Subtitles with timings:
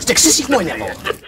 [0.00, 0.86] C'est excessivement énervant.
[0.86, 1.23] Ils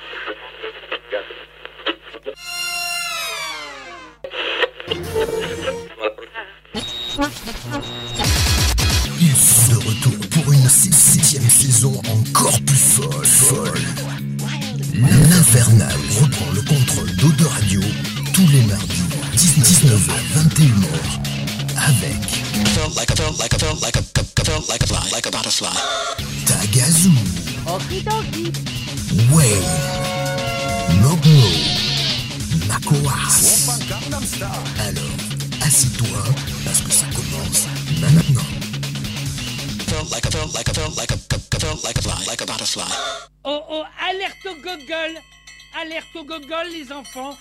[46.40, 47.36] gogol, les enfants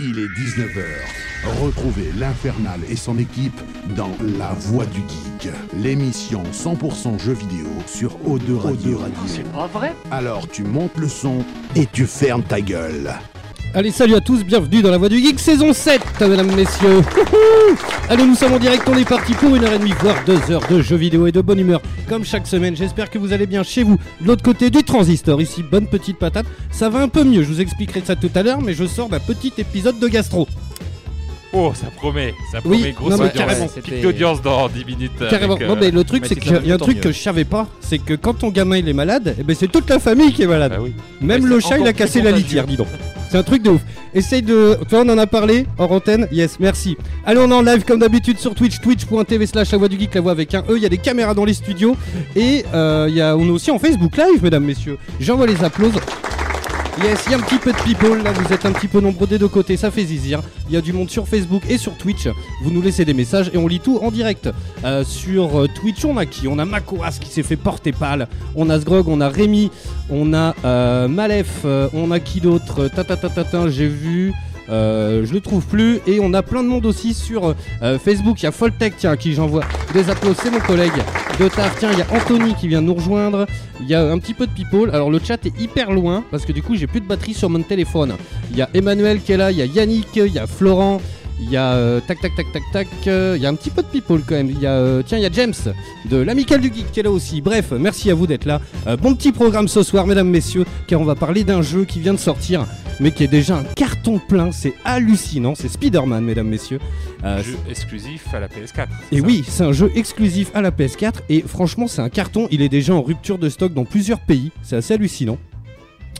[0.00, 0.84] Il est 19h.
[1.60, 3.60] Retrouvez l'Infernal et son équipe
[3.96, 9.00] dans La Voix du Geek, l'émission 100% jeux vidéo sur O2 Radio.
[9.26, 13.12] C'est Pas vrai Alors tu montes le son et tu fermes ta gueule.
[13.74, 17.02] Allez, salut à tous, bienvenue dans la Voix du Geek, saison 7, mesdames, messieurs.
[18.08, 20.40] Allez, nous sommes en direct, on est parti pour une heure et demie, voire deux
[20.50, 22.74] heures de jeux vidéo et de bonne humeur, comme chaque semaine.
[22.74, 25.42] J'espère que vous allez bien chez vous, l'autre côté du transistor.
[25.42, 26.46] Ici, bonne petite patate.
[26.70, 29.10] Ça va un peu mieux, je vous expliquerai ça tout à l'heure, mais je sors
[29.10, 30.48] d'un petit épisode de gastro.
[31.54, 33.46] Oh, ça promet, ça Oui, promet grosse non, mais audience.
[33.46, 33.66] carrément.
[33.68, 35.12] Petite audience dans 10 minutes.
[35.30, 35.54] Carrément.
[35.54, 37.02] avec, Non, euh, mais le truc, c'est qu'il y a- un truc mieux.
[37.02, 39.68] que je savais pas, c'est que quand ton gamin il est malade, eh ben, c'est
[39.70, 40.72] toute la famille qui est malade.
[40.72, 40.92] bah oui.
[41.22, 42.88] Même le chat, il a cassé la litière, dis donc.
[43.30, 43.80] C'est un truc de ouf.
[44.14, 44.78] Essaye de.
[44.88, 46.26] Toi, on en a parlé hors antenne.
[46.32, 46.96] Yes, merci.
[47.26, 50.14] Allez, on est en live comme d'habitude sur Twitch, twitch.tv slash la voix du geek,
[50.14, 50.76] la voix avec un E.
[50.76, 51.94] Il y a des caméras dans les studios.
[52.36, 54.96] Et euh, il y a, on est aussi en Facebook Live, mesdames, messieurs.
[55.20, 56.00] J'envoie les applaudissements.
[57.02, 59.00] Yes, il y a un petit peu de people là, vous êtes un petit peu
[59.00, 60.40] nombreux des deux côtés, ça fait zizir.
[60.68, 62.26] Il y a du monde sur Facebook et sur Twitch.
[62.64, 64.48] Vous nous laissez des messages et on lit tout en direct.
[64.84, 66.48] Euh, sur euh, Twitch, on a qui?
[66.48, 68.26] On a Makoas qui s'est fait porter pâle.
[68.56, 69.70] On a Sgrog, on a Rémi,
[70.10, 72.88] on a euh, Malef, on a qui d'autre?
[72.88, 74.34] Tatatatatin, j'ai vu.
[74.70, 78.42] Euh, je le trouve plus et on a plein de monde aussi sur euh, Facebook.
[78.42, 79.64] Il y a Foltech tiens qui j'envoie
[79.94, 80.92] des applaudissements, c'est mon collègue
[81.40, 81.78] de taf.
[81.78, 83.46] Tiens, il y a Anthony qui vient nous rejoindre.
[83.80, 84.90] Il y a un petit peu de people.
[84.92, 87.48] Alors le chat est hyper loin parce que du coup j'ai plus de batterie sur
[87.48, 88.14] mon téléphone.
[88.50, 91.00] Il y a Emmanuel qui est là, il y a Yannick, il y a Florent,
[91.40, 92.88] il y a euh, tac tac tac tac tac.
[93.06, 94.50] Il y a un petit peu de people quand même.
[94.50, 95.54] Il y a tiens il y a James
[96.10, 97.40] de l'amical du geek qui est là aussi.
[97.40, 98.60] Bref, merci à vous d'être là.
[99.00, 102.14] Bon petit programme ce soir, mesdames messieurs, car on va parler d'un jeu qui vient
[102.14, 102.66] de sortir,
[103.00, 104.52] mais qui est déjà un carton plein.
[104.52, 105.54] C'est hallucinant.
[105.54, 106.80] C'est Spider-Man, mesdames messieurs.
[107.24, 108.86] Euh, Jeu exclusif à la PS4.
[109.12, 112.62] et oui, c'est un jeu exclusif à la PS4 et franchement c'est un carton, il
[112.62, 115.38] est déjà en rupture de stock dans plusieurs pays, c'est assez hallucinant.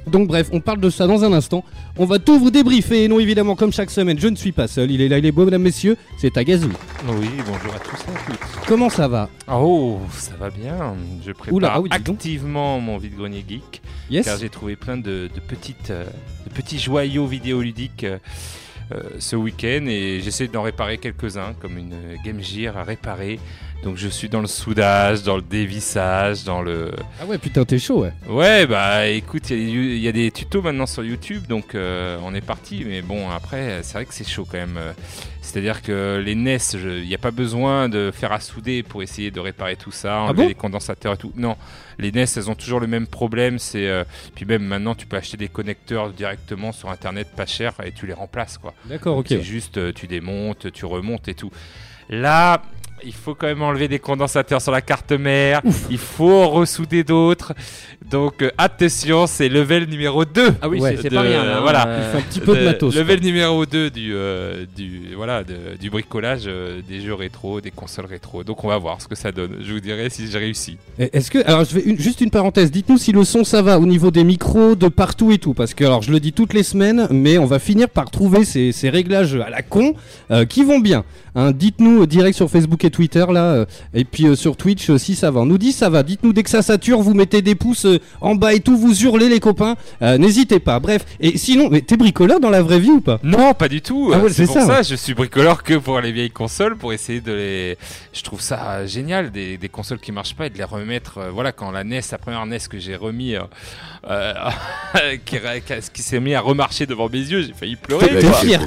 [0.06, 1.64] Donc bref, on parle de ça dans un instant.
[1.98, 4.66] On va tout vous débriefer et non évidemment comme chaque semaine, je ne suis pas
[4.66, 6.68] seul, il est là, il est beau mesdames, messieurs, c'est Tagazu.
[7.08, 8.66] Oui, bonjour à tous et à toutes.
[8.66, 9.28] Comment ça va?
[9.52, 10.94] Oh, ça va bien.
[11.26, 15.28] Je prépare Oula, ah oui, activement mon vide-grenier geek Yes car j'ai trouvé plein de,
[15.34, 16.04] de petites, euh,
[16.46, 18.18] de petits joyaux vidéoludiques euh,
[18.92, 21.94] euh, ce week-end et j'essaie d'en réparer quelques-uns comme une
[22.24, 23.38] Game Gear à réparer.
[23.84, 26.90] Donc je suis dans le soudage, dans le dévissage, dans le...
[27.22, 28.12] Ah ouais putain t'es chaud ouais.
[28.28, 31.46] Ouais, bah écoute, il y, a des- il y a des tutos maintenant sur YouTube,
[31.46, 32.84] donc euh, on est parti.
[32.84, 34.76] Mais bon, après, c'est vrai que c'est chaud quand même.
[34.76, 34.92] euh.
[35.42, 39.30] C'est-à-dire que les NES, il n'y a pas besoin de faire à souder pour essayer
[39.30, 40.48] de réparer tout ça, enlever bon?
[40.48, 41.32] les condensateurs et tout.
[41.36, 41.56] Non,
[41.98, 43.58] les NES, elles ont toujours le même problème.
[43.60, 44.02] C'est euh,
[44.34, 48.06] puis même maintenant, tu peux acheter des connecteurs directement sur Internet, pas cher, et tu
[48.08, 48.74] les remplaces quoi.
[48.86, 49.26] D'accord ok.
[49.28, 51.50] C'est juste, tu démontes, tu remontes et tout.
[52.10, 52.62] Là,
[53.04, 55.60] il faut quand même enlever des condensateurs sur la carte mère.
[55.90, 57.52] Il faut en ressouder d'autres.
[58.10, 60.54] Donc, euh, attention, c'est level numéro 2.
[60.62, 60.96] Ah oui, Ouais.
[61.00, 61.44] c'est- pas rien.
[61.44, 61.82] là, voilà.
[61.88, 62.94] hein, Il fait un petit peu de De- matos.
[62.94, 63.02] quoi.
[63.02, 67.70] Level numéro 2 du, euh, du, voilà, de- du bricolage euh, des jeux rétro, des
[67.70, 68.44] consoles rétro.
[68.44, 69.56] Donc, on va voir ce que ça donne.
[69.62, 70.78] Je vous dirai si j'ai réussi.
[70.98, 72.70] Et Est-ce que alors je vais une- juste une parenthèse.
[72.70, 75.74] Dites-nous si le son ça va au niveau des micros, de partout et tout, parce
[75.74, 78.72] que alors je le dis toutes les semaines, mais on va finir par trouver ces,
[78.72, 79.94] ces réglages à la con
[80.30, 81.04] euh, qui vont bien.
[81.34, 84.90] Hein, Dites-nous euh, direct sur Facebook et Twitter là, euh, et puis euh, sur Twitch
[84.96, 85.40] si ça va.
[85.40, 86.02] On nous dit ça va.
[86.02, 89.02] Dites-nous dès que ça sature, vous mettez des pouces euh, en bas et tout, vous
[89.04, 89.76] hurlez les copains.
[90.02, 90.80] Euh, N'hésitez pas.
[90.80, 91.04] Bref.
[91.20, 93.18] Et sinon, mais t'es bricoleur dans la vraie vie ou pas?
[93.22, 94.10] Non, pas du tout.
[94.14, 94.84] Ah ouais, c'est c'est pour ça, ça, ouais.
[94.84, 97.78] je suis bricoleur que pour les vieilles consoles, pour essayer de les.
[98.12, 101.18] Je trouve ça génial des, des consoles qui marchent pas et de les remettre.
[101.18, 103.40] euh, voilà, quand la NES, la première NES que j'ai remis, euh,
[104.08, 104.32] euh,
[105.24, 108.08] qui, qui- qui s'est mis à remarcher devant mes yeux, j'ai failli pleurer.
[108.08, 108.32] T'es quoi.
[108.38, 108.60] fier.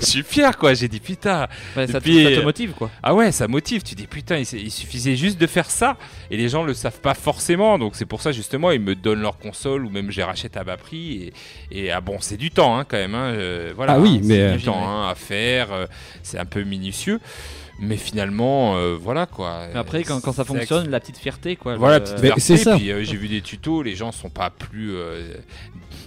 [0.00, 0.74] Je suis fier, quoi.
[0.74, 1.46] J'ai dit putain.
[1.76, 2.90] ouais, ça, ça te motive quoi.
[3.02, 3.82] Ah ouais, ça motive.
[3.82, 5.96] Tu dis putain, il, suffisait juste de faire ça
[6.30, 7.78] et les gens le savent pas forcément.
[7.78, 10.56] Donc c'est pour ça justement ils me donnent leur console ou même je les rachète
[10.56, 11.32] à bas prix.
[11.70, 13.14] Et, et, ah bon, c'est du temps hein, quand même.
[13.14, 15.72] hein, euh, voilà, Ah oui, hein, mais, c'est euh, du temps hein, à faire.
[15.72, 15.86] euh,
[16.22, 17.20] c'est un peu minutieux.
[17.80, 19.68] Mais finalement, euh, voilà quoi.
[19.72, 21.76] Mais après, quand, quand ça fonctionne, la petite fierté, quoi.
[21.76, 22.76] Voilà, le- petite fierté, c'est ça.
[22.76, 25.34] Puis euh, j'ai vu des tutos, les gens sont pas plus euh,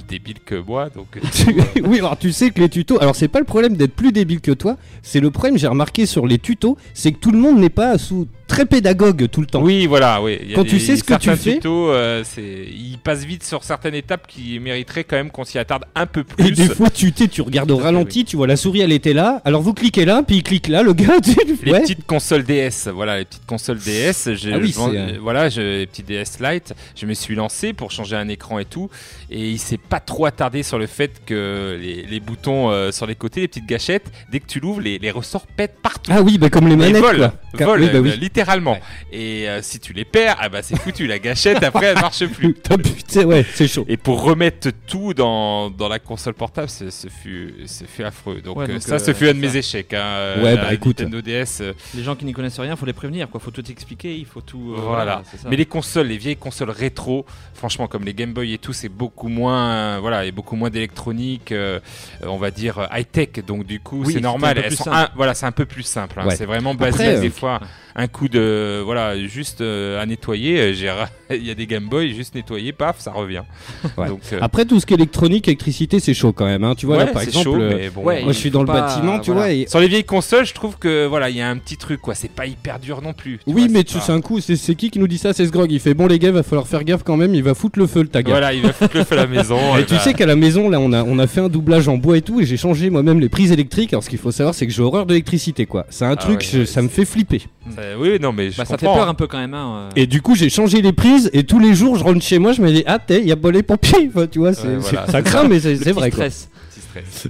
[0.07, 1.07] débiles que moi, donc.
[1.83, 2.99] oui, alors tu sais que les tutos.
[3.01, 6.05] Alors c'est pas le problème d'être plus débile que toi, c'est le problème, j'ai remarqué
[6.05, 9.47] sur les tutos, c'est que tout le monde n'est pas sous très pédagogue tout le
[9.47, 9.61] temps.
[9.63, 10.37] Oui, voilà, oui.
[10.43, 13.23] Il y a Quand tu sais ce que tu fais- tutos, euh, c'est, ils passent
[13.23, 16.51] vite sur certaines étapes qui mériteraient quand même qu'on s'y attarde un peu Et plus.
[16.51, 19.41] des fois, tu, tu, tu regardes au ralenti, tu vois la souris, elle était là.
[19.45, 21.13] Alors vous cliquez là, puis il clique là, le gars.
[21.23, 21.81] Tu, Les ouais.
[21.81, 24.27] petites consoles DS, voilà, les petites consoles DS.
[24.27, 26.73] Ah oui, je euh, voilà, je, les petits DS Lite.
[26.95, 28.89] Je me suis lancé pour changer un écran et tout,
[29.31, 33.05] et il s'est pas trop attardé sur le fait que les, les boutons euh, sur
[33.07, 36.11] les côtés, les petites gâchettes, dès que tu l'ouvres, les, les ressorts pètent partout.
[36.13, 37.01] Ah oui, bah comme les Et manettes.
[37.01, 37.65] volent, quoi.
[37.65, 38.09] Volent, oui, bah oui.
[38.11, 38.77] euh, littéralement.
[39.11, 41.07] Et euh, si tu les perds, ah bah c'est foutu.
[41.07, 42.55] La gâchette après elle marche plus.
[42.69, 43.85] Ah, putain, ouais, c'est chaud.
[43.87, 48.41] Et pour remettre tout dans, dans la console portable, ce, ce fut, ce fut affreux.
[48.41, 49.93] Donc, Ouais, donc, ça, euh, ce fut un de mes échecs.
[49.93, 50.99] hein, Ouais, bah, écoute.
[50.99, 51.61] Nintendo DS.
[51.61, 53.39] euh, Les gens qui n'y connaissent rien, faut les prévenir, quoi.
[53.39, 54.73] Faut tout expliquer, il faut tout.
[54.77, 55.23] euh, Voilà.
[55.31, 55.47] c'est ça.
[55.49, 58.89] Mais les consoles, les vieilles consoles rétro, franchement, comme les Game Boy et tout, c'est
[58.89, 61.79] beaucoup moins, euh, voilà, et beaucoup moins d'électronique, euh,
[62.23, 63.43] euh, on va dire high tech.
[63.45, 64.57] Donc du coup, Oui, c'est normal.
[64.63, 66.19] Elles sont un- voilà, c'est un peu plus simple.
[66.19, 66.27] hein.
[66.27, 66.35] Ouais.
[66.35, 67.59] C'est vraiment Après, euh, Des fois,
[67.95, 70.59] un coup de, voilà, juste euh, à nettoyer.
[70.59, 70.71] euh,
[71.31, 73.43] Il y a des Game Boy, juste nettoyer, paf, ça revient.
[73.97, 74.07] Ouais.
[74.07, 76.63] Donc, euh, Après tout ce qui est électronique, électricité, c'est chaud quand même.
[76.63, 76.75] Hein.
[76.77, 78.03] Tu vois ouais, là par exemple, chaud, euh, mais bon.
[78.03, 79.47] ouais, moi je suis dans le bâtiment, tu voilà.
[79.47, 79.51] vois.
[79.51, 81.99] et- Sur les vieilles consoles, je trouve que voilà, il y a un petit truc
[82.01, 82.15] quoi.
[82.15, 83.37] C'est pas hyper dur non plus.
[83.39, 85.07] tu Oui, vois, mais c'est tu pas- sais un coup, c'est c'est qui qui nous
[85.07, 85.33] dit ça?
[85.33, 85.71] C'est Sgrog.
[85.71, 87.35] Il fait bon les gars, va falloir faire gaffe quand même.
[87.35, 88.31] Il va foutre le feu le taga.
[88.31, 89.57] Voilà, il va foutre le feu à la maison.
[89.77, 91.49] Et et tu bah, sais qu'à la maison, là, on a, on a fait un
[91.49, 93.93] doublage en bois et tout, et j'ai changé moi-même les prises électriques.
[93.93, 95.85] Alors, ce qu'il faut savoir, c'est que j'ai horreur de l'électricité, quoi.
[95.89, 97.41] C'est un Ah truc, ouais, je- ouais, ça me fait flipper.
[97.81, 98.99] Ça- oui, non, mais je Bah, ça fait comprends.
[99.01, 99.53] peur un peu quand même.
[99.53, 99.89] Hein, euh.
[99.95, 102.51] Et du coup, j'ai changé les prises, et tous les jours, je rentre chez moi,
[102.53, 104.09] je me dis, ah, t'es, il y a pas les pompiers.
[104.15, 105.05] Enfin, tu vois, c'est, Ouais, voilà.
[105.05, 106.29] c'est- ça craint, mais c'est, Le c'est petit vrai, quoi.
[106.29, 106.49] stress.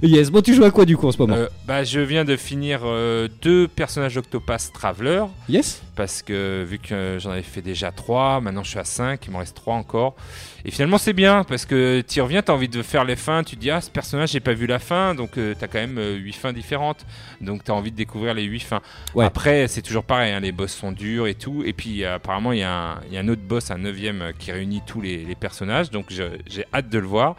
[0.02, 2.24] Yes, bon, tu joues à quoi du coup en ce moment Euh, bah, je viens
[2.24, 7.60] de finir euh, deux personnages d'Octopath Traveler Yes parce que vu que j'en avais fait
[7.60, 10.16] déjà trois, maintenant je suis à 5, il m'en reste trois encore.
[10.64, 13.42] Et finalement c'est bien parce que tu reviens, tu as envie de faire les fins,
[13.44, 15.78] tu te dis ah ce personnage j'ai pas vu la fin, donc tu as quand
[15.80, 17.04] même 8 fins différentes,
[17.42, 18.80] donc tu as envie de découvrir les 8 fins.
[19.14, 19.24] Ouais.
[19.26, 22.52] Après c'est toujours pareil, hein, les boss sont durs et tout, et puis euh, apparemment
[22.52, 24.80] il y, a un- il y a un autre boss, un neuvième euh, qui réunit
[24.86, 27.36] tous les, les personnages, donc j'ai hâte de le voir.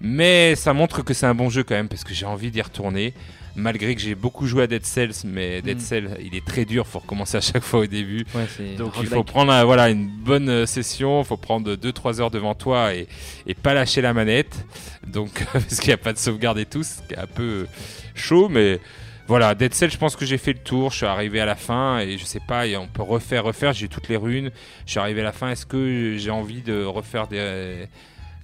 [0.00, 2.62] Mais ça montre que c'est un bon jeu quand même parce que j'ai envie d'y
[2.62, 3.14] retourner.
[3.56, 5.80] Malgré que j'ai beaucoup joué à Dead Cells, mais Dead Mm.
[5.80, 8.24] Cells il est très dur, faut recommencer à chaque fois au début.
[8.32, 8.46] Ouais,
[8.76, 12.30] Donc il faut prendre un- voilà, une bonne euh, session, il faut prendre 2-3 heures
[12.30, 13.08] devant toi et,
[13.48, 14.64] et pas lâcher la manette.
[15.04, 17.66] Donc parce qu'il n'y a pas de sauvegarde et tout, ce qui est un peu
[18.14, 18.78] chaud, mais
[19.26, 21.56] voilà, Dead Cells, je pense que j'ai fait le tour, je suis arrivé à la
[21.56, 24.52] fin et je sais pas, et on peut refaire, refaire, j'ai toutes les runes,
[24.86, 27.88] je suis arrivé à la fin, est-ce que j'ai envie de refaire des...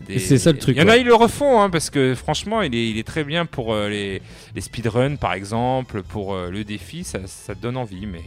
[0.07, 1.01] des- C'est ça le truc, Il y en a, ouais.
[1.01, 3.89] ils le refont, hein, parce que franchement, il est, il est très bien pour euh,
[3.89, 4.21] les,
[4.55, 8.23] les speedruns, par exemple, pour euh, le défi, ça, ça te donne envie, mais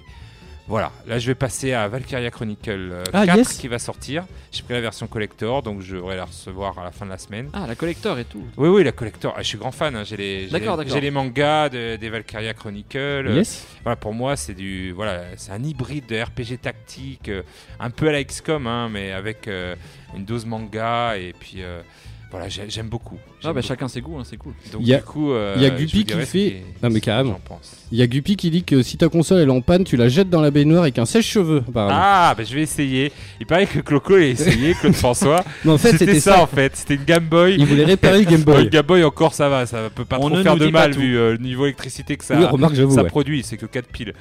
[0.68, 0.92] voilà.
[1.08, 3.54] Là, je vais passer à Valkyria Chronicle euh, Ah, 4 yes.
[3.58, 4.26] qui va sortir.
[4.52, 7.18] J'ai pris la version collector, donc je devrais la recevoir à la fin de la
[7.18, 7.50] semaine.
[7.54, 8.44] Ah, la collector et tout.
[8.58, 9.34] Oui, oui, la collector.
[9.38, 9.96] Ah, je suis grand fan.
[9.96, 13.32] hein, J'ai les, mangas de- des Valkyria Chronicle.
[13.34, 17.44] Yes Voilà, pour moi, c'est du, voilà, c'est un hybride de RPG tactique, euh,
[17.80, 19.76] un peu à la XCOM, hein, mais avec euh,
[20.16, 21.82] une dose manga et puis euh,
[22.30, 23.18] voilà, j'ai- j'aime beaucoup.
[23.44, 23.68] Ah, bah beaucoup.
[23.68, 24.54] chacun ses goûts, hein, c'est cool.
[24.74, 27.32] Donc y a- du coup, euh, il y a Guppy qui fait- Ah, mais carrément.
[27.34, 27.72] j'en pense.
[27.92, 29.96] Il y a Guppy qui dit que si ta console elle est en panne, tu
[29.96, 31.64] la jettes dans la baignoire avec un sèche-cheveux.
[31.76, 33.12] Ah, bah je vais essayer.
[33.40, 35.46] Il paraît que Cloco l'a essayé, Claude François.
[35.64, 36.42] Mais en fait, c'était ça, ça.
[36.44, 36.76] en fait.
[36.76, 37.56] C'était une Game Boy.
[37.58, 38.64] Il voulait réparer le Game Boy.
[38.66, 41.18] le Game Boy encore ça va, ça peut pas On trop faire de mal vu
[41.18, 42.94] euh, le niveau électricité que ça, Oui, remarque, j'avoue.
[42.94, 43.08] ça ouais.
[43.10, 44.14] produit, c'est que 4 piles.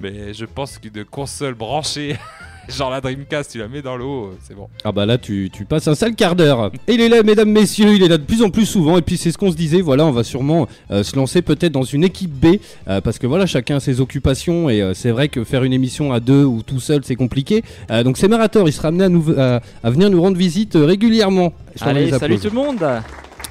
[0.00, 2.16] Mais je pense qu'une console branchée,
[2.68, 4.68] genre la Dreamcast, tu la mets dans l'eau, euh, c'est bon.
[4.84, 6.70] Ah bah là tu, tu passes un sale quart d'heure.
[6.88, 9.02] Et il est là mesdames, messieurs, il est là de plus en plus souvent et
[9.02, 11.82] puis c'est ce qu'on se disait, voilà on va sûrement euh, se lancer peut-être dans
[11.82, 12.56] une équipe B
[12.88, 15.72] euh, parce que voilà chacun a ses occupations et euh, c'est vrai que faire une
[15.72, 17.62] émission à deux ou tout seul c'est compliqué.
[17.90, 20.74] Euh, donc c'est Marator, il sera amené à, nous, à, à venir nous rendre visite
[20.74, 21.52] régulièrement.
[21.80, 22.84] Allez, salut tout le monde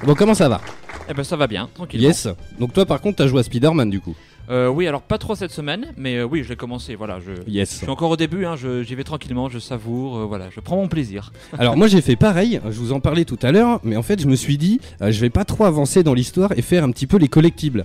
[0.04, 0.60] Bon comment ça va?
[1.08, 2.00] Eh ben ça va bien, tranquille.
[2.00, 2.28] Yes.
[2.58, 4.14] Donc toi par contre t'as joué à Spider-Man du coup.
[4.50, 7.18] Euh, oui, alors pas trop cette semaine, mais euh, oui, je l'ai commencé, voilà.
[7.20, 7.32] Je...
[7.78, 10.76] Suis encore au début, hein, je- j'y vais tranquillement, je savoure, euh, voilà, je prends
[10.76, 11.32] mon plaisir.
[11.58, 14.20] Alors moi j'ai fait pareil, je vous en parlais tout à l'heure, mais en fait
[14.20, 16.90] je me suis dit euh, je vais pas trop avancer dans l'histoire et faire un
[16.90, 17.84] petit peu les collectibles.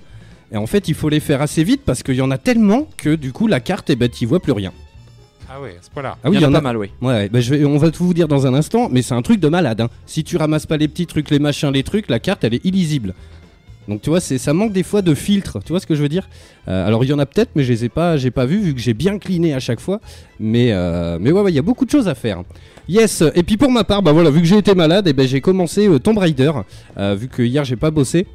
[0.50, 2.88] Et en fait il faut les faire assez vite parce qu'il y en a tellement
[2.96, 4.72] que du coup la carte, eh ben, t'y vois plus rien.
[5.50, 6.18] Ah ouais, à ce point-là.
[6.22, 6.90] Ah oui, il y en a pas mal, oui.
[7.00, 9.22] Ouais, bah, je vais, on va tout vous dire dans un instant, mais c'est un
[9.22, 9.80] truc de malade.
[9.80, 9.88] hein.
[10.04, 12.64] Si tu ramasses pas les petits trucs, les machins, les trucs, la carte elle est
[12.66, 13.14] illisible.
[13.88, 16.10] Donc tu vois, ça manque des fois de filtre, tu vois ce que je veux
[16.10, 16.28] dire?
[16.68, 18.58] Euh, Alors il y en a peut-être, mais je les ai pas, j'ai pas vu
[18.58, 20.00] vu que j'ai bien cleané à chaque fois.
[20.38, 22.42] Mais euh, mais ouais, il y a beaucoup de choses à faire.
[22.88, 23.24] Yes.
[23.34, 25.40] Et puis pour ma part, bah voilà, vu que j'ai été malade, et ben j'ai
[25.40, 26.52] commencé euh, Tomb Raider,
[27.16, 28.26] vu que hier j'ai pas bossé.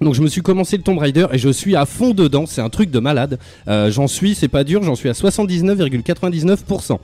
[0.00, 2.60] Donc je me suis commencé le Tomb Raider et je suis à fond dedans, c'est
[2.60, 3.38] un truc de malade.
[3.66, 6.98] J'en suis, c'est pas dur, j'en suis à 79,99%.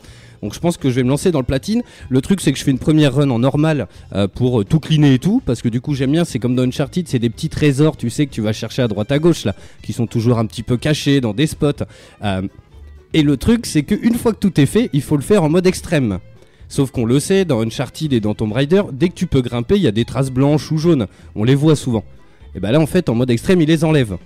[0.45, 1.83] Donc je pense que je vais me lancer dans le platine.
[2.11, 4.79] Le truc c'est que je fais une première run en normal euh, pour euh, tout
[4.79, 7.31] cleaner et tout, parce que du coup j'aime bien, c'est comme dans Uncharted, c'est des
[7.31, 10.07] petits trésors, tu sais que tu vas chercher à droite à gauche là, qui sont
[10.07, 11.85] toujours un petit peu cachés dans des spots.
[12.23, 12.43] Euh,
[13.15, 15.49] et le truc c'est qu'une fois que tout est fait, il faut le faire en
[15.49, 16.19] mode extrême.
[16.69, 19.77] Sauf qu'on le sait, dans Uncharted et dans Tomb Raider, dès que tu peux grimper,
[19.77, 21.07] il y a des traces blanches ou jaunes.
[21.37, 22.05] On les voit souvent.
[22.55, 24.19] Et bah là, en fait, en mode extrême, il les enlève.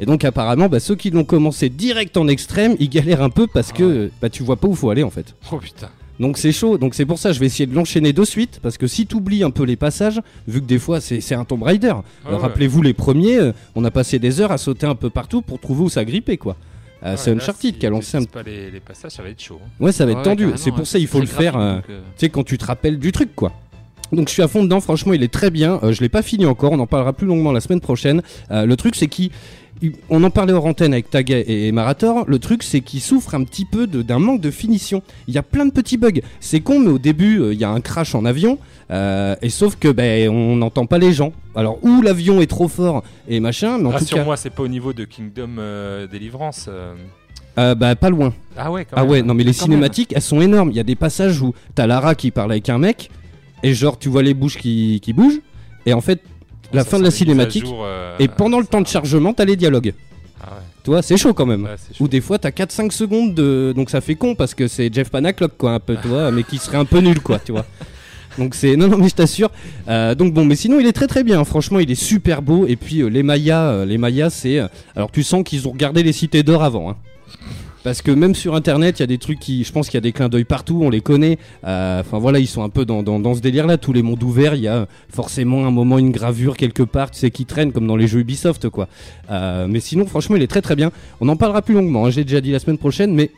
[0.00, 3.46] Et donc, apparemment, bah, ceux qui l'ont commencé direct en extrême, ils galèrent un peu
[3.46, 5.34] parce que bah, tu vois pas où faut aller en fait.
[5.52, 5.88] Oh putain.
[6.20, 8.60] Donc c'est chaud, donc c'est pour ça que je vais essayer de l'enchaîner de suite,
[8.62, 11.34] parce que si tu oublies un peu les passages, vu que des fois c'est c'est
[11.34, 11.94] un Tomb Raider,
[12.28, 12.36] ouais.
[12.36, 15.58] rappelez-vous les premiers, euh, on a passé des heures à sauter un peu partout pour
[15.58, 16.56] trouver où ça grippait quoi.
[17.02, 18.24] Euh, c'est Ouais, là, Uncharted qui a lancé un...
[18.24, 19.58] pas les, les passages, ça va être chaud.
[19.64, 19.68] hein.
[19.80, 20.84] Ouais ça va être Ouais, tendu, c'est pour ouais.
[20.84, 21.56] ça il faut le faire...
[21.56, 23.52] euh, euh, tu sais, quand tu te rappelles du truc, quoi.
[24.12, 26.22] Donc je suis à fond dedans, franchement il est très bien, Euh, je l'ai pas
[26.22, 28.22] fini encore, on en parlera plus longuement la semaine prochaine.
[28.50, 29.30] Euh, le truc c'est qu'il...
[30.10, 33.42] On en parlait hors antenne avec Tag et, Marator, le truc c'est qu'il souffre un
[33.42, 35.02] petit peu d'un manque de finition.
[35.26, 36.20] Il y a plein de petits bugs.
[36.38, 38.58] C'est con mais au début euh, il y a un crash en avion,
[38.92, 41.32] euh, et sauf que ben on n'entend pas les gens.
[41.56, 43.98] Alors ou l'avion est trop fort et machin, mais en tout cas...
[44.04, 46.66] Rassure-moi, c'est pas au niveau de Kingdom euh, Deliverance.
[46.68, 46.94] euh.
[47.74, 48.32] Bah pas loin.
[48.56, 49.10] Ah ouais, quand Ah même.
[49.10, 50.70] ouais, non mais les cinématiques, elles sont énormes.
[50.70, 53.10] Il y a des passages où t'as Lara qui parle avec un mec,
[53.62, 55.40] et genre tu vois les bouches qui, qui bougent,
[55.86, 56.20] et en fait,
[56.72, 59.44] la Ça fin de la cinématique, jour, euh, et pendant le temps de chargement, t'as
[59.44, 59.92] les dialogues.
[60.40, 61.64] Ah ouais, Tu vois, c'est chaud quand même.
[61.64, 61.76] ouais.
[62.00, 63.72] Ou des fois t'as 4-5 secondes de.
[63.76, 66.42] Donc ça fait con parce que c'est Jeff Panaclock quoi, un peu, tu vois, mais
[66.42, 67.64] qui serait un peu nul quoi, tu vois.
[68.38, 68.74] Donc c'est.
[68.76, 69.50] Non, non, mais je t'assure.
[69.88, 71.44] Euh, donc bon, mais sinon il est très très bien.
[71.44, 72.66] Franchement, il est super beau.
[72.66, 74.58] Et puis euh, les Mayas, les Mayas, c'est.
[74.96, 76.90] Alors tu sens qu'ils ont regardé les cités d'or avant.
[76.90, 76.96] hein.
[77.84, 79.64] Parce que même sur internet, il y a des trucs qui.
[79.64, 81.38] Je pense qu'il y a des clins d'œil partout, on les connaît.
[81.64, 83.76] Euh, Enfin voilà, ils sont un peu dans, dans, dans ce délire là.
[83.76, 87.18] Tous les mondes ouverts, il y a forcément un moment, une gravure quelque part, tu
[87.18, 88.88] sais, qui traîne comme dans les jeux Ubisoft quoi.
[89.30, 90.92] Euh, mais sinon, franchement, il est très très bien.
[91.20, 93.30] On en parlera plus longuement, hein, j'ai déjà dit la semaine prochaine, mais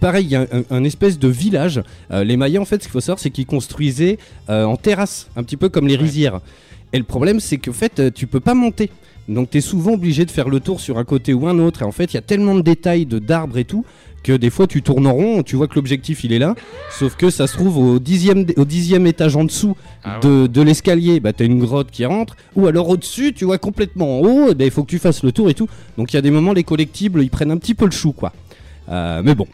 [0.00, 1.82] pareil, il y a un, un espèce de village.
[2.10, 4.18] Euh, les Mayas, en fait, ce qu'il faut savoir, c'est qu'ils construisaient
[4.48, 6.40] euh, en terrasse, un petit peu comme les rizières.
[6.92, 8.90] Et le problème, c'est qu'en fait, euh, tu peux pas monter.
[9.34, 11.82] Donc, tu es souvent obligé de faire le tour sur un côté ou un autre.
[11.82, 13.84] Et en fait, il y a tellement de détails, de d'arbres et tout,
[14.22, 16.54] que des fois, tu tournes en rond, tu vois que l'objectif, il est là.
[16.90, 20.48] Sauf que ça se trouve au dixième, au dixième étage en dessous Ah ouais.
[20.48, 22.36] de, l'escalier, bah, tu as une grotte qui rentre.
[22.56, 25.22] Ou alors au-dessus, tu vois complètement en haut, eh ben, il faut que tu fasses
[25.22, 25.68] le tour et tout.
[25.96, 28.12] Donc, il y a des moments, les collectibles, ils prennent un petit peu le chou,
[28.12, 28.32] quoi.
[28.88, 29.46] Euh, mais bon.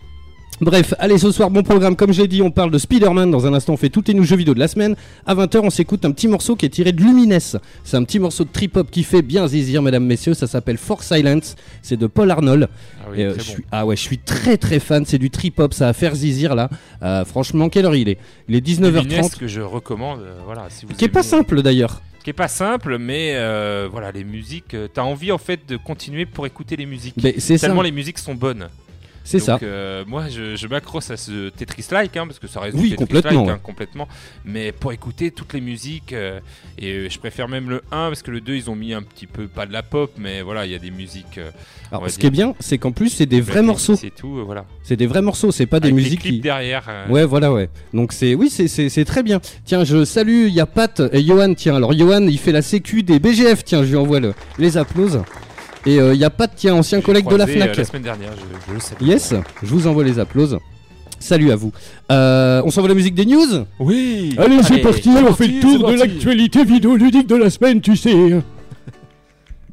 [0.63, 3.53] Bref, allez ce soir bon programme comme j'ai dit, on parle de Spider-Man, dans un
[3.53, 4.97] instant on fait tous les nouveaux jeux vidéo de la semaine.
[5.27, 7.39] À 20h on s'écoute un petit morceau qui est tiré de Lumines.
[7.85, 11.03] C'est un petit morceau de trip-hop qui fait bien zizir mesdames messieurs, ça s'appelle For
[11.03, 12.69] Silence, c'est de Paul Arnold.
[13.03, 13.43] Ah oui, Et, euh, je bon.
[13.43, 16.55] suis, ah ouais, je suis très très fan, c'est du trip-hop, ça va faire zizir
[16.55, 16.71] là.
[17.03, 18.19] Euh, franchement, quelle heure il est?
[18.49, 19.37] Il est Lumines 19h30.
[19.39, 22.01] que je recommande, euh, voilà, si vous Qui est pas aimez- simple d'ailleurs.
[22.25, 25.77] Qui est pas simple, mais euh, voilà, les musiques, euh, t'as envie en fait de
[25.77, 27.15] continuer pour écouter les musiques.
[27.23, 28.69] Mais ça, Tellement les musiques sont bonnes.
[29.27, 29.59] C'est ça.
[29.63, 33.45] Euh, moi, je, je m'accroche à ce Tetris-like, hein, parce que ça reste Oui, complètement,
[33.45, 33.53] ouais.
[33.53, 34.09] hein, complètement.
[34.47, 36.41] Mais pour écouter toutes les musiques, euh,
[36.79, 39.03] et euh, je préfère même le 1, parce que le 2, ils ont mis un
[39.03, 41.37] petit peu, pas de la pop, mais voilà, il y a des musiques.
[41.39, 41.51] euh,
[41.93, 42.19] Alors ce dire.
[42.21, 43.97] qui est bien, c'est qu'en plus c'est des vrais morceaux.
[43.97, 44.65] C'est tout, voilà.
[44.83, 46.41] C'est des vrais morceaux, c'est pas des musiques les clips qui.
[46.41, 46.89] derrière.
[47.11, 47.69] Ouais, voilà, ouais.
[47.93, 49.41] Donc c'est, oui, c'est, très bien.
[49.65, 51.55] Tiens, je salue, il y a Pat et Johan.
[51.55, 53.65] Tiens, alors Johan, il fait la sécu des BGF.
[53.65, 55.21] Tiens, je lui envoie le, les applauses.
[55.87, 57.77] Et euh, il y a Pat, tiens, ancien collègue de la croisé, euh, Fnac.
[57.77, 58.95] la semaine dernière, je, je le sais.
[59.01, 60.59] Yes, je vous envoie les applauses.
[61.19, 61.73] Salut à vous.
[62.11, 65.89] Euh, on s'envoie la musique des news Oui Allez, c'est parti, on fait le tour
[65.89, 68.15] de l'actualité vidéoludique de la semaine, tu sais.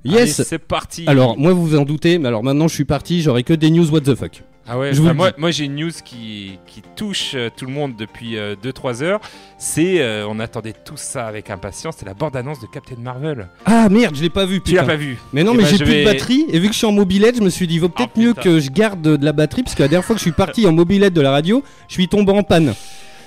[0.06, 0.42] Yes.
[0.44, 3.44] C'est parti Alors, moi, vous vous en doutez, mais alors maintenant, je suis parti, j'aurai
[3.44, 4.44] que des news what the fuck.
[4.66, 7.96] Ah ouais, bah le moi, j'ai une news qui, qui touche euh, tout le monde
[7.98, 9.20] depuis 2-3 heures.
[9.58, 13.50] C'est, euh, on attendait tout ça avec impatience, c'est la bande-annonce de Captain Marvel.
[13.66, 14.94] Ah merde, je l'ai pas vu, Tu l'as putain.
[14.94, 16.74] pas vu Mais non, Eh mais ben, j'ai plus vais- de batterie et vu que
[16.74, 18.42] je suis en mobilette, je me suis dit vaut peut-être Oh, mieux putain.
[18.42, 20.32] que je garde de, de la batterie parce que la dernière fois que je suis
[20.32, 22.74] parti en mobilette de la radio, je suis tombé en panne.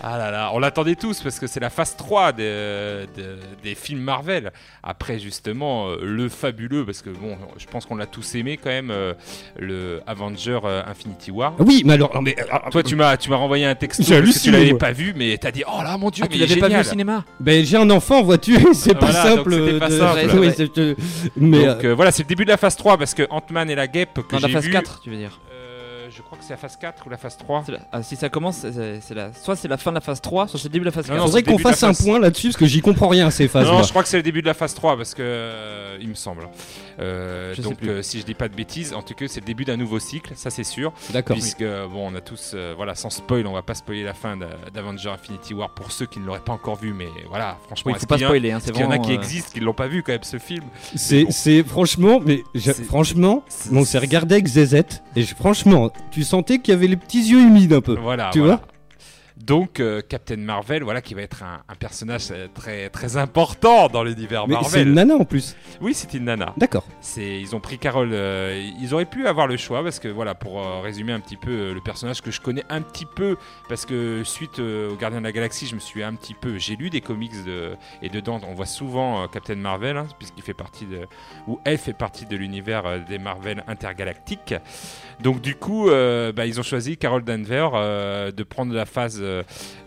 [0.02, 3.74] Ah là là, on l'attendait tous parce que c'est la phase 3 de- de- des
[3.74, 4.52] films Marvel.
[4.82, 8.68] Après justement euh, le fabuleux, parce que bon, je pense qu'on l'a tous aimé quand
[8.70, 9.14] même, euh,
[9.58, 11.54] le Avenger euh, Infinity War.
[11.58, 12.36] Oui, mais alors non, mais
[12.70, 15.14] Toi tu m'as tu m'as renvoyé un texto J'ai parce que tu l'avais pas vu,
[15.16, 17.24] mais t'as dit oh là mon dieu, Ah, mais tu l'avais pas vu au cinéma
[17.40, 19.52] ben, j'ai un enfant, vois-tu, c'est pas Voilà, simple.
[19.54, 20.20] c'était pas de- simple.
[20.34, 20.54] Oui, Ouais.
[20.54, 20.96] c'est-
[21.36, 23.86] mais Donc voilà, c'est le début de la phase 3 parce que Ant-Man et la
[23.88, 25.40] Guêpe que Dans la j'ai phase vu, 4, tu veux dire.
[26.36, 27.62] Crois que c'est la phase 4 ou la phase 3.
[27.66, 29.32] C'est la- ah, si ça commence, c'est- la...
[29.32, 31.06] soit c'est la fin de la phase 3, soit c'est le début de la phase
[31.08, 31.18] Non, 4.
[31.18, 32.04] non, Faudrait c'est le qu'on fasse un phase.
[32.04, 33.66] point là-dessus parce que j'y comprends rien à ces phases.
[33.66, 36.08] Non, je crois que c'est le début de la phase 3 parce que euh, il
[36.08, 36.48] me semble.
[36.98, 39.46] Euh, Je donc euh, si je dis pas de bêtises, en tout cas c'est le
[39.46, 40.92] début d'un nouveau cycle, ça c'est sûr.
[41.12, 41.36] D'accord.
[41.36, 44.36] Puisque bon, on a tous, euh, voilà, sans spoil, on va pas spoiler la fin
[44.36, 47.92] d'A- d'Avenger Infinity War pour ceux qui ne l'auraient pas encore vu, mais voilà, franchement,
[47.92, 49.74] Oui, faut pas a- spoiler, hein, qu'il y en a qui euh, existent, qui l'ont
[49.74, 50.64] pas vu quand même ce film?
[50.94, 51.24] C'est
[51.62, 51.68] bon.
[51.68, 52.42] franchement, mais
[52.86, 56.96] franchement, on s'est regardé avec Zezette et je- franchement, tu sentais qu'il y avait les
[56.96, 57.96] petits yeux humides un peu.
[58.00, 58.30] Voilà.
[58.32, 58.56] Tu voilà.
[58.56, 58.66] vois?
[59.36, 63.88] Donc euh, Captain Marvel, voilà, qui va être un, un personnage euh, très très important
[63.88, 64.88] dans l'univers Mais c'est Marvel.
[64.88, 65.54] une nana en plus.
[65.82, 66.54] Oui, c'est une nana.
[66.56, 66.84] D'accord.
[67.02, 68.10] C'est, ils ont pris Carole.
[68.12, 71.36] euh, ils auraient pu avoir le choix parce que voilà, pour euh, résumer un petit
[71.36, 73.36] peu le personnage que je connais un petit peu,
[73.68, 76.56] parce que suite aux Gardiens de la Galaxie, je me suis un petit peu.
[76.58, 80.54] J'ai lu des comics de, et dedans, on voit souvent Captain Marvel, hein, puisqu'il fait
[80.54, 81.00] partie de,
[81.46, 84.54] ou elle fait partie de l'univers des Marvel intergalactiques.
[85.20, 87.72] Donc du coup, bah, ils ont choisi Carol Danvers
[88.32, 89.22] de prendre la phase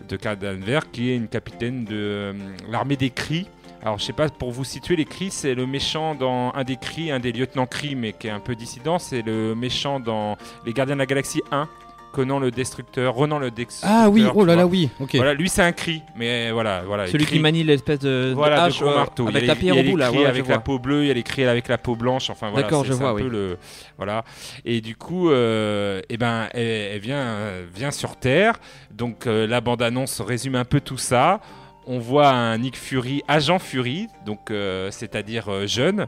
[0.08, 2.32] de Carol Danvers, qui est une capitaine de euh,
[2.68, 3.46] l'armée des cris.
[3.82, 6.76] Alors, je sais pas, pour vous situer, les cris, c'est le méchant dans un des
[6.76, 8.98] cris, un des lieutenants cris, mais qui est un peu dissident.
[8.98, 11.66] C'est le méchant dans Les Gardiens de la Galaxie 1,
[12.12, 13.90] Conan le Destructeur, Renan le Destructeur.
[14.04, 14.90] Ah oui, oh là là, oui.
[15.00, 15.14] Ok.
[15.16, 16.82] Voilà, lui, c'est un cri, mais voilà.
[16.86, 19.28] voilà Celui qui manie l'espèce de, voilà, hache de gros euh, marteau.
[19.28, 20.10] avec la pierre il y a au les bout là.
[20.12, 22.30] ouais, avec la peau bleue, il y a les cris avec la peau blanche.
[22.30, 23.58] Enfin voilà, D'accord, c'est- je c'est vois, un peu le
[23.96, 24.24] voilà.
[24.64, 28.54] Et du coup, euh, eh ben, elle, elle vient, euh, vient sur Terre.
[28.90, 31.40] Donc euh, la bande annonce résume un peu tout ça.
[31.86, 34.52] On voit un Nick Fury, agent Fury, donc
[34.90, 36.06] c'est-à-dire jeune.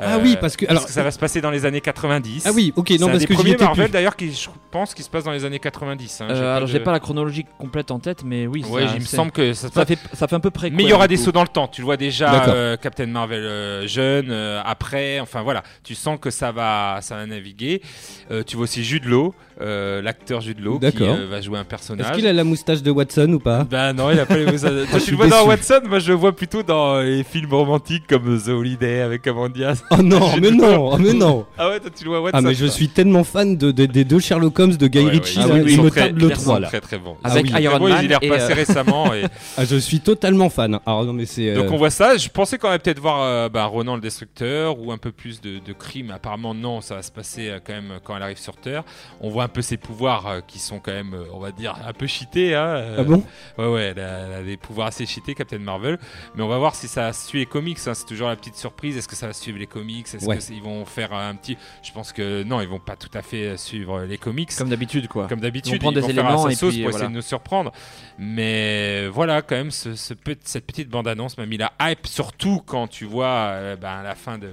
[0.00, 0.86] Ah Euh, oui, parce que alors.
[0.86, 2.44] que ça va se passer dans les années 90.
[2.46, 4.94] Ah oui, ok, c'est non un parce des que premiers Marvel d'ailleurs qui je pense
[4.94, 6.20] qui se passe dans les années 90.
[6.20, 6.26] hein.
[6.30, 8.64] Euh, alors de- j'ai pas la chronologie complète en tête, mais oui.
[8.68, 10.50] Ouais, ça- il me semble que ça se ça passe fait ça fait un peu
[10.50, 10.70] près.
[10.70, 11.68] mais il y aura des sauts dans le temps.
[11.68, 15.62] Tu le vois déjà, euh, Captain Marvel euh, jeune, euh, après, enfin voilà.
[15.84, 17.82] Tu sens que ça va, ça va naviguer.
[18.30, 21.62] Euh, tu vois aussi Jude Law, euh, l'acteur Jude Law, qui euh, va jouer un
[21.62, 22.12] Est-ce personnage.
[22.12, 23.64] qu'il a la moustache de Watson ou pas?
[23.64, 25.46] Bah non, il a pas les Toi, je tu le vois dans.
[25.46, 29.48] Watson, moi je le vois plutôt dans les films romantiques comme The Holiday avec Cameron
[29.48, 29.82] Diaz.
[29.90, 31.46] Oh non, mais non, oh, mais non.
[31.58, 32.38] Ah ouais, toi tu le vois Watson.
[32.38, 32.74] Ah mais je toi.
[32.74, 35.56] suis tellement fan de, de- des deux Sherlock Holmes de Guy Ouais, ouais, Ritchie, sont-
[35.56, 36.68] il ils me très- le ils sont 3 là.
[36.68, 37.16] Très très bon.
[37.24, 37.62] Avec oui.
[37.62, 39.12] Iron Man il est repassé euh, récemment.
[39.14, 39.24] Et...
[39.56, 40.78] Ah je suis totalement fan.
[40.86, 41.50] Alors non mais c'est...
[41.50, 44.00] euh, Donc on voit ça, je pensais qu'on allait peut-être voir euh, bah, Ronan le
[44.00, 46.10] Destructeur ou un peu plus de, de crimes.
[46.12, 48.84] Apparemment non, ça va se passer euh, quand même quand elle arrive sur Terre.
[49.20, 51.74] On voit un peu ses pouvoirs euh, qui sont quand même, euh, on va dire,
[51.86, 52.54] un peu cheatés.
[52.54, 52.96] Hein, euh.
[52.98, 53.24] Ah bon?
[53.56, 55.98] Ouais ouais, elle a, elle a des pouvoirs assez cheatés, Captain Marvel.
[56.34, 57.78] Mais on va voir si ça suit les comics.
[57.86, 57.94] hein.
[57.94, 58.96] C'est toujours la petite surprise.
[58.96, 60.06] Est-ce que ça va suivre les comics?
[60.06, 60.36] Est-ce Ouais.
[60.38, 63.56] qu'ils vont faire un petit Je pense que non, ils vont pas tout à fait
[63.56, 64.54] suivre les comics.
[64.56, 65.26] Comme d'habitude quoi.
[65.28, 66.90] Comme d'habitude, Ils vont prendre des faire à éléments sa et sauce puis, pour euh,
[66.90, 67.08] essayer voilà.
[67.08, 67.72] de nous surprendre.
[68.18, 72.86] Mais voilà, quand même, ce, ce cette petite bande-annonce m'a mis la hype, surtout quand
[72.88, 74.50] tu vois euh, ben, à la fin de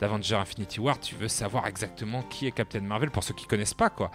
[0.00, 3.74] d'Avenger Infinity War, tu veux savoir exactement qui est Captain Marvel pour ceux qui connaissent
[3.74, 4.10] pas quoi.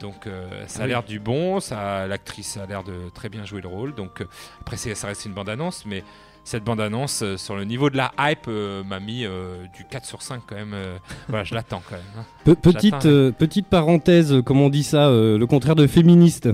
[0.00, 0.88] Donc euh, ça a Oui.
[0.90, 3.94] l'air du bon, ça l'actrice a l'air de très bien jouer le rôle.
[3.94, 4.26] Donc euh,
[4.60, 6.02] après c'est- ça reste une bande-annonce, mais
[6.44, 10.04] cette bande-annonce euh, sur le niveau de la hype euh, m'a mis euh, du 4
[10.04, 10.74] sur 5 quand même.
[10.74, 12.04] euh, voilà, je l'attends quand même.
[12.18, 12.24] hein.
[12.44, 16.48] Pe- petite, petite parenthèse, comment on dit ça, euh, le contraire de féministe.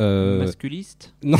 [0.00, 1.12] Euh, Masculiste?
[1.22, 1.38] non,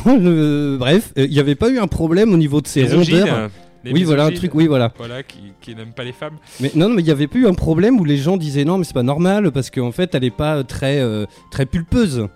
[0.78, 3.50] bref, il n'y avait pas eu un problème au niveau de ces rondeurs.
[3.86, 4.92] Euh, Oui, voilà, un truc, oui, voilà.
[4.96, 6.36] Voilà, qui, qui n'aiment pas les femmes.
[6.60, 8.64] Mais non, non, mais il n'y avait pas eu un problème où les gens disaient
[8.64, 12.28] non, mais c'est pas normal parce qu'en fait, elle est pas très, euh, très pulpeuse.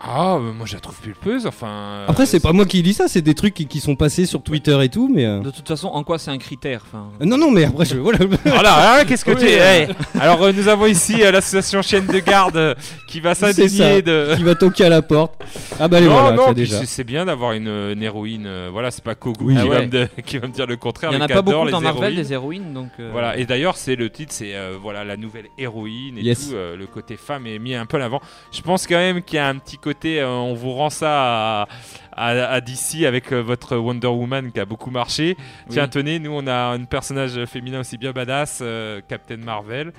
[0.00, 2.04] Ah, moi je la trouve pulpeuse, enfin.
[2.06, 4.26] Après, euh, c'est pas moi qui dis ça, c'est des trucs qui, qui sont passés
[4.26, 5.26] sur Twitter et tout, mais.
[5.26, 7.96] euh, De toute façon, en quoi c'est un critère enfin, Non, non, mais après, je.
[7.98, 8.18] Voilà.
[8.44, 9.64] Voilà, hein, qu'est-ce que Oui, t'es euh.
[9.82, 9.88] hey.
[10.20, 12.74] Alors euh, nous avons ici euh, l'association chaîne de garde euh,
[13.08, 14.02] qui va C'est s'indigner ça.
[14.02, 14.34] de.
[14.36, 15.34] qui va toquer à la porte.
[15.80, 16.78] Ah bah, allez, non, voilà, non, puis déjà.
[16.78, 18.44] c'est- c'est bien d'avoir une, une héroïne.
[18.46, 19.54] euh, voilà, c'est pas Kogu Oui.
[19.54, 19.86] qui, Ah va ouais.
[19.86, 21.10] me de- qui va me dire le contraire.
[21.10, 22.22] Il y en mais a qui pas adore beaucoup les dans Marvel héroïnes.
[22.22, 22.90] des héroïnes donc.
[23.00, 26.50] euh, Voilà, et d'ailleurs, c'est le titre, c'est euh, voilà la nouvelle héroïne et Yes.
[26.50, 26.54] tout.
[26.54, 28.20] euh, le côté femme est mis un peu à l'avant.
[28.52, 31.62] Je pense quand même qu'il y a un petit côté, euh, on vous rend ça
[31.62, 31.68] à,
[32.12, 35.36] à, à DC avec euh, votre Wonder Woman qui a beaucoup marché.
[35.70, 39.92] Tiens, tenez, nous on a un personnage féminin aussi bien badass, euh, Captain Marvel,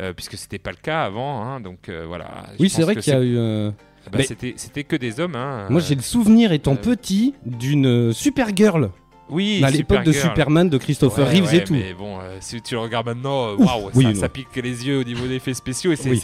[0.00, 1.42] euh, puisque c'était pas le cas avant.
[1.42, 2.26] hein, donc euh, voilà.
[2.58, 3.36] Oui, c'est vrai qu'il y a eu.
[3.38, 3.70] euh,
[4.10, 5.34] bah, c'était que des hommes.
[5.36, 8.90] Hein, Moi, j'ai le souvenir, étant petit, d'une euh, Supergirl
[9.28, 10.12] oui, à l'époque de.
[10.12, 11.72] Superman de Christopher Ouais, Reeves ouais, et tout.
[11.72, 14.86] Mais bon, euh, si tu le regardes maintenant, euh, Ouf, waouh, oui, ça, pique les
[14.86, 16.20] yeux au niveau des effets spéciaux et c'est Oui,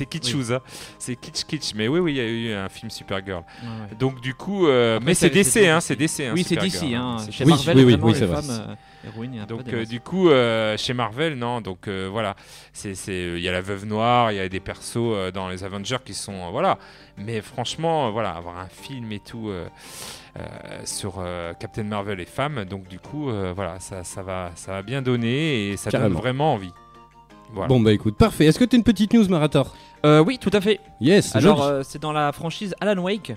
[0.53, 0.61] hein.
[0.99, 1.75] C'est kitsch kitsch.
[1.75, 3.38] Mais oui, oui, il y a eu un film Supergirl.
[3.62, 3.97] ouais, ouais.
[3.99, 5.83] Donc du coup, euh, Après, mais c'est DC, c'est hein, DC.
[5.87, 6.21] c'est DC.
[6.21, 6.95] Hein, Oui, c'est d'ici.
[6.95, 7.17] Hein.
[7.25, 8.27] C'est Chez Oui, Marvel, oui, oui, c'est
[9.47, 11.61] Donc euh, du coup, euh, chez Marvel, non.
[11.61, 12.37] Donc euh, voilà,
[12.73, 15.31] c'est c'est euh, il y a la Veuve Noire, il y a des persos euh,
[15.31, 16.79] dans les Avengers qui sont euh, voilà.
[17.17, 19.67] Mais franchement, euh, voilà, avoir un film et tout euh,
[20.38, 20.43] euh,
[20.85, 24.73] sur euh, Captain Marvel et femmes, donc du coup, euh, voilà, ça, ça va ça
[24.73, 26.19] va bien donner et ça donne Carrément.
[26.21, 26.73] vraiment envie.
[27.53, 27.69] Voilà.
[27.69, 28.47] Bon bah écoute, parfait.
[28.47, 29.75] Est-ce que t'as une petite news, Marator
[30.07, 30.81] Euh, oui, tout à fait.
[31.01, 33.33] Yes, Alors, euh, c'est dans la franchise Alan Wake.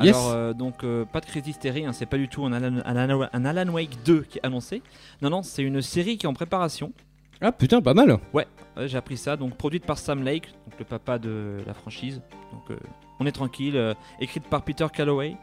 [0.00, 0.14] Yes.
[0.16, 2.80] Alors, euh, donc, euh, pas de Crazy Hysteria, hein, c'est pas du tout un Alan,
[2.84, 4.82] un Alan- un Alan Wake 2 qui est annoncé.
[5.22, 6.92] Non, non, c'est une série qui est en préparation.
[7.40, 8.18] Ah putain, pas mal.
[8.32, 8.46] Ouais,
[8.86, 9.36] j'ai appris ça.
[9.36, 12.20] Donc, produite par Sam Lake, donc le papa de la franchise.
[12.52, 12.76] Donc, euh,
[13.20, 13.94] on est tranquille.
[14.20, 15.36] écrite par Peter Calloway.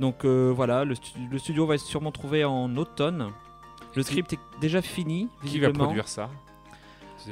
[0.00, 3.28] Donc, voilà, le, stu- le studio va être sûrement trouvé en automne.
[3.94, 5.28] Le script est déjà fini.
[5.44, 6.30] Qui va produire ça?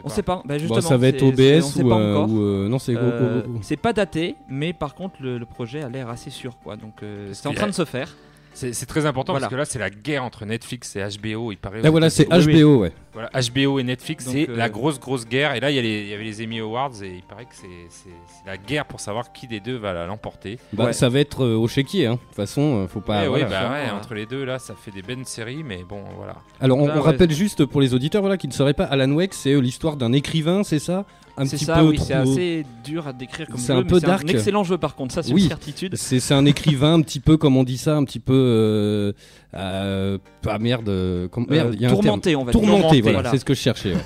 [0.04, 0.42] On sait pas.
[0.44, 3.42] Bah, Bon, justement, ça va être OBS ou, pas euh, ou, euh, non c'est Euh,
[3.62, 6.76] c'est pas daté, mais par contre le, le projet a l'air assez sûr quoi.
[6.76, 8.14] Donc euh, c'est en train a- de se faire.
[8.52, 9.44] C'est très important Voilà.
[9.46, 11.52] parce que là, c'est la guerre entre Netflix et HBO.
[11.52, 11.80] Il paraît.
[11.82, 12.28] Là voilà, c'est.
[12.28, 12.92] HBO, ouais.
[13.12, 15.54] Voilà, HBO et Netflix, c'est euh, la grosse, grosse guerre.
[15.56, 18.48] Et là, il y, avait les Emmy Awards et il paraît que c'est c'est- c'est
[18.48, 20.58] la guerre pour savoir qui des deux va l'emporter.
[20.72, 20.92] Bah, Ouais.
[20.92, 22.12] ça va être euh, au chéquier, hein.
[22.14, 23.24] De toute façon, euh, faut pas.
[23.24, 26.02] Eh oui, bah ouais, entre les deux, là, ça fait des bonnes séries, mais bon,
[26.16, 26.36] voilà.
[26.60, 27.02] Alors, on, Là, on ouais.
[27.04, 29.96] rappelle juste pour les auditeurs voilà, qui ne sauraient pas, Alan Wake, c'est euh, l'histoire
[29.96, 31.04] d'un écrivain, c'est ça?
[31.36, 33.78] Un C'est petit ça, peu oui, trop- c'est assez dur à décrire comme C'est jeu,
[33.78, 34.24] un mais peu c'est dark.
[34.24, 35.42] un excellent jeu par contre, ça c'est Oui.
[35.44, 35.96] une certitude.
[35.96, 38.34] C'est c'est un écrivain un petit peu, comme on dit ça, un petit peu.
[38.34, 39.12] Euh,
[39.54, 42.02] euh, ah merde, euh, com- merde, il y a un terme.
[42.02, 42.60] tourmenté, on va dire.
[42.60, 43.30] Tourmenté, voilà, voilà.
[43.30, 43.94] c'est ce que je cherchais.
[43.94, 44.00] ouais.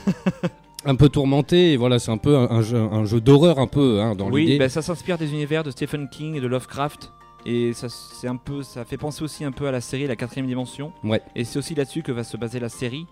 [0.86, 3.66] un peu tourmenté, et voilà, c'est un peu un, un jeu, un jeu d'horreur, un
[3.66, 4.58] peu, hein, dans Oui, l'idée.
[4.58, 7.10] bah, ça s'inspire des univers de Stephen King et de Lovecraft.
[7.46, 10.16] Et ça, c'est un peu, ça fait penser aussi un peu à la série La
[10.16, 10.92] quatrième dimension.
[11.02, 11.20] Ouais.
[11.36, 13.06] Et c'est aussi là-dessus que va se baser la série,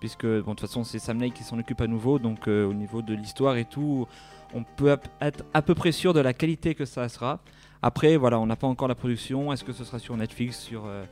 [0.00, 2.66] puisque bon, de toute façon c'est Sam Lake qui s'en occupe à nouveau, donc euh,
[2.66, 4.06] au niveau de l'histoire et tout,
[4.54, 7.40] on peut être à peu près sûr de la qualité que ça sera.
[7.80, 9.52] Après, voilà, on n'a pas encore la production.
[9.52, 11.04] Est-ce que ce sera sur Netflix, sur, euh,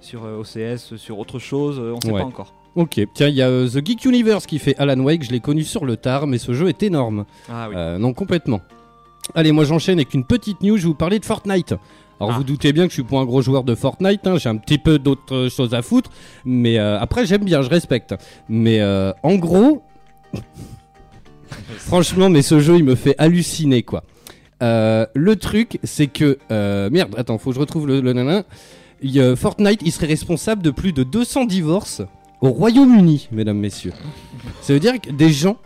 [0.00, 2.20] sur euh, OCS, sur autre chose On ne sait Ouais.
[2.20, 2.54] pas encore.
[2.74, 5.40] Ok, tiens, il y a euh, The Geek Universe qui fait Alan Wake, je l'ai
[5.40, 7.26] connu sur le tard, mais ce jeu est énorme.
[7.50, 7.74] Ah oui.
[7.76, 8.60] Euh, non, complètement.
[9.34, 11.74] Allez, moi j'enchaîne avec une petite news, je vais vous parler de Fortnite.
[12.18, 12.36] Alors Ah.
[12.38, 14.56] vous doutez bien que je suis pas un gros joueur de Fortnite, hein, j'ai un
[14.56, 16.10] petit peu d'autres choses à foutre,
[16.44, 18.14] mais euh, après j'aime bien, je respecte.
[18.48, 18.80] Mais
[19.22, 19.82] en gros,
[21.78, 24.04] franchement, mais ce jeu il me fait halluciner quoi.
[24.60, 26.38] Le truc c'est que
[26.90, 28.44] merde, attends, faut que je retrouve le.
[29.04, 32.02] Il a- Fortnite, il serait responsable de plus de 200 divorces
[32.42, 33.92] au Royaume-Uni, mesdames, messieurs.
[34.60, 35.56] Ça veut dire que des gens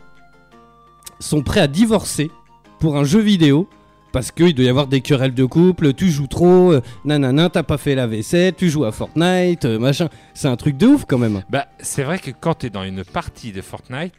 [1.19, 2.31] sont prêts à divorcer
[2.79, 3.69] pour un jeu vidéo
[4.13, 7.63] parce qu'il doit y avoir des querelles de couple, tu joues trop, euh, nanana, t'as
[7.63, 10.09] pas fait la vaisselle, tu joues à Fortnite, euh, machin.
[10.33, 11.43] C'est un truc de ouf quand même.
[11.51, 14.15] Bah, c'est vrai que quand tu es dans une partie de Fortnite,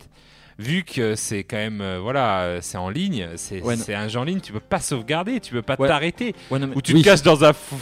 [0.60, 4.24] vu que c'est quand même, euh, voilà, c'est en ligne, c'est Ouais, un jeu en
[4.24, 5.88] ligne, tu peux pas sauvegarder, tu peux pas Ouais.
[5.88, 6.36] t'arrêter.
[6.52, 7.02] Ouais, non, mais- Ou tu Oui.
[7.02, 7.78] te caches dans un fou.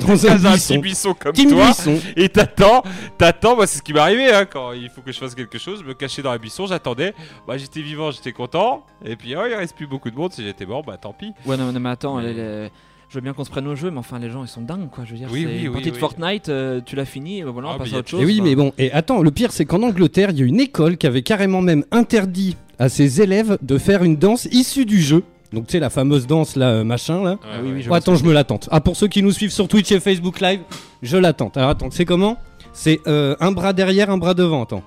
[0.00, 0.74] Dans un un buisson.
[0.74, 1.98] petit buisson comme Team toi Buisson.
[2.16, 2.82] et t'attends,
[3.18, 5.58] t'attends, moi c'est ce qui m'est arrivé hein, quand il faut que je fasse quelque
[5.58, 7.14] chose, je me cachais dans un buisson, j'attendais,
[7.46, 10.42] bah j'étais vivant, j'étais content, et puis oh il reste plus beaucoup de monde, si
[10.42, 11.32] j'étais mort, bah tant pis.
[11.46, 12.70] Ouais, non, non, mais attends, Mais- les- les-
[13.08, 14.88] je veux bien qu'on se prenne au jeu, mais enfin, les gens ils sont dingues
[14.88, 15.04] quoi.
[15.04, 15.96] Je veux dire, Oui, c'est oui, une oui, de.
[15.96, 18.08] Fortnite, euh, tu l'as fini, et ben voilà, Ah, on passe mais y à autre
[18.08, 18.22] chose.
[18.22, 18.48] Et oui, enfin.
[18.48, 21.06] mais bon, et attends, le pire c'est qu'en Angleterre, il y a une école qui
[21.06, 25.22] avait carrément même interdit à ses élèves de faire une danse issue du jeu.
[25.52, 27.36] Donc tu sais, la fameuse danse là, euh, machin là.
[27.42, 27.82] Oui, oui, ouais.
[27.82, 28.68] je Oh, attends, je me l'attente.
[28.72, 30.60] Ah, pour ceux qui nous suivent sur Twitch et Facebook Live,
[31.02, 31.52] je l'attends.
[31.54, 32.36] Alors attends, c'est comment?
[32.72, 34.82] C'est euh, un bras derrière, un bras devant, attends.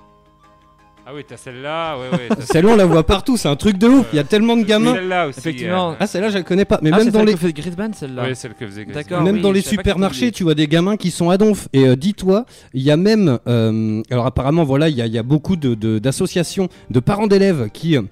[1.08, 2.28] Ah oui, t'as celle-là, ouais, ouais.
[2.40, 4.06] Celle-là, on la voit partout, c'est un truc de ouf.
[4.12, 4.92] Il y a tellement de gamins.
[4.96, 5.38] Celle-là aussi.
[5.38, 5.90] Effectivement.
[5.92, 6.80] euh, Ah, celle-là, je la connais pas.
[6.82, 7.34] Mais Ah, même c'est dans celle les.
[7.52, 8.22] que Grisban celle-là.
[8.24, 9.22] Ouais, celle que faisait D'accord.
[9.22, 11.68] Même oui, dans les supermarchés, tu vois des gamins qui sont à donf.
[11.72, 13.38] Et euh, dis-toi, il y a même.
[13.46, 16.98] euh, alors, apparemment, voilà, il y, a- il y a beaucoup de- de- d'associations de,
[16.98, 17.96] parents d'élèves qui.
[17.96, 18.02] euh,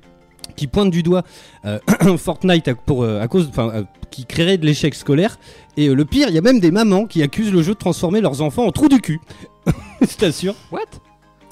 [0.54, 1.22] qui pointent du doigt
[1.64, 1.78] euh,
[2.16, 5.38] Fortnite à, pour, euh, à cause, enfin, euh, qui créerait de l'échec scolaire.
[5.76, 8.20] Et le pire, il y a même des mamans qui accusent le jeu de transformer
[8.20, 9.20] leurs enfants en trous du cul.
[10.00, 10.54] Je t'assure.
[10.70, 10.80] What?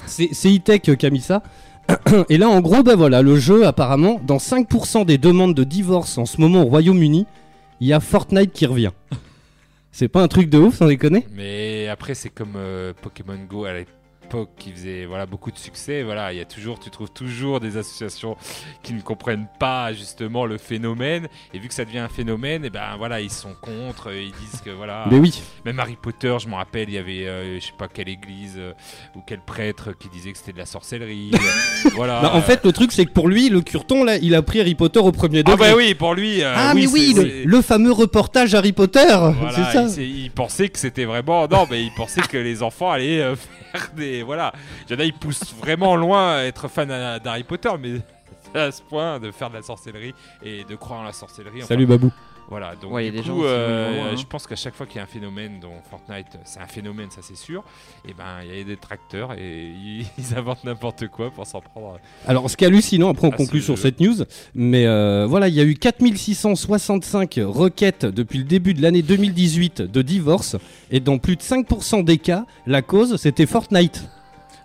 [0.06, 1.42] C'est E-Tech qui a mis ça.
[2.28, 6.18] Et là, en gros, bah voilà, le jeu, apparemment, dans 5% des demandes de divorce
[6.18, 7.26] en ce moment au Royaume-Uni,
[7.80, 8.92] il y a Fortnite qui revient.
[9.92, 12.56] C'est pas un truc de ouf, sans déconner Mais après, c'est comme
[13.02, 14.01] Pokémon Go à l'époque
[14.57, 16.03] qui faisait voilà, beaucoup de succès.
[16.03, 18.37] Voilà, il y a toujours, tu trouves toujours des associations
[18.83, 21.29] qui ne comprennent pas justement le phénomène.
[21.55, 24.12] Et vu que ça devient un phénomène, et ben voilà, ils sont contre.
[24.12, 25.07] Ils disent que voilà.
[25.11, 25.42] Mais oui.
[25.64, 28.55] Même Harry Potter, je me rappelle, il y avait, euh, je sais pas quelle église
[28.57, 28.73] euh,
[29.16, 31.31] ou quel prêtre qui disait que c'était de la sorcellerie.
[31.95, 32.21] voilà.
[32.23, 34.61] Bah, en fait, le truc, c'est que pour lui, le curton, là, il a pris
[34.61, 35.71] Harry Potter au premier ah degré.
[35.71, 36.42] bah oui, pour lui.
[36.42, 37.14] euh, Ah, mais oui,
[37.45, 41.47] le, fameux reportage Harry Potter Voilà, C'est ça il, pensait que c'était vraiment.
[41.49, 43.35] Non, mais il pensait que les enfants allaient euh,
[43.94, 44.22] des.
[44.22, 44.52] Voilà.
[44.88, 44.94] Il y
[45.58, 46.88] vraiment loin à être fan
[47.22, 48.00] d'Harry Potter, mais
[48.54, 51.62] à ce point de faire de la sorcellerie et de croire en la sorcellerie.
[51.62, 52.12] Salut Babou.
[52.48, 54.16] Voilà, donc Ouais, du coup, gens euh, loin, hein.
[54.16, 57.11] je pense qu'à chaque fois qu'il y a un phénomène dont Fortnite, c'est un phénomène,
[57.11, 57.64] ça c'est sûr,
[58.07, 61.61] et ben il y a des tracteurs et ils, ils inventent n'importe quoi pour s'en
[61.61, 61.98] prendre.
[62.26, 63.83] Alors, ce qui est hallucinant, après on conclut ce sur jeu.
[63.83, 64.24] cette news,
[64.55, 69.83] mais euh, voilà, il y a eu 4665 requêtes depuis le début de l'année 2018
[69.83, 70.57] de divorce,
[70.90, 74.05] et dans plus de 5% des cas, la cause c'était Fortnite.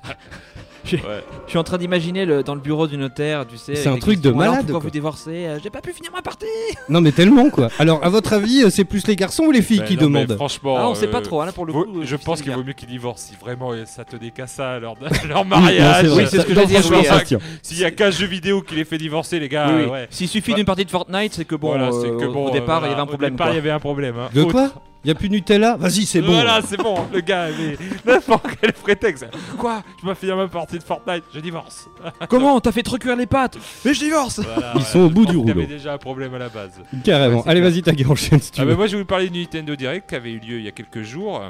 [0.88, 3.76] Je suis en train d'imaginer le, dans le bureau du notaire, tu sais.
[3.76, 4.80] C'est un truc de malade, Pourquoi quoi.
[4.82, 6.46] vous divorcez Euh, J'ai pas pu finir ma partie.
[6.90, 7.70] Non, mais tellement quoi.
[7.80, 10.04] Alors, à votre avis, euh, c'est plus les garçons ou les filles Ben qui non,
[10.04, 12.02] demandent Franchement, Ah, on sait pas euh, trop, hein, là pour le vaut- coup.
[12.04, 13.28] je pense qu'il vaut mieux qu'ils divorcent.
[13.30, 14.96] Si vraiment ça tenait qu'à ça, leur,
[15.28, 16.08] leur mariage.
[16.16, 17.38] Oui, c'est ce que j'allais dire, hein.
[17.62, 19.70] S'il y a qu'un jeu vidéo qui les fait divorcer, les gars.
[20.10, 23.06] S'il suffit d'une partie de Fortnite, c'est que bon, au- départ, il y avait un
[23.06, 23.34] problème.
[23.34, 23.54] Au départ, quoi.
[23.54, 24.16] il y avait un problème.
[24.20, 24.30] hein.
[24.34, 24.72] De quoi
[25.06, 26.34] Y a plus Nutella Vas-y, c'est bon.
[26.34, 29.26] Voilà, c'est bon, le gars, mais n'importe quel prétexte?
[29.58, 29.82] Quoi?
[30.00, 31.88] Je dois finir ma partie de Fortnite, je divorce.
[32.30, 32.60] Comment?
[32.60, 35.26] T'as fait trop cuire les pâtes Mais je divorce Voilà, Ils ouais, sont au bout
[35.26, 35.52] du rouleau.
[35.52, 36.82] avait déjà un problème à la base.
[37.04, 37.38] Carrément.
[37.38, 38.72] Ouais, Allez, vas-y, ta gueule, enchaîne si tu Ah veux.
[38.72, 40.68] bah moi je vais vous parler du Nintendo Direct qui avait eu lieu il y
[40.68, 41.42] a quelques jours.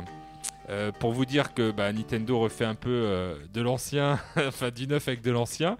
[0.70, 4.86] Euh, pour vous dire que bah, Nintendo refait un peu euh, de l'ancien, enfin du
[4.86, 5.78] neuf avec de l'ancien,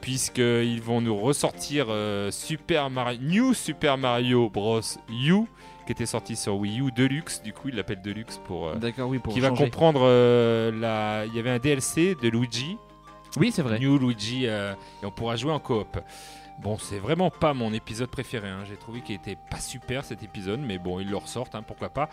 [0.00, 4.80] puisqu'ils vont nous ressortir euh, Super Mario, New Super Mario Bros.
[5.10, 5.44] U,
[5.86, 8.68] qui était sorti sur Wii U Deluxe, du coup ils l'appellent Deluxe pour...
[8.68, 11.24] euh, D'accord, oui, pour qui va comprendre euh, la...
[11.26, 12.76] Il y avait un DLC de Luigi,
[13.36, 13.78] Oui, c'est vrai.
[13.78, 15.98] New Luigi, euh, et on pourra jouer en coop.
[16.62, 18.48] Bon, c'est vraiment pas mon épisode préféré.
[18.48, 18.64] hein.
[18.68, 21.88] J'ai trouvé qu'il était pas super cet épisode, mais bon, ils le ressortent, hein, pourquoi
[21.88, 22.10] pas.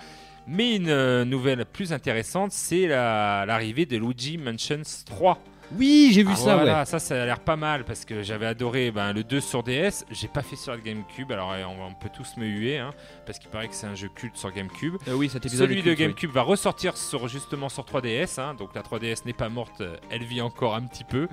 [0.47, 5.37] Mais une euh, nouvelle plus intéressante, c'est la- l'arrivée de Luigi Mansions 3.
[5.75, 6.85] Oui, j'ai vu Ah, ça, voilà, ouais.
[6.85, 10.05] ça, ça a l'air pas mal parce que j'avais adoré ben, le 2 sur DS.
[10.09, 12.91] J'ai pas fait sur le GameCube, alors euh, on, on peut tous me huer, hein,
[13.25, 14.95] parce qu'il paraît que c'est un jeu culte sur GameCube.
[15.09, 15.67] Euh, oui, cet épisode.
[15.67, 16.05] Celui de culte, oui.
[16.05, 19.97] GameCube va ressortir sur, justement sur 3DS, hein, donc la 3DS n'est pas morte, euh,
[20.09, 21.27] elle vit encore un petit peu.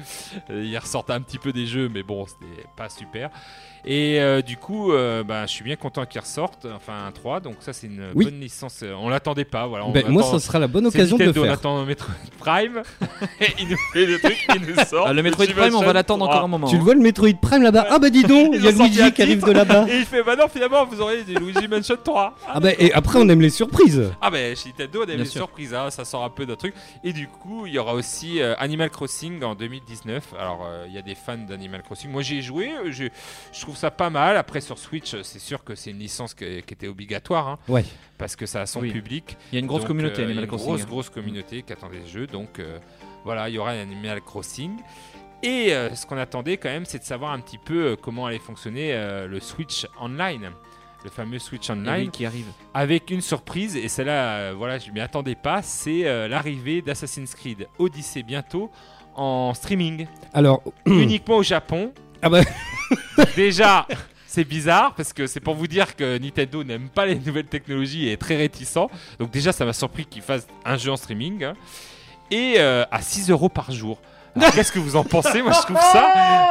[0.51, 3.31] Euh, ils ressortent un petit peu des jeux, mais bon, c'était pas super.
[3.87, 7.41] Et euh, du coup, euh, bah, je suis bien content qu'ils ressortent, enfin un 3,
[7.41, 8.25] donc ça c'est une Oui.
[8.25, 8.81] bonne licence.
[8.83, 9.85] euh, On l'attendait pas, voilà.
[9.87, 11.59] on Ben, moi, attend- ça sera la bonne c'est occasion de le Nintendo, on faire.
[11.59, 12.83] attend Metroid Prime,
[13.41, 15.07] et il nous fait le truc, il nous sort.
[15.07, 16.35] Ah, le Metroid Prime, on va l'attendre 3.
[16.35, 16.67] encore un moment.
[16.69, 16.85] Tu le hein.
[16.85, 17.87] vois le Metroid Prime là-bas?
[17.91, 19.49] Ah bah dis donc, Ils il y a ont sorti un Luigi qui arrive titre.
[19.49, 19.87] de là-bas.
[19.91, 22.35] Et il fait, bah non, finalement, vous aurez des Luigi Mansion 3.
[22.49, 24.11] Ah bah et après on aime les surprises.
[24.23, 25.43] Ah ben chez Nintendo on a Bien des sûr.
[25.43, 26.75] surprises, hein, ça sort un peu d'un truc.
[27.03, 30.33] Et du coup il y aura aussi euh, Animal Crossing en 2019.
[30.39, 32.11] Alors euh, il y a des fans d'Animal Crossing.
[32.11, 33.05] Moi j'y ai joué, euh, je,
[33.53, 34.37] je trouve ça pas mal.
[34.37, 37.49] Après sur Switch euh, c'est sûr que c'est une licence que- qui était obligatoire.
[37.49, 37.85] hein, Ouais.
[38.19, 38.91] Parce que ça a son Oui.
[38.93, 39.37] public.
[39.53, 40.67] Il y a une grosse Donc, communauté euh, il y a Animal une Crossing.
[40.69, 40.87] grosse hein.
[40.89, 42.27] grosse communauté qui attendait ce jeu.
[42.27, 42.79] Donc euh,
[43.25, 44.77] voilà, il y aura un Animal Crossing.
[45.43, 48.39] Et euh, ce qu'on attendait quand même c'est de savoir un petit peu comment allait
[48.39, 50.51] fonctionner euh, le Switch Online.
[51.05, 52.47] Le fameux Switch Et Online oui, qui arrive.
[52.73, 57.35] avec une surprise, et celle-là, euh, voilà, je m'y attendais pas, c'est euh, l'arrivée d'Assassin's
[57.35, 58.71] Creed Odyssey bientôt
[59.15, 61.93] en streaming, Alors, uniquement au Japon.
[62.27, 62.41] Ah bah.
[63.37, 63.87] Déjà,
[64.27, 68.09] c'est bizarre parce que c'est pour vous dire que Nintendo n'aime pas les nouvelles technologies
[68.09, 68.89] et est très réticent.
[69.19, 71.55] Donc déjà, ça m'a surpris qu'ils fassent un jeu en streaming hein.
[72.31, 73.99] et euh, à 6 euros par jour.
[74.55, 76.07] Qu'est-ce que vous en pensez Moi, je trouve ça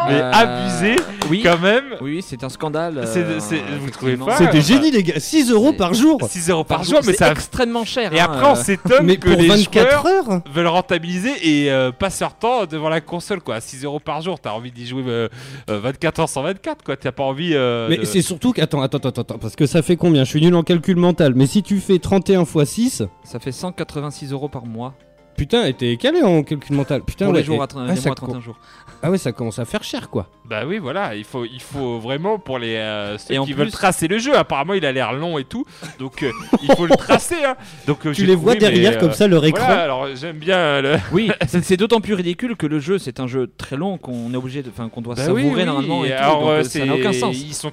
[0.08, 0.96] mais Euh, abusé
[1.30, 1.42] Oui.
[1.44, 1.84] quand même.
[2.02, 3.02] Oui, c'est un scandale.
[3.06, 6.18] C'est- euh, c'est- vous trouvez pas c'est des génies les gars, 6 euros par jour.
[6.30, 7.32] 6 euros par Par jour, mais c'est ça.
[7.32, 8.14] extrêmement cher.
[8.14, 11.32] Et hein, après, on euh, s'étonne Mais que pour les 24 joueurs heures veulent rentabiliser
[11.42, 13.60] et euh, passent leur temps devant la console quoi.
[13.62, 15.28] 6 euros par jour, t'as envie d'y jouer euh,
[15.70, 16.96] euh, 24 heures sur 24 quoi.
[16.98, 17.52] T'as pas envie.
[17.54, 18.62] euh, Mais de- c'est surtout que.
[18.62, 20.24] Attends, attends, attends, attends, parce que ça fait combien?
[20.24, 21.34] Je suis nul en calcul mental.
[21.36, 24.94] Mais si tu fais 31 x 6, Ça fait 186 euros par mois.
[25.36, 27.02] Putain, et t'es calé en calcul mental.
[27.04, 28.42] Putain, pour ouais, les jours et- à tra- ah, les ça mois à co- 31
[28.42, 28.58] jours.
[29.06, 30.28] Ah ouais, ça commence à faire cher quoi.
[30.46, 31.14] Bah oui, voilà.
[31.16, 34.18] Il faut, il faut vraiment pour les euh, ceux Et qui plus- veulent tracer le
[34.18, 34.36] jeu.
[34.38, 35.66] Apparemment, il a l'air long et tout,
[36.00, 37.44] donc euh, il faut le tracer.
[37.46, 37.56] hein.
[37.86, 39.66] Donc euh, Tu les vois trouvé, derrière euh, comme ça leur écran.
[39.66, 40.98] Voilà, alors j'aime bien euh, le.
[41.12, 44.38] Oui, c'est d'autant plus ridicule que le jeu, c'est un jeu très long qu'on est
[44.38, 45.66] obligé de, enfin qu'on doit Bah savourer oui, oui.
[45.66, 46.06] normalement.
[46.06, 47.36] Et tout, alors donc, euh, euh, ça n'a c'est- aucun sens.
[47.42, 47.72] Ils sont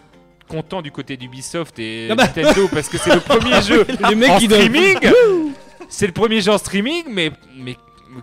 [0.49, 2.25] contents du côté d'Ubisoft et Ah bah.
[2.25, 4.97] Nintendo parce que c'est le premier jeu Les mecs en qui streaming.
[5.91, 7.77] c'est le premier jeu en streaming, mais mais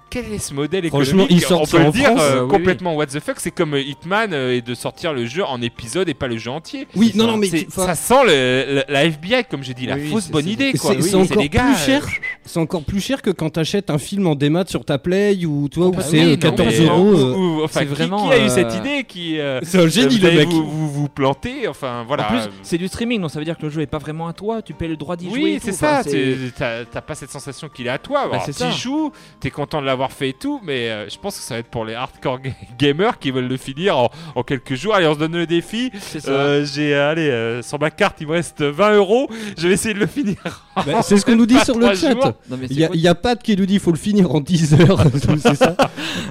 [0.10, 2.21] quel est ce modèle Franchement, économique ils sortent On peut le dire France.
[2.21, 3.36] euh, Euh, oui, complètement what the fuck.
[3.39, 6.38] C'est comme euh, Hitman euh, et de sortir le jeu en épisode et pas le
[6.38, 6.88] jeu entier.
[6.95, 7.32] Oui, non, ça.
[7.32, 10.47] non, mais ça sent le- le- la FBI, comme j'ai dit, la Oui, fausse bonne
[10.47, 10.71] idée.
[10.76, 12.08] C'est encore les gars, plus euh, cher.
[12.45, 15.67] C'est encore plus cher que quand t'achètes un film en démat sur ta Play ou
[15.69, 17.13] toi où bah c'est oui, euh, non, 14 mais, euros.
[17.13, 19.39] euh, euh, ou- ou- enfin, c'est qui- vraiment, Qui a eu euh, cette idée qui
[19.39, 20.47] euh, C'est un génie vous le mec.
[20.50, 22.26] Vous, vous, plantez, enfin voilà.
[22.28, 24.28] En plus, c'est du streaming, donc ça veut dire que le jeu est pas vraiment
[24.28, 24.62] à toi.
[24.62, 25.41] Tu payes le droit d'y jouer.
[25.43, 26.02] Oui, c'est ça.
[26.58, 28.28] T'as pas cette sensation qu'il est à toi.
[28.32, 28.71] Bah, ça.
[28.71, 31.60] joues, t'es content de l'avoir fait et tout, mais euh, je pense que ça va
[31.60, 34.96] être pour les hardcore ga- gamers qui veulent le finir en, en quelques jours.
[34.96, 35.92] Allez, on se donne le défi.
[36.00, 36.32] C'est ça.
[36.32, 39.30] Euh, J'ai, euh, allez, euh, sur ma carte, il me reste 20 euros.
[39.58, 40.36] Je vais essayer de le finir.
[40.76, 42.13] Bah, c'est ce qu'on nous dit sur le chat.
[42.52, 44.74] Il c'est y, a- a Pat qui nous dit il faut le finir en 10
[44.82, 45.04] heures.
[45.40, 45.76] c'est ça.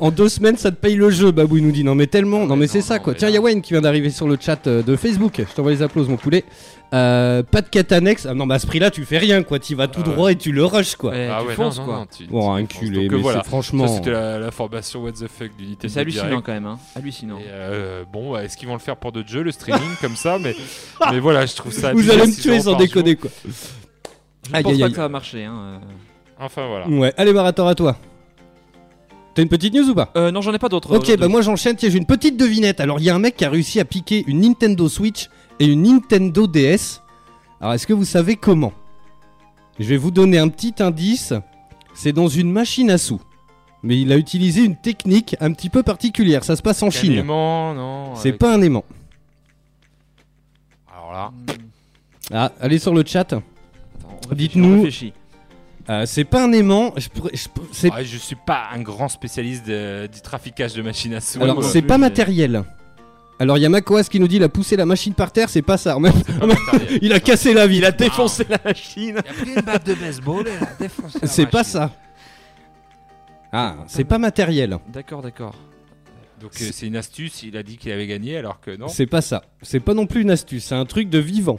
[0.00, 1.30] En deux semaines, ça te paye le jeu.
[1.30, 2.46] Babou il nous dit non, mais tellement.
[2.46, 3.14] Non, mais non, c'est ça non, quoi.
[3.14, 5.34] Tiens, il y a Wayne qui vient d'arriver sur le chat de Facebook.
[5.38, 6.44] Je t'envoie les applauses, mon poulet.
[6.94, 8.26] Euh, pas de catanex.
[8.26, 9.58] Ah non, mais à ce prix-là, tu fais rien quoi.
[9.58, 11.10] Tu vas tout Ah droit et tu le rushes quoi.
[11.10, 11.94] Ouais, ah tu ouais, fonces, non, quoi.
[11.94, 12.78] non, non, tu- Bon, un tu fonces.
[12.88, 13.42] culé, Donc, euh, mais voilà.
[13.42, 13.88] franchement.
[13.88, 16.46] Ça, c'était la, la formation What the fuck du Nintendo C'est hallucinant Direct.
[16.46, 16.78] quand même, hein.
[16.94, 17.38] Hallucinant.
[17.38, 20.38] Et euh, bon, est-ce qu'ils vont le faire pour d'autres jeux, le streaming comme ça
[20.38, 20.54] mais,
[21.10, 21.92] mais voilà, je trouve ça.
[21.92, 23.20] Vous allez me 6 tuer sans déconner jour.
[23.22, 23.30] quoi.
[24.48, 25.44] Je Aïe, pense aïe, pas que ça va marcher.
[25.44, 25.80] Hein.
[26.38, 26.86] Enfin voilà.
[26.88, 27.96] Ouais, allez, Marator à toi.
[29.34, 30.10] T'as une petite news ou pas?
[30.16, 30.96] Euh, non, j'en ai pas d'autres.
[30.96, 31.76] Ok, bah moi j'enchaîne.
[31.76, 32.80] Tiens, j'ai une petite devinette.
[32.80, 35.28] Alors, il y a un mec qui a réussi à piquer une Nintendo Switch
[35.60, 37.02] et une Nintendo DS.
[37.60, 38.72] Alors, est-ce que vous savez comment?
[39.78, 41.32] Je vais vous donner un petit indice.
[41.94, 43.20] C'est dans une machine à sous.
[43.82, 46.44] Mais il a utilisé une technique un petit peu particulière.
[46.44, 47.12] Ça se passe en Chine.
[47.12, 48.14] Élément, non.
[48.16, 48.84] C'est avec- pas un aimant.
[50.92, 51.30] Alors là,
[52.32, 53.34] Ah, allez sur le chat.
[54.32, 54.88] Dites-nous.
[55.88, 56.92] Euh, c'est pas un aimant.
[56.96, 61.14] Je je c'est- ouais, je suis pas un grand spécialiste de- du traficage de machines
[61.14, 61.40] à sous.
[61.40, 62.64] Alors, c'est pas matériel.
[63.38, 65.48] Alors, il y a Makoas qui nous dit il a poussé la machine par terre.
[65.50, 65.98] C'est pas ça.
[65.98, 66.12] Même-
[67.02, 67.78] il a cassé la vie.
[67.78, 69.10] Il a défoncé la machine.
[69.14, 71.90] Il a pris une batte de baseball et il a défoncé la C'est pas ça.
[73.52, 74.78] Ah, c'est pas matériel.
[74.92, 75.54] D'accord, d'accord.
[76.40, 78.88] Donc euh, c'est une astuce, il a dit qu'il avait gagné alors que non.
[78.88, 79.42] C'est pas ça.
[79.62, 80.64] C'est pas non plus une astuce.
[80.66, 81.58] C'est un truc de vivant.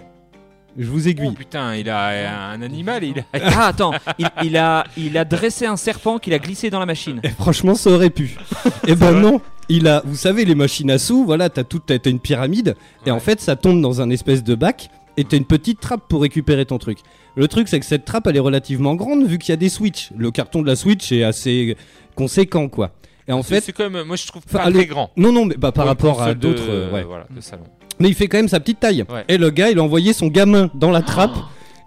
[0.77, 1.31] Je vous Oh aiguille.
[1.33, 3.23] putain, il a un animal, il a...
[3.33, 6.85] Ah, attends, il, il a, il a dressé un serpent qu'il a glissé dans la
[6.85, 7.19] machine.
[7.23, 8.37] Et franchement, ça aurait pu.
[8.87, 9.41] Et ben non.
[9.69, 11.25] Il a, vous savez, les machines à sous.
[11.25, 12.75] Voilà, t'as tout, t'as une pyramide.
[13.05, 14.89] Et en fait, ça tombe dans un espèce de bac.
[15.19, 16.99] Et t'as une petite trappe pour récupérer ton truc.
[17.35, 19.69] Le truc, c'est que cette trappe, elle est relativement grande vu qu'il y a des
[19.69, 20.11] switches.
[20.15, 21.75] Le carton de la switch est assez
[22.15, 22.91] conséquent, quoi.
[23.27, 25.09] Et en C'est- fait, c'est quand même, moi je trouve pas très grand.
[25.17, 27.03] non, non, mais bah, par rapport à d'autres, euh, ouais.
[27.03, 27.63] voilà, de salon.
[27.99, 29.03] Mais il fait quand même sa petite taille.
[29.09, 29.25] Ouais.
[29.27, 31.35] Et le gars, il a envoyé son gamin dans la trappe.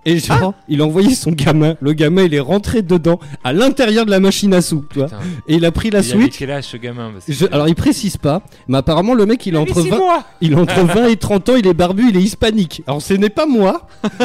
[0.07, 1.77] Et genre, il a envoyé son gamin.
[1.81, 4.81] Le gamin, il est rentré dedans, à l'intérieur de la machine à sous.
[4.81, 5.09] Putain.
[5.47, 6.39] Et il a pris la Il Switch.
[6.39, 9.45] quel âge ce gamin parce que- Je- alors, il précise pas, mais apparemment, le mec,
[9.45, 10.25] il est Il avait entre six 20, mois.
[10.41, 12.83] il est entre 20 et 30 ans, il est barbu, il est hispanique.
[12.87, 13.87] Alors, ce n'est pas moi.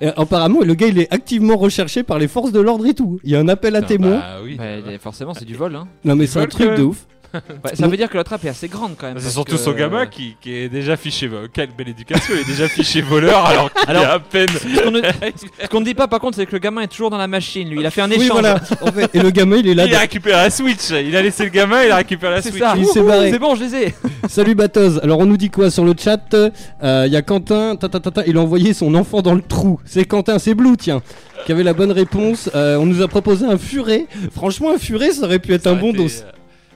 [0.16, 3.18] Apparemment, le gars, il est activement recherché par les forces de l'ordre et tout.
[3.24, 4.18] Il y a un appel à témoins.
[4.18, 4.56] bah oui.
[4.56, 4.64] Bah,
[5.00, 5.74] forcément, c'est du vol.
[5.76, 5.86] Hein.
[6.04, 7.06] non, mais c'est un truc de ouf.
[7.34, 9.18] Ouais, ça veut dire que la trappe est assez grande quand même.
[9.18, 11.28] C'est surtout que- son gamin qui, qui est déjà fiché.
[11.52, 14.48] Quelle belle éducation, il est déjà fiché voleur alors qu'il Alors- a à peine.
[14.48, 16.88] Ce qu'on ne, ce qu'on ne dit pas par contre, c'est que le gamin est
[16.88, 17.68] toujours dans la machine.
[17.68, 18.22] Lui, il a fait un échange.
[18.22, 18.60] Oui, voilà.
[18.80, 19.84] En fait, et le gamin, il est là.
[19.86, 20.90] Il a récupéré la Switch.
[20.90, 22.62] Il a laissé le gamin, il a récupéré la C'est Switch.
[22.62, 22.74] ça.
[22.78, 23.30] Il s'est Wouhou, barré.
[23.30, 23.94] C'est bon, je les ai.
[24.28, 25.00] Salut Batoz.
[25.02, 26.34] Alors on nous dit quoi sur le chat?
[26.34, 29.34] Euh, Il y a Quentin, ta, ta, ta, ta, il a envoyé son enfant dans
[29.34, 29.80] le trou.
[29.84, 31.02] C'est Quentin, c'est Blue, tiens,
[31.44, 32.48] qui avait la bonne réponse.
[32.54, 34.06] Euh, on nous a proposé un furet.
[34.34, 36.04] Franchement, un furet, ça aurait pu être Ça un bon été, dos.
[36.08, 36.32] euh,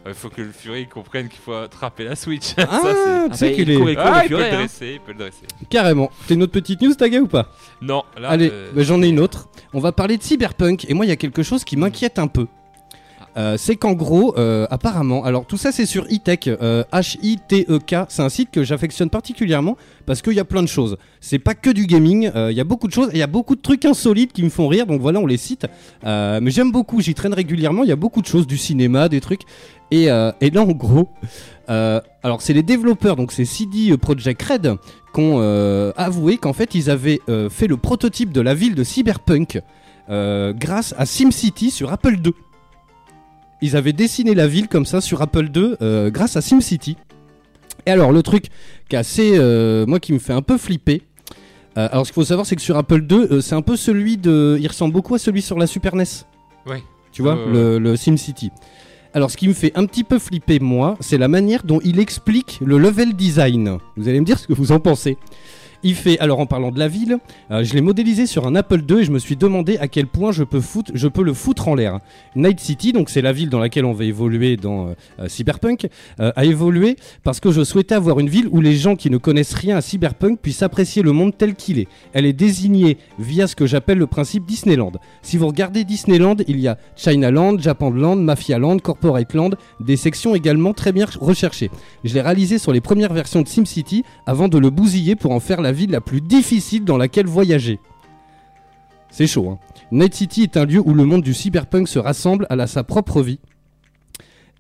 [0.06, 2.54] Il faut que le Fury comprenne qu'il faut attraper la Switch.
[2.56, 4.04] Ah, Ça, c'est- tu sais bah, qu'il il court, est il court.
[4.06, 4.58] Ah, le il peut Fury, le hein.
[4.58, 5.46] dresser, il peut le dresser.
[5.70, 6.10] carrément.
[6.26, 7.48] T'as une autre petite news, Taga ou pas?
[7.80, 8.28] Non, là.
[8.30, 9.48] Allez, euh, bah, j'en ai une autre.
[9.72, 10.86] On va parler de cyberpunk.
[10.90, 12.46] Et moi, il y a quelque chose qui m'inquiète un peu.
[13.36, 18.22] Euh, c'est qu'en gros, euh, apparemment, alors tout ça c'est sur e-tech, euh, H-I-T-E-K, c'est
[18.22, 20.98] un site que j'affectionne particulièrement parce qu'il y a plein de choses.
[21.20, 23.26] C'est pas que du gaming, euh, il y a beaucoup de choses il y a
[23.26, 25.66] beaucoup de trucs insolites qui me font rire, donc voilà, on les cite.
[26.04, 29.20] Mais j'aime beaucoup, j'y traîne régulièrement, il y a beaucoup de choses, du cinéma, des
[29.20, 29.42] trucs.
[29.90, 31.08] Et, et là, en gros,
[31.68, 34.76] alors c'est les développeurs, donc c'est CD Projekt Red,
[35.14, 35.40] qui ont
[35.96, 39.60] avoué qu'en fait ils avaient fait le prototype de la ville de Cyberpunk
[40.08, 42.32] grâce à SimCity sur Apple II.
[43.62, 46.96] Ils avaient dessiné la ville comme ça sur Apple II euh, grâce à SimCity.
[47.86, 48.46] Et alors le truc
[48.88, 51.02] qui est assez, euh, moi qui me fait un peu flipper.
[51.78, 54.18] euh, alors ce qu'il faut savoir c'est que sur Apple II, c'est un peu celui
[54.18, 56.04] de, il ressemble beaucoup à celui sur la Super NES.
[56.66, 56.82] Ouais.
[57.12, 58.50] Tu vois, le SimCity.
[59.14, 62.00] Alors ce qui me fait un petit peu flipper moi, c'est la manière dont il
[62.00, 63.78] explique le level design.
[63.96, 65.18] Vous allez me dire ce que vous en pensez.
[65.84, 67.18] Il fait, alors en parlant de la ville,
[67.50, 70.06] euh, je l'ai modélisé sur un Apple II et je me suis demandé à quel
[70.06, 70.60] point je peux,
[71.24, 71.98] le foutre en l'air.
[72.36, 75.88] Night City, donc c'est la ville dans laquelle on va évoluer dans euh, euh, Cyberpunk,
[76.18, 79.54] a évolué parce que je souhaitais avoir une ville où les gens qui ne connaissent
[79.54, 81.88] rien à Cyberpunk puissent apprécier le monde tel qu'il est.
[82.12, 84.92] Elle est désignée via ce que j'appelle le principe Disneyland.
[85.22, 90.92] Si vous regardez Disneyland, il y a Chinaland, Japanland, Mafialand, Corporateland, des sections également très
[90.92, 91.70] bien recherchées.
[92.04, 95.40] Je l'ai réalisé sur les premières versions de SimCity avant de le bousiller pour en
[95.40, 97.78] faire la ville la plus difficile dans laquelle voyager.
[99.12, 99.50] C'est chaud.
[99.50, 99.58] Hein.
[99.92, 102.82] Night City est un lieu où le monde du cyberpunk se rassemble à la, sa
[102.82, 103.38] propre vie.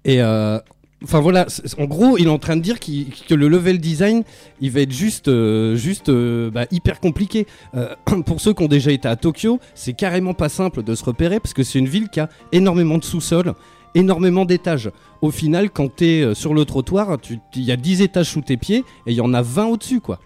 [0.04, 0.58] Et euh,
[1.02, 1.46] enfin voilà,
[1.78, 4.24] en gros, il est en train de dire que le level design,
[4.60, 7.46] il va être juste, euh, juste euh, bah, hyper compliqué.
[8.26, 11.40] Pour ceux qui ont déjà été à Tokyo, c'est carrément pas simple de se repérer
[11.40, 13.54] parce que c'est une ville qui a énormément de sous-sols,
[13.94, 14.90] énormément d'étages.
[15.22, 17.16] Au final, quand tu es sur le trottoir,
[17.54, 20.00] il y a 10 étages sous tes pieds et il y en a 20 au-dessus,
[20.00, 20.20] quoi.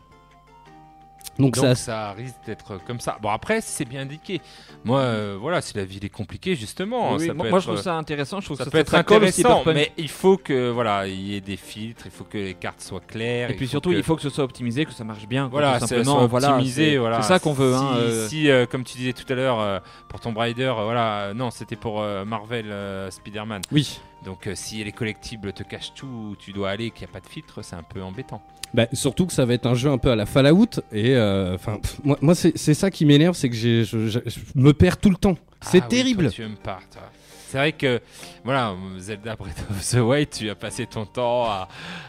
[1.39, 3.19] Donc, Donc ça, ça risque d'être comme ça.
[3.21, 4.41] Bon après c'est bien indiqué.
[4.85, 7.15] Moi euh, voilà si la ville est compliquée justement.
[7.15, 8.41] Oui, ça moi, peut moi, être, je trouve ça intéressant.
[8.41, 11.07] Je trouve ça que peut être ça colle au intéressant, mais il faut que voilà
[11.07, 13.51] il y ait des filtres, il faut que les cartes soient claires.
[13.51, 15.49] Et puis surtout, que- il faut que ce soit optimisé, que ça marche bien.
[15.51, 16.27] quoi, voilà, simplement.
[16.27, 17.21] Voilà, optimisé, c'est voilà.
[17.23, 17.73] c'est ça qu'on veut.
[17.75, 20.63] Si, hein, euh, si, euh, comme tu disais tout à l'heure euh, pour Tomb Raider,
[20.77, 23.63] euh, voilà, euh, non, c'était pour euh, Marvel euh, Spider-Man.
[23.73, 24.01] oui.
[24.25, 27.21] Donc euh, si les collectibles te cachent tout, tu dois aller, qu'il n'y a pas
[27.21, 28.43] de filtre, c'est un peu embêtant.
[28.77, 31.55] Bah, surtout que ça va être un jeu un peu à la Fallout et euh,
[31.55, 34.21] enfin pff, moi, moi c'est c'est ça qui m'énerve c'est que je, je- je
[34.55, 37.03] me perds tout le temps c'est Ah oui, terrible toi, tu aimes pas, toi.
[37.49, 38.01] C'est vrai que,
[38.45, 41.69] voilà, Zelda Breath of the Wild, tu as passé ton temps à,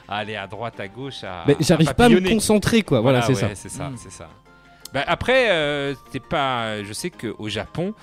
[0.09, 1.43] à aller à droite, à gauche, à.
[1.47, 3.01] Mais j'arrive pas à me concentrer, quoi.
[3.01, 3.49] Voilà, c'est ça.
[3.53, 3.95] C'est ça, Mm.
[3.97, 4.27] c'est ça.
[4.93, 5.93] Bah, après, euh,
[6.29, 6.83] pas.
[6.83, 7.93] Je sais qu'au Japon,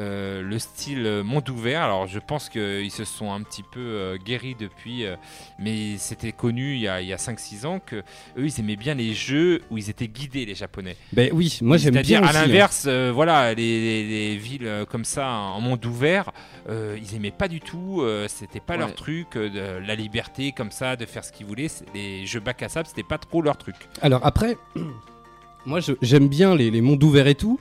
[0.00, 4.16] euh, le style monde ouvert, alors je pense qu'ils se sont un petit peu euh,
[4.16, 5.16] guéris depuis, euh,
[5.58, 9.12] mais c'était connu il y a, a 5-6 ans que eux ils aimaient bien les
[9.14, 10.96] jeux où ils étaient guidés, les Japonais.
[11.12, 12.28] Ben oui, moi j'aime C'est-à-dire bien.
[12.28, 12.46] à aussi, hein.
[12.46, 16.30] l'inverse, voilà, les, les- les villes comme ça en monde ouvert,
[16.68, 18.02] ils aimaient pas du tout.
[18.28, 18.78] c'était pas Ouais.
[18.80, 21.66] leur truc, de la liberté comme ça, de faire ce qu'ils voulaient.
[21.94, 23.74] Les jeux bac à sable, c'était pas trop leur truc.
[24.00, 24.56] Alors après,
[25.66, 27.58] moi j'aime bien les, les mondes ouverts et tout,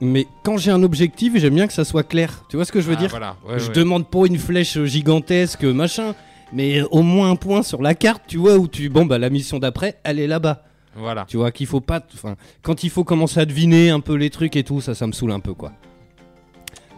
[0.00, 2.44] mais quand j'ai un objectif, j'aime bien que ça soit clair.
[2.48, 3.72] Tu vois ce que je veux Ah, dire voilà, ouais, Je ouais.
[3.74, 6.14] demande pas une flèche gigantesque, machin,
[6.52, 8.88] mais au moins un point sur la carte, tu vois, où tu.
[8.88, 10.64] Bon, bah la mission d'après, elle est là-bas.
[10.96, 11.24] Voilà.
[11.28, 12.00] Tu vois, qu'il faut pas.
[12.14, 15.06] Enfin, quand il faut commencer à deviner un peu les trucs et tout, ça, ça
[15.06, 15.72] me saoule un peu, quoi.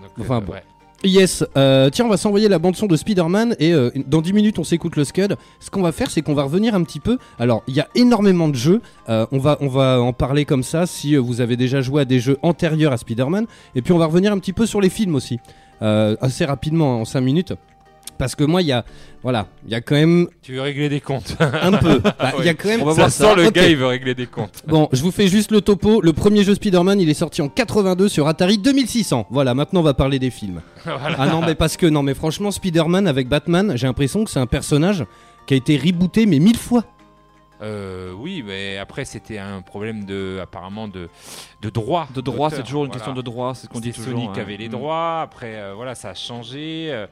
[0.03, 0.53] Donc, Enfin, euh, bon.
[0.55, 0.63] ouais.
[1.05, 4.61] Yes, euh, tiens, on va s'envoyer la bande-son de Spider-Man et euh, dans 10 minutes
[4.61, 5.37] on s'écoute le Scud.
[5.59, 7.19] Ce qu'on va faire, c'est qu'on va revenir un petit peu.
[7.41, 10.63] Alors, il y a énormément de jeux, euh, on, va, on va en parler comme
[10.63, 13.47] ça si euh, vous avez déjà joué à des jeux antérieurs à Spider-Man.
[13.75, 15.41] Et puis on va revenir un petit peu sur les films aussi,
[15.81, 17.55] assez rapidement, en 5 minutes.
[18.19, 18.85] Parce que moi, il y a,
[19.23, 21.99] voilà, il y a quand même Tu veux régler des comptes un peu.
[22.19, 22.83] Bah, Il y a quand même.
[22.83, 23.35] On va Ça voir sent ça.
[23.35, 24.63] le gars, il veut régler des comptes.
[24.67, 26.01] Bon, je vous fais juste le topo.
[26.01, 29.27] Le premier jeu Spider-Man, il est sorti en 82 sur Atari 2600.
[29.31, 30.61] Voilà, maintenant on va parler des films.
[30.85, 31.17] Voilà.
[31.19, 34.41] Ah non, mais parce que, non, mais franchement, Spider-Man avec Batman, j'ai l'impression que c'est
[34.41, 35.05] un personnage
[35.47, 36.85] qui a été rebooté, mais mille fois.
[37.63, 41.09] Euh, oui, mais après, c'était un problème de, apparemment de,
[41.63, 42.09] de droit.
[42.13, 42.99] De droit, c'est toujours une Voilà.
[42.99, 43.93] question de droit, c'est ce qu'on dit.
[43.93, 44.43] Sony qui hein.
[44.43, 44.73] avait les Mm.
[44.73, 45.21] droits.
[45.21, 46.89] Après, euh, voilà, ça a changé.
[46.91, 47.07] euh,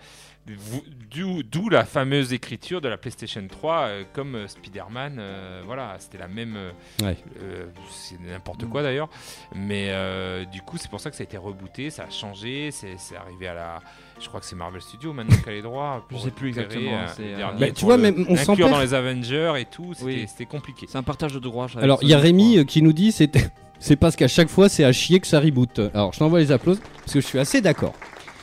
[1.50, 5.16] D'où la fameuse écriture de la PlayStation 3, euh, comme euh, Spider-Man.
[5.18, 6.54] euh, voilà, c'était la même.
[6.56, 6.70] euh,
[7.02, 7.16] Ouais.
[7.42, 9.08] euh, c'est n'importe quoi d'ailleurs.
[9.54, 12.70] Mais euh, du coup, c'est pour ça que ça a été rebooté, ça a changé.
[12.72, 13.80] C'est arrivé à la.
[14.20, 16.04] Je crois que c'est Marvel Studios maintenant qui a les droits.
[16.08, 18.80] pour Je sais plus exactement, euh, euh, Bah, tu vois, le- même on s'en dans
[18.80, 19.94] les Avengers et tout.
[19.94, 20.04] C'était
[20.40, 20.46] Oui.
[20.46, 20.86] compliqué.
[20.88, 21.64] C'est un partage de droit.
[21.64, 23.30] avec Alors, il y a je Rémi qui nous dit c'est
[23.78, 25.78] c'est parce qu'à chaque fois, c'est à chier que ça reboot.
[25.94, 27.94] Alors, je t'envoie les applauses parce que je suis assez d'accord.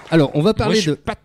[0.10, 0.96] Alors, on va Moi, parler je suis de.
[0.96, 1.16] pas.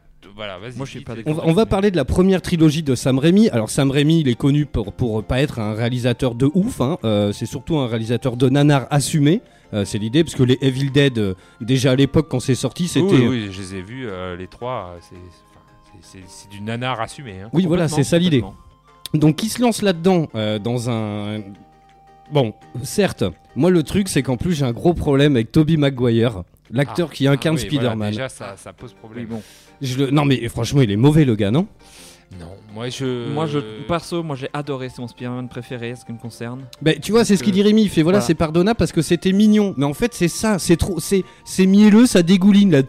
[0.44, 0.76] Voilà, vas-y.
[0.76, 2.82] Moi, je suis dis, pas t'es- On va, on va parler de la première trilogie
[2.82, 3.48] de Sam Raimi.
[3.50, 6.80] Alors Sam Raimi, il est connu pour pour pas être un réalisateur de ouf.
[6.80, 6.98] hein.
[7.04, 9.40] Euh, c'est surtout un réalisateur de nanar assumé.
[9.72, 12.88] Euh, c'est l'idée parce que les Evil Dead, euh, déjà à l'époque quand c'est sorti,
[12.88, 13.06] c'était.
[13.14, 14.96] Oui, oui, je les ai vus, euh, les trois.
[15.00, 15.60] c'est- enfin,
[16.02, 17.42] c'est- C'est c'est du nanar assumé.
[17.42, 17.48] hein.
[17.52, 18.42] Oui, voilà, c'est ça l'idée.
[19.14, 21.40] Donc il se lance là-dedans euh, dans un.
[22.32, 23.24] Bon, certes,
[23.54, 27.14] moi le truc c'est qu'en plus j'ai un gros problème avec Tobey Maguire, l'acteur Ah,
[27.14, 28.10] qui incarne ah oui, voilà, Spider-Man.
[28.10, 29.24] déjà, ça, ça pose problème.
[29.28, 29.42] Oui, bon.
[29.82, 31.66] Je le- Non mais franchement il est mauvais le gars, non?
[32.40, 33.28] Non, moi je.
[33.30, 36.62] Moi, je, perso, moi j'ai adoré, c'est mon Spider-Man préféré, ce qui me concerne.
[36.80, 37.82] Ben, tu vois, c'est ce qu'il dit Rémi.
[37.82, 38.26] Il fait voilà, voilà.
[38.26, 39.74] c'est pardonnable parce que c'était mignon.
[39.76, 42.80] Mais en fait, c'est ça, c'est trop, c'est, c'est mielleux, ça dégouline là.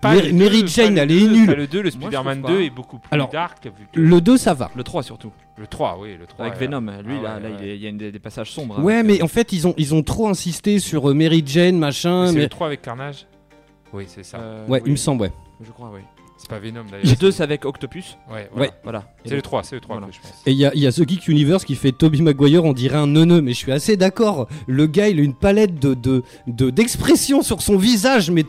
[0.00, 1.50] Pas Mary- Jane, elle le est nulle.
[1.50, 2.64] le 2, le Spider-Man trouve 2 pas.
[2.64, 3.62] est beaucoup plus Alors, dark.
[3.66, 4.00] Vu que...
[4.00, 4.70] Le 2, ça va.
[4.74, 5.30] Le 3 surtout.
[5.58, 6.46] Le 3, oui, le 3.
[6.46, 6.80] Avec euh, Venom.
[7.04, 7.76] Lui, ah là, ouais, là, ouais.
[7.76, 8.78] il y a des, des passages sombres.
[8.78, 8.82] hein.
[8.82, 12.28] Ouais, mais en fait, ils ont, ils ont trop insisté sur euh, Mary Jane, machin.
[12.28, 13.26] C'est mais- le 3 avec Carnage
[13.92, 14.38] Oui, c'est ça.
[14.38, 15.32] Euh, Ouais, oui, il me semble, ouais.
[15.60, 16.00] Je crois, oui.
[16.36, 17.16] C'est pas Venom Le d'ailleurs.
[17.18, 18.16] 2, c'est avec Octopus.
[18.30, 18.68] Ouais, voilà.
[18.68, 18.74] Ouais.
[18.82, 19.04] Voilà.
[19.26, 20.10] C'est le 3, c'est le 3 Voilà.
[20.10, 20.42] que je pense.
[20.46, 22.72] Et il y a, il y a The Geek Universe qui fait Toby Maguire, on
[22.72, 24.48] dirait un neuneu, mais je suis assez d'accord.
[24.66, 28.44] Le gars, il a une palette de, de, de- d'expression sur son visage, mais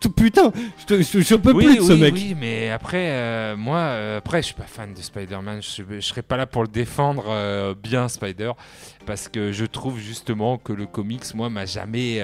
[0.00, 2.14] ton- putain, je, te- je- je peux oui, plus de ce mec.
[2.14, 5.60] Oui, mais après, euh, moi, euh, après, je suis pas fan de Spider-Man.
[5.62, 8.52] Je, je serais pas là pour le défendre euh, bien, Spider,
[9.06, 12.22] parce que je trouve justement que le comics, moi, m'a jamais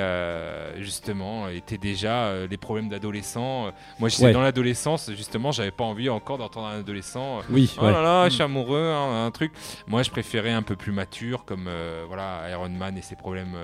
[0.79, 3.71] justement été déjà les problèmes d'adolescent.
[3.99, 4.33] Moi, j'étais Ouais.
[4.33, 7.41] dans l'adolescence, justement, j'avais pas envie encore d'entendre un adolescent.
[7.51, 7.93] Oui, Oh ouais.
[7.93, 9.53] là là, je suis amoureux, hein, un truc.
[9.87, 11.69] Moi, je préférais un peu plus mature, comme
[12.09, 13.57] voilà Iron Man et ses problèmes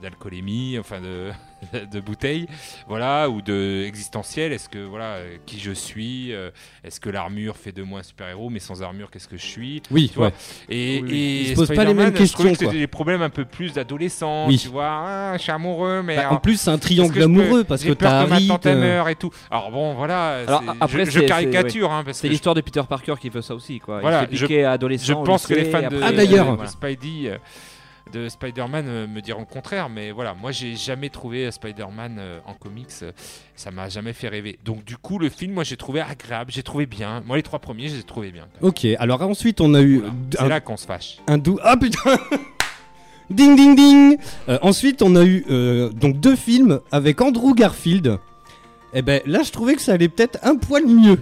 [0.00, 1.30] d'alcoolémie, enfin de,
[1.92, 2.46] de bouteille,
[2.88, 4.52] voilà, ou de existentiel.
[4.52, 6.50] Est-ce que voilà, euh, qui je suis euh,
[6.84, 9.46] Est-ce que l'armure fait de moi un super héros, mais sans armure, qu'est-ce que je
[9.46, 9.82] suis?
[9.90, 10.32] Oui, Tu vois, ouais.
[10.68, 11.16] Et, Oui, oui.
[11.18, 12.74] et Il se pose pas les mêmes Je questions, que c'était quoi.
[12.74, 14.46] des problèmes un peu plus d'adolescents.
[14.48, 14.58] Oui.
[14.58, 17.20] Tu vois, Ah, je suis amoureux, mais Bah, alors, en plus, c'est un triangle que
[17.20, 18.26] je peux- amoureux parce que t'as
[18.74, 19.30] meure et tout.
[19.50, 20.38] Alors bon, voilà.
[20.46, 23.28] Alors, c'est- après, je, je caricature, hein, parce C'est je l'histoire de Peter Parker qui
[23.28, 24.00] veut ça aussi, quoi.
[24.00, 25.04] Voilà, il fait piquer à adolescent.
[25.06, 26.56] Je pense que les fans de, Ah, d'ailleurs.
[26.56, 27.38] de Spidey, euh,
[28.12, 32.16] de Spider-Man euh, me diront le contraire, mais voilà, moi j'ai jamais trouvé euh, Spider-Man
[32.18, 32.90] euh, en comics,
[33.54, 34.58] ça m'a jamais fait rêver.
[34.64, 37.22] Donc du coup, le film, moi j'ai trouvé agréable, j'ai trouvé bien.
[37.26, 38.46] Moi les trois premiers, je les ai trouvés bien.
[38.60, 40.12] Ok, alors ensuite, on a eu Voilà.
[40.38, 41.18] C'est là qu'on se fâche.
[41.26, 41.58] un dou.
[41.62, 42.18] Ah putain
[43.30, 48.18] Ding ding ding Euh, Ensuite, on a eu euh, donc deux films avec Andrew Garfield.
[48.92, 51.18] Et ben là, je trouvais que ça allait peut-être un poil mieux.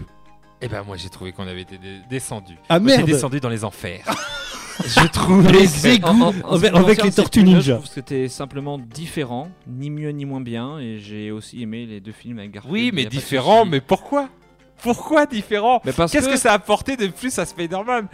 [0.62, 1.78] Et ben moi j'ai trouvé qu'on avait été
[2.11, 2.55] descendu.
[2.68, 4.05] Ah j'ai merde descendu dans les enfers.
[4.87, 5.51] je trouve.
[5.51, 6.33] Les égouts
[6.74, 7.61] avec, les tortues ninja.
[7.61, 11.87] Je trouve que c'était simplement différent, ni mieux ni moins bien, et j'ai aussi aimé
[11.87, 12.72] les deux films avec Garfield.
[12.72, 14.28] Oui, mais différent, mais pourquoi?
[14.83, 16.33] Pourquoi différent Mais parce Qu'est-ce que...
[16.33, 18.07] que ça a apporté de plus à Spider-Man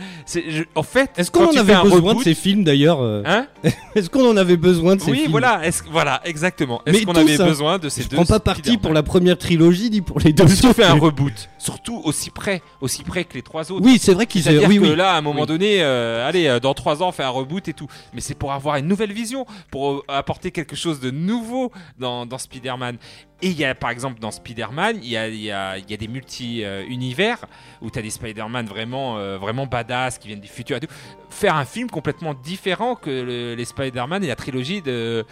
[0.75, 3.47] En fait, Est-ce qu'on en avait besoin de ces films d'ailleurs euh, Hein
[3.95, 6.83] Est-ce qu'on en avait besoin de ces Oui, films voilà, est-ce que- voilà, exactement.
[6.87, 9.39] Mais Est-ce qu'on avait besoin de ces Je deux prends pas parti pour la première
[9.39, 13.25] trilogie ni pour les deux Si tu fais un reboot, surtout aussi près, aussi près
[13.25, 13.85] que les trois autres.
[13.85, 14.97] Oui, c'est vrai qu'ils C'est-à-dire oui, que oui.
[14.97, 15.47] là, à un moment Oui.
[15.47, 17.87] donné, euh, allez, euh, dans trois ans, on fait un reboot et tout.
[18.15, 22.27] Mais c'est pour avoir une nouvelle vision, pour euh, apporter quelque chose de nouveau dans,
[22.27, 22.97] dans Spider-Man.
[23.43, 25.17] Et il y a, par exemple, dans Spider-Man, il y
[25.51, 27.45] a, des multi-univers
[27.83, 30.93] où tu as des Spider-Man vraiment, euh, vraiment badass qui viennent du futur et tout.
[31.29, 35.27] Faire un film complètement différent que le- les Spider-Man et la trilogie de,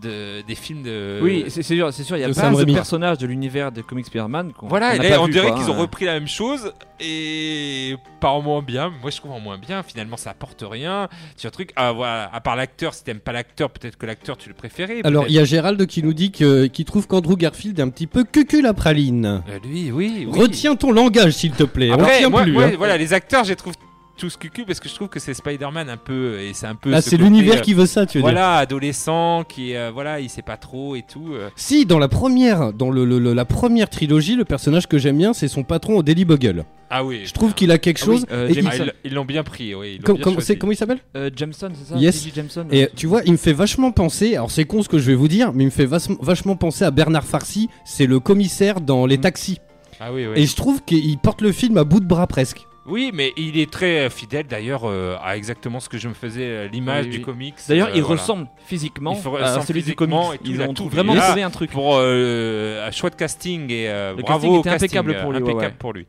[0.00, 1.18] de- des films de.
[1.22, 3.82] Oui, c'est sûr, c'est sûr, il y a de Sam de personnages de l'univers des
[3.82, 4.52] comics Spider-Man.
[4.52, 6.28] qu'on- Voilà, qu'on et n'a là, pas on vu, dirait qu'ils ont repris la même
[6.28, 8.92] chose et pas en moins bien.
[9.00, 9.82] Moi, je trouve en moins bien.
[9.82, 11.08] Finalement, ça apporte rien.
[11.36, 14.36] Sur un truc, ah, voilà, à part l'acteur, si t'aimes pas l'acteur, peut-être que l'acteur
[14.36, 15.00] tu le préférais.
[15.04, 17.88] Alors, il y a Gérald qui nous dit que- qu'il trouve qu'Andrew Garfield est un
[17.90, 19.42] petit peu cucul la praline.
[19.48, 20.40] Euh, lui, oui, oui.
[20.40, 21.90] Retiens ton langage, s'il te plaît.
[21.90, 22.52] On Après, moi, plus.
[22.52, 22.72] moi, hein.
[22.76, 23.74] voilà, les acteurs, je les trouve
[24.18, 26.92] tous cucu parce que je trouve que c'est Spider-Man un peu et c'est un peu.
[26.92, 28.30] Ah, ce c'est l'univers euh, qui veut ça, tu veux dire.
[28.32, 31.30] Voilà, adolescent qui, euh, voilà, il sait pas trop et tout.
[31.32, 31.48] euh.
[31.56, 35.16] Si, dans la première, dans le, le- le- la première trilogie, le personnage que j'aime
[35.18, 36.64] bien, c'est son patron au Daily Bugle.
[36.90, 37.22] Ah oui.
[37.24, 38.26] Je trouve qu'il a quelque Ah oui, chose.
[38.32, 38.84] euh, et Jameson.
[38.84, 39.96] Il- ils- ils l'ont bien pris, oui.
[39.98, 42.26] ils com- bien com- comment il s'appelle Euh, Jameson, c'est ça Yes.
[42.34, 42.66] Jameson.
[42.72, 44.34] Et tu vois, il me fait vachement penser.
[44.36, 46.56] Alors c'est con ce que je vais vous dire, mais il me fait vachement, vachement
[46.56, 47.68] penser à Bernard Farcy.
[47.84, 49.58] C'est le commissaire dans Les Taxis.
[50.00, 50.40] Ah oui, oui.
[50.40, 52.62] Et je trouve qu'il porte le film à bout de bras presque.
[52.88, 56.14] Oui, mais il est très euh, fidèle d'ailleurs euh, à exactement ce que je me
[56.14, 57.22] faisais euh, l'image Oui, du oui.
[57.22, 57.54] comics.
[57.68, 58.20] D'ailleurs, euh, il voilà.
[58.20, 60.14] ressemble physiquement Il faut- à ressemble celui du comics.
[60.16, 60.88] physiquement et Ils ont tout.
[60.88, 61.70] vraiment là, trouvé un truc.
[61.70, 65.32] pour euh, un choix de casting et euh, Le bravo casting était casting, impeccable pour
[65.32, 65.78] lui, ouais, impeccable ouais.
[65.78, 66.06] pour lui.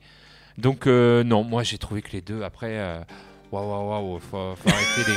[0.57, 2.77] Donc non, moi j'ai trouvé que les deux après,
[3.51, 5.11] waouh waouh waouh, faut, faut arrêter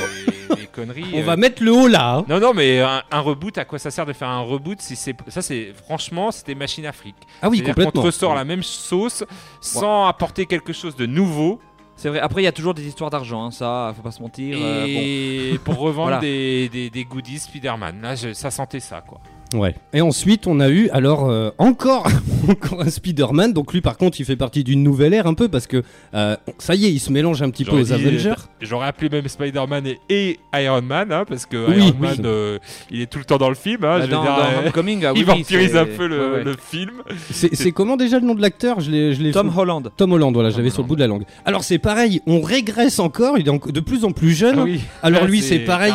[0.49, 1.05] les, les conneries.
[1.13, 1.23] On euh.
[1.23, 2.15] va mettre le haut là.
[2.17, 2.25] hein.
[2.27, 4.95] Non non, mais un, un reboot, à quoi ça sert de faire un reboot si
[4.95, 7.15] c'est ça c'est franchement c'était machine afrique.
[7.41, 8.01] Ah oui, complètement.
[8.01, 9.23] ressort la même sauce
[9.61, 11.59] sans apporter quelque chose de nouveau
[11.95, 12.19] C'est vrai.
[12.19, 14.57] Après, il y a toujours des histoires d'argent, hein, ça, faut pas se mentir.
[14.59, 14.87] euh, bon.
[14.87, 16.19] et pour revendre Voilà.
[16.19, 18.01] des, des, des goodies Spider-Man.
[18.01, 19.19] Là, je- ça sentait ça quoi.
[19.53, 19.75] Ouais.
[19.93, 22.07] Et ensuite, on a eu alors euh, encore,
[22.49, 23.53] encore un Spider-Man.
[23.53, 25.83] Donc lui, par contre, il fait partie d'une nouvelle ère un peu parce que
[26.13, 28.33] euh, ça y est, il se mélange un petit peu aux dit- Avengers.
[28.61, 32.07] J'aurais appelé même Spider-Man et, et Iron Man, hein, parce que Oui, Iron oui.
[32.07, 32.57] Man, euh,
[32.91, 33.83] il est tout le temps dans le film.
[33.83, 36.07] hein, Bah, je veux dans, dire, dans euh, Homecoming, ah oui, il vampirise un peu
[36.07, 36.43] le, ouais, ouais.
[36.43, 36.91] le film.
[37.31, 38.79] C'est comment déjà le nom de l'acteur?
[38.79, 39.89] Je l'ai, Tom fou- Holland.
[39.97, 41.23] Tom Holland, voilà, j'avais sur le bout de la langue.
[41.45, 44.55] Alors c'est pareil, on régresse encore, il est en- de plus en plus jeune.
[44.59, 44.81] Ah oui.
[45.01, 45.93] Alors lui, c'est pareil.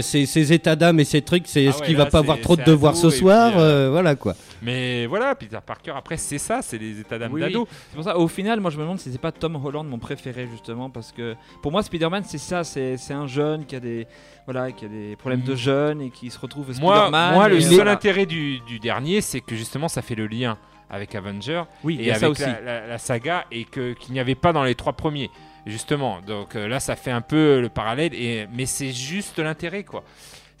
[0.00, 2.69] ses, états d'âme et ses trucs, c'est Ah ce là, va pas avoir trop de
[2.74, 4.34] ado, ce puis, soir, euh, euh, voilà quoi.
[4.62, 7.66] Mais voilà, Peter Parker, après, c'est ça, c'est les états d'âme Oui, d'ado.
[7.90, 9.98] C'est pour ça, au final, moi je me demande si c'est pas Tom Holland mon
[9.98, 14.06] préféré justement parce que pour moi Spider-Man c'est ça, c'est un jeune qui a des
[14.46, 17.34] voilà qui a des problèmes de jeune et qui se retrouve Moi, Spider-Man.
[17.34, 17.92] moi, le et seul voilà.
[17.92, 20.58] intérêt du, du dernier, c'est que justement, ça fait le lien
[20.90, 22.42] avec Avenger oui, et avec ça aussi.
[22.42, 25.30] La, la- la saga et que qu'il n'y avait pas dans les trois premiers.
[25.66, 29.84] Justement, donc euh, là, ça fait un peu le parallèle, et, mais c'est juste l'intérêt,
[29.84, 30.02] quoi.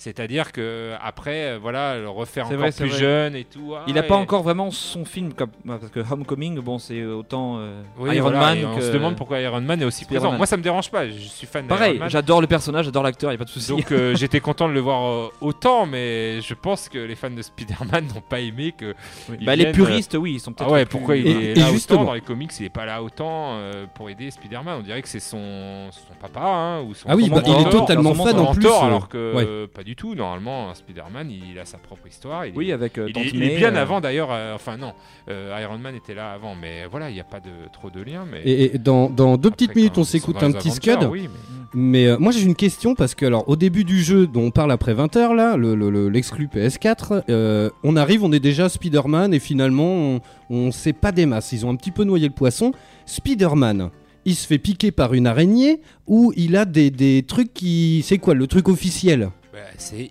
[0.04, 2.98] C'est-à-dire que après, euh, voilà, le refaire encore vrai, plus vrai.
[2.98, 3.74] jeune et tout.
[3.76, 7.04] ah, Il a pas encore vraiment son film comme bah, parce que Homecoming bon c'est
[7.04, 10.22] autant euh, Oui, Iron voilà, Man on se demande pourquoi Iron Man est aussi Spider-Man.
[10.22, 10.36] présent.
[10.38, 11.06] Moi, ça me dérange pas.
[11.06, 13.68] Je suis fan Pareil, j'adore le personnage, j'adore l'acteur, il y a pas de souci.
[13.72, 17.28] Donc euh, j'étais content de le voir euh, autant, mais je pense que les fans
[17.28, 18.94] de Spider-Man n'ont pas aimé que.
[19.28, 19.36] Oui.
[19.44, 21.54] Bah, les puristes oui, ils sont peut-être Ah ouais, plus- pourquoi il Et- est et
[21.56, 22.00] là justement.
[22.00, 24.78] autant dans les comics Il est pas là autant euh, pour aider Spider-Man.
[24.80, 27.70] On dirait que c'est son, son papa hein, ou son Ah oui, bah, il est
[27.70, 30.14] totalement fan en plus, alors que pas du tout.
[30.14, 32.46] Normalement, Spider-Man, il a sa propre histoire.
[32.46, 34.30] Il est- Oui, avec euh, il, est, il est May, bien euh, avant d'ailleurs.
[34.32, 34.92] euh, enfin non,
[35.28, 38.00] euh, Iron Man était là avant, mais voilà, il n'y a pas de trop de
[38.02, 38.24] liens.
[38.30, 40.98] Mais Et, et dans, dans deux après, petites minutes, on s'écoute un petit scud.
[41.10, 41.28] oui, mais-
[41.72, 44.72] Mais moi j'ai une question parce que alors au début du jeu dont on parle
[44.72, 49.32] après 20h là, le- le- le- l'exclu PS4, euh, on arrive, on est déjà Spider-Man
[49.32, 50.20] et finalement on,
[50.50, 51.52] on sait pas des masses.
[51.52, 52.72] Ils ont un petit peu noyé le poisson.
[53.06, 53.90] Spider-Man,
[54.24, 58.02] il se fait piquer par une araignée ou il a des, des trucs qui...
[58.04, 59.30] C'est quoi le truc officiel?
[59.52, 59.58] Bah,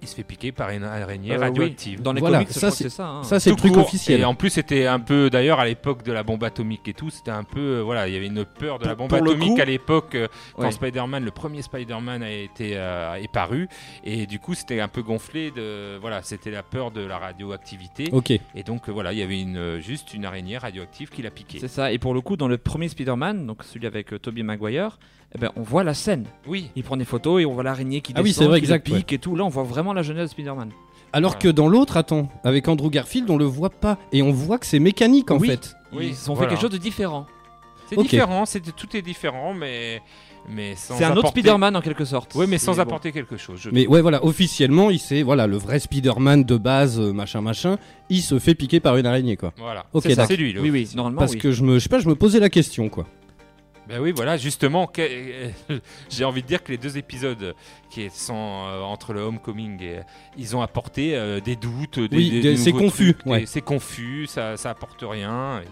[0.01, 2.01] il se fait piquer par une araignée euh, oui, radioactive.
[2.01, 3.07] Dans les Voilà, comics, je ça, c'est- ça.
[3.07, 3.23] hein.
[3.23, 3.83] Ça c'est le truc court.
[3.85, 4.19] officiel.
[4.19, 7.09] Et en plus, c'était un peu, d'ailleurs, à l'époque de la bombe atomique et tout,
[7.09, 9.61] c'était un peu, euh, voilà, il y avait une peur de la bombe atomique coup-
[9.61, 10.71] à l'époque euh, quand Ouais.
[10.71, 13.69] Spider-Man, le premier Spider-Man a été euh, est paru,
[14.03, 18.09] et du coup, c'était un peu gonflé de, voilà, c'était la peur de la radioactivité,
[18.11, 18.31] Ok.
[18.31, 21.59] et donc euh, voilà, il y avait une juste une araignée radioactive qui l'a piqué.
[21.59, 21.91] C'est ça.
[21.91, 24.99] Et pour le coup, dans le premier Spider-Man, donc celui avec euh, Tobey Maguire,
[25.35, 26.25] eh ben, on voit la scène.
[26.47, 26.69] Oui.
[26.75, 28.67] Il prend des photos et on voit l'araignée qui Ah oui, descend, c'est vrai, qui
[28.67, 29.35] le pique et tout.
[29.35, 30.71] Là, on voit vraiment la jeunesse de Spider-Man.
[31.13, 34.57] Alors que dans l'autre, attends, avec Andrew Garfield, on le voit pas et on voit
[34.59, 35.47] que c'est mécanique en Oui.
[35.47, 35.75] fait.
[35.91, 36.49] Oui, Ils ont voilà.
[36.49, 37.25] fait quelque chose de différent.
[37.89, 40.01] C'est différent, c'est tout est différent, mais
[40.47, 42.33] mais sans C'est un autre Spider-Man en quelque sorte.
[42.35, 42.81] Oui, mais sans bon.
[42.81, 43.59] apporter quelque chose.
[43.61, 47.41] je Mais ouais, voilà, officiellement, il c'est voilà le vrai Spider-Man de base, euh, machin,
[47.41, 47.77] machin.
[48.09, 49.53] Il se fait piquer par une araignée, quoi.
[49.57, 49.85] Voilà.
[49.93, 50.27] Ok, c'est ça, d'accord.
[50.29, 50.53] c'est lui.
[50.53, 51.19] le Oui, oui, normalement.
[51.19, 51.39] Parce oui.
[51.39, 53.07] que je me, je sais pas, je me posais la question, quoi.
[53.89, 55.01] Ben oui, voilà, justement, que-
[56.09, 57.55] j'ai envie de dire que les deux épisodes
[57.89, 58.35] qui sont
[58.67, 59.99] euh, entre le Homecoming et
[60.37, 63.25] ils ont apporté euh, des doutes, des, Oui, des- des- des c'est nouveaux confus, trucs,
[63.25, 63.43] ouais.
[63.47, 65.61] c'est confus, ça, ça apporte rien.
[65.63, 65.67] et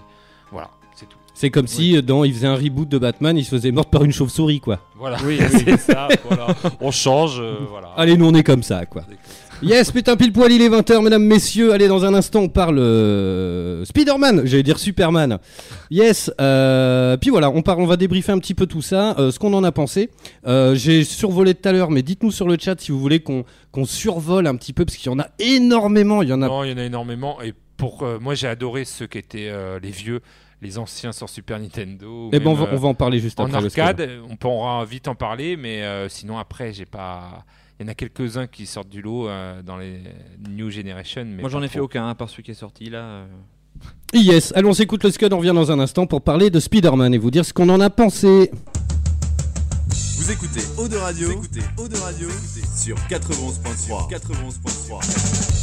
[0.51, 1.17] voilà, c'est tout.
[1.35, 3.91] C'est comme si euh, dans, il faisait un reboot de Batman, il se faisait mordre
[3.91, 4.79] par une chauve-souris, quoi.
[4.95, 6.07] Voilà, Oui, c'est ça.
[6.27, 6.47] Voilà.
[6.81, 7.89] On change, euh, voilà.
[7.95, 9.03] Allez, nous on est comme ça, quoi.
[9.63, 11.73] Yes, putain, pile poil, il est 20h, mesdames, messieurs.
[11.73, 15.39] Allez, dans un instant, on parle euh, Spider-Man, j'allais dire Superman.
[15.89, 19.31] Yes, euh, puis voilà, on, parle, on va débriefer un petit peu tout ça, euh,
[19.31, 20.11] ce qu'on en a pensé.
[20.45, 23.45] Euh, J'ai survolé tout à l'heure, mais dites-nous sur le chat si vous voulez qu'on
[23.71, 26.21] qu'on survole un petit peu, parce qu'il y en a énormément.
[26.21, 26.47] Il y en a.
[26.47, 27.41] Non, il y en a énormément.
[27.41, 29.51] Et pour moi, j'ai adoré ceux qui étaient
[29.81, 30.21] les vieux,
[30.61, 32.29] les anciens sur Super Nintendo.
[32.33, 33.61] Eh ben, on va, euh, on va en parler juste en après.
[33.61, 37.45] le arcade, on pourra vite en parler, mais euh, sinon après, j'ai pas.
[37.79, 40.01] Il y en a quelques-uns qui sortent du lot euh, dans les
[40.49, 41.25] New Generation.
[41.25, 42.99] Mais Moi j'en ai fait aucun, à part celui qui est sorti là.
[43.03, 43.25] euh.
[44.13, 47.13] Yes, allons, on s'écoute le Scud, on revient dans un instant pour parler de Spider-Man
[47.13, 48.49] et vous dire ce qu'on en a pensé.
[50.17, 52.27] Vous écoutez Eau de Radio, vous écoutez Eau de Radio
[52.75, 54.09] sur 91.3.
[54.09, 55.56] 91.3.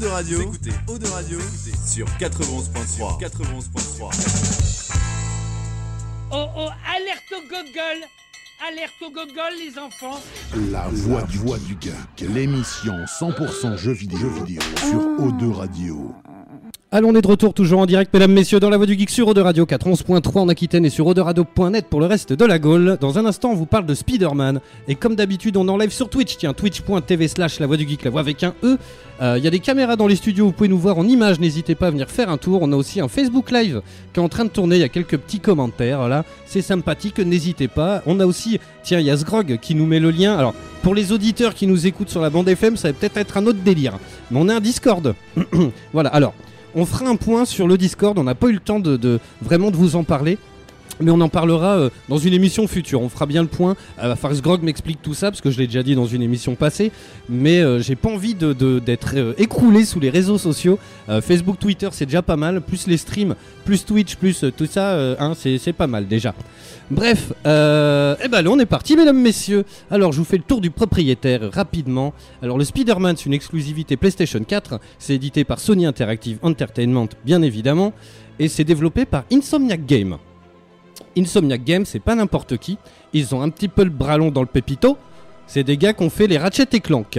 [0.00, 0.70] de Radio, vous écoutez.
[0.88, 1.38] Eau de Radio.
[1.86, 3.20] Sur 91.3.
[3.20, 4.96] 91.3.
[6.32, 8.06] Oh oh, alerte au gogol
[8.66, 10.20] Alerte au gogol, les enfants.
[10.70, 14.60] La voix du, voix du geek, l'émission 100% jeux vidéo, jeux vidéo.
[14.78, 16.14] Sur O2 Radio.
[16.92, 19.10] Allons, on est de retour toujours en direct, mesdames, messieurs, dans la voix du geek
[19.10, 22.98] sur Radio 411.3 en Aquitaine et sur Radio.net pour le reste de la Gaule.
[23.00, 24.60] Dans un instant, on vous parle de Spider-Man.
[24.88, 26.36] Et comme d'habitude, on en live sur Twitch.
[26.36, 28.76] Tiens, twitch.tv slash la voix du geek, la voix avec un E.
[29.22, 31.38] Euh, Il y a des caméras dans les studios, vous pouvez nous voir en images,
[31.38, 32.58] n'hésitez pas à venir faire un tour.
[32.60, 33.82] On a aussi un Facebook Live
[34.12, 37.20] qui est en train de tourner, il y a quelques petits commentaires là, c'est sympathique,
[37.20, 38.02] n'hésitez pas.
[38.04, 40.36] On a aussi, tiens, il y a Sgrog qui nous met le lien.
[40.36, 43.36] Alors, pour les auditeurs qui nous écoutent sur la bande FM, ça va peut-être être
[43.36, 43.96] un autre délire.
[44.32, 45.14] Mais on a un Discord.
[45.92, 46.34] voilà, alors,
[46.74, 49.70] on fera un point sur le Discord, on n'a pas eu le temps de, vraiment
[49.70, 50.38] de vous en parler.
[51.00, 53.00] Mais on en parlera euh, dans une émission future.
[53.00, 53.76] On fera bien le point.
[54.02, 56.92] Euh, Grog m'explique tout ça parce que je l'ai déjà dit dans une émission passée.
[57.28, 60.78] Mais euh, j'ai pas envie d'être euh, écroulé sous les réseaux sociaux.
[61.22, 62.60] Facebook, Twitter, c'est déjà pas mal.
[62.60, 63.34] Plus les streams,
[63.64, 66.34] plus Twitch, plus tout ça, hein, c'est pas mal déjà.
[66.90, 69.64] Bref, eh ben allez, on est parti, mesdames, messieurs.
[69.90, 72.14] Alors, je vous fais le tour du propriétaire rapidement.
[72.42, 74.78] Alors, le Spider-Man, c'est une exclusivité PlayStation 4.
[74.98, 77.92] C'est édité par Sony Interactive Entertainment, bien évidemment.
[78.38, 80.18] Et c'est développé par Insomniac Game.
[81.16, 82.78] Insomniac Game, c'est pas n'importe qui.
[83.12, 84.96] Ils ont un petit peu le bras long dans le pépito.
[85.46, 87.18] C'est des gars qui ont fait les Ratchet et Clank,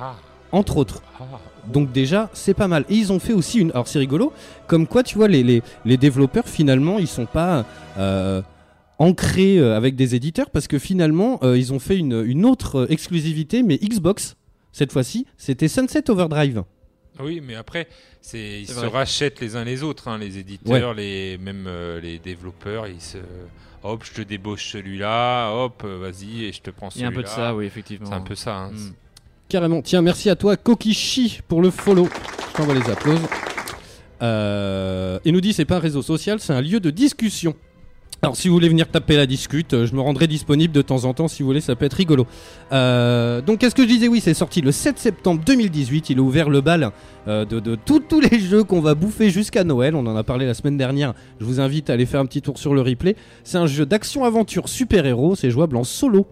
[0.00, 0.14] Ah,
[0.52, 1.02] entre autres.
[1.18, 1.24] ah.
[1.72, 2.84] Donc déjà, c'est pas mal.
[2.88, 3.70] Et ils ont fait aussi une...
[3.72, 4.32] Alors c'est rigolo,
[4.66, 7.64] comme quoi, tu vois, les, les, les développeurs, finalement, ils sont pas
[7.98, 8.40] euh,
[8.98, 12.86] ancrés euh, avec des éditeurs, parce que finalement, euh, ils ont fait une, une autre
[12.90, 14.36] exclusivité, mais Xbox,
[14.72, 16.62] cette fois-ci, c'était Sunset Overdrive.
[17.22, 17.88] Oui, mais après,
[18.20, 18.88] c'est ils C'est se vrai.
[18.88, 23.18] rachètent les uns les autres, hein, les éditeurs, les même euh, les développeurs, ils se
[23.82, 27.08] hop, je te débauche celui-là, hop, euh, vas-y et je te prends Il y a
[27.08, 27.08] celui-là.
[27.08, 28.08] un peu de ça, oui, effectivement.
[28.08, 28.56] C'est un peu ça.
[28.56, 28.70] hein.
[28.72, 28.92] Mm.
[29.48, 29.82] Carrément.
[29.82, 32.08] Tiens, merci à toi, Kokishi, pour le follow.
[32.50, 33.20] Je t'envoie les applauses.
[34.22, 37.54] Euh, et nous dit c'est pas un réseau social, c'est un lieu de discussion.
[38.22, 41.06] Alors si vous voulez venir taper la discute, euh, je me rendrai disponible de temps
[41.06, 42.26] en temps si vous voulez, ça peut être rigolo.
[42.70, 46.22] Euh, donc qu'est-ce que je disais Oui, c'est sorti le 7 septembre 2018, il a
[46.22, 46.90] ouvert le bal
[47.28, 50.22] euh, de, de tous- tous les jeux qu'on va bouffer jusqu'à Noël, on en a
[50.22, 52.82] parlé la semaine dernière, je vous invite à aller faire un petit tour sur le
[52.82, 53.16] replay.
[53.42, 56.26] C'est un jeu d'action-aventure super-héros, c'est jouable en solo.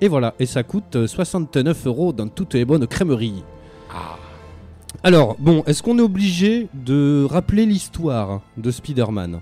[0.00, 3.44] Et voilà, et ça coûte euh, 69 euros dans toutes les bonnes crèmeries.
[3.94, 4.16] Ah.
[5.04, 9.40] Alors, bon, est-ce qu'on est obligé de rappeler l'histoire de Spider-Man?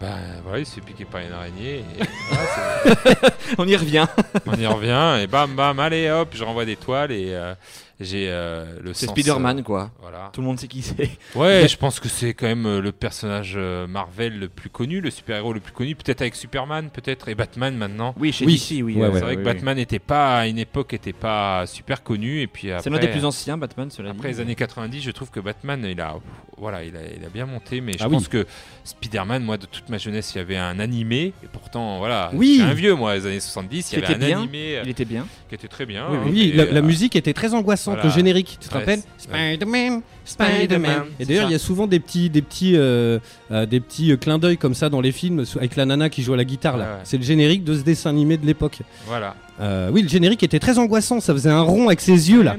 [0.00, 1.84] Ben voilà, il se fait piquer par une araignée.
[1.98, 2.02] Et
[3.58, 4.06] On y revient.
[4.46, 7.54] on y revient et bam bam, allez hop, je renvoie des toiles et euh,
[8.00, 9.90] j'ai euh, le C'est Spider-Man, euh, quoi.
[10.00, 10.30] Voilà.
[10.32, 11.10] Tout le monde sait qui c'est.
[11.34, 13.56] Ouais, je pense que c'est quand même euh, le personnage
[13.88, 17.76] Marvel le plus connu, le super-héros le plus connu, peut-être avec Superman, peut-être, et Batman
[17.76, 18.14] maintenant.
[18.18, 18.54] Oui, chez Oui.
[18.54, 18.94] DC, oui.
[18.96, 22.02] Ouais, ouais, c'est vrai que oui, Batman n'était pas, à une époque, était pas super
[22.02, 24.34] connu, et puis C'est l'un des plus anciens, Batman, cela après dit.
[24.36, 26.16] les années 90, je trouve que Batman, il a,
[26.58, 28.14] voilà, il a, il a bien monté, mais je Ah oui.
[28.14, 28.46] pense que
[28.82, 32.56] Spider-Man, moi, de toute ma jeunesse, il y avait un animé, et pourtant, voilà, Oui.
[32.58, 34.38] je suis un vieux, moi, les années 70, il y avait était un bien.
[34.40, 35.26] animé Il était bien.
[35.48, 36.06] qui était très bien.
[36.10, 38.08] Oui, hein, Oui, et, la, la musique était très angoissante, voilà.
[38.08, 41.02] le générique, tu te Ouais, rappelles Spider-Man, Spider-Man.
[41.20, 43.18] Et d'ailleurs, il y a souvent des petits, des petits, euh,
[43.50, 46.22] euh, des petits euh, clins d'œil comme ça dans les films, avec la nana qui
[46.22, 46.84] joue à la guitare là.
[46.84, 46.98] Ouais, ouais.
[47.04, 48.78] C'est le générique de ce dessin animé de l'époque.
[49.06, 49.34] Voilà.
[49.60, 52.56] Euh, oui, le générique était très angoissant, ça faisait un rond avec ses yeux là.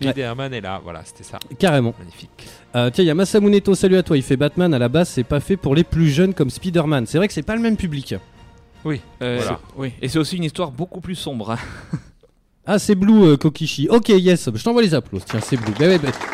[0.00, 1.38] Spider-Man est là, voilà, c'était ça.
[1.58, 1.92] Carrément.
[1.98, 2.30] Magnifique.
[2.76, 4.16] Euh, tiens, il y a Masamuneto, salut à toi.
[4.16, 7.06] Il fait Batman à la base, c'est pas fait pour les plus jeunes comme Spider-Man.
[7.06, 8.14] C'est vrai que c'est pas le même public.
[8.84, 9.00] Oui.
[9.22, 9.58] Euh, Voilà.
[9.76, 9.92] Oui.
[10.00, 11.56] Et c'est aussi une histoire beaucoup plus sombre.
[12.70, 13.88] Ah, c'est Blue euh, Kokishi.
[13.88, 15.40] Ok, yes, je t'envoie les applaudissements.
[15.40, 15.72] Tiens, c'est Blue.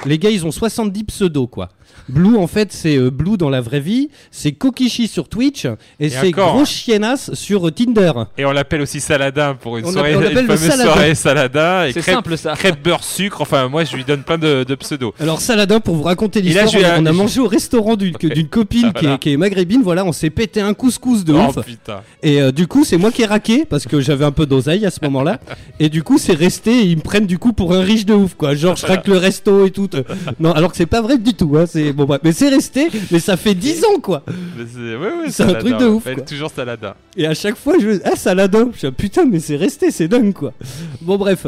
[0.05, 1.69] Les gars, ils ont 70 pseudos, quoi.
[2.09, 4.09] Blue, en fait, c'est euh, Blue dans la vraie vie.
[4.31, 5.67] C'est Kokishi sur Twitch.
[6.01, 6.55] Et, c'est encore.
[6.55, 8.13] Gros Chiennas sur euh, Tinder.
[8.39, 10.85] Et on l'appelle aussi Saladin pour une On soirée, l'appelle- on une le fameuse Saladin.
[10.93, 11.87] soirée Saladin.
[11.87, 12.53] Et C'est crêpe, simple, ça.
[12.55, 13.41] crêpe beurre sucre.
[13.41, 15.13] Enfin, moi, je lui donne plein de, de pseudos.
[15.21, 17.41] Alors, Saladin, pour vous raconter Et là, l'histoire, on, a- vais- on a je- mangé
[17.41, 18.27] au restaurant d'une Ok.
[18.27, 19.15] d'une copine qui, Voilà.
[19.15, 19.83] est, qui est maghrébine.
[19.83, 21.65] Voilà, on s'est pété un couscous de oh ouf.
[21.65, 22.01] putain.
[22.23, 24.85] Et euh, du coup, c'est moi qui ai raqué parce que j'avais un peu d'oseille
[24.87, 25.41] à ce moment-là.
[25.81, 26.73] Et du coup, c'est resté.
[26.81, 28.55] et Ils me prennent du coup pour un riche de ouf, quoi.
[28.55, 29.89] Genre, je raque le resto et tout.
[29.95, 30.03] euh.
[30.41, 31.53] Non, alors que c'est pas vrai du tout.
[31.59, 31.65] Hein.
[31.67, 32.21] C'est bon, bref.
[32.25, 32.89] mais c'est resté.
[33.11, 34.23] Mais ça fait 10 ans, quoi.
[34.27, 36.23] C'est ouais, ouais, C'est un truc de ouf, quoi.
[36.23, 36.95] toujours Saladin.
[37.17, 38.71] Et à chaque fois, je me ah Saladin.
[38.73, 40.53] Je suis putain, mais c'est resté, c'est dingue, quoi.
[41.01, 41.47] Bon, bref.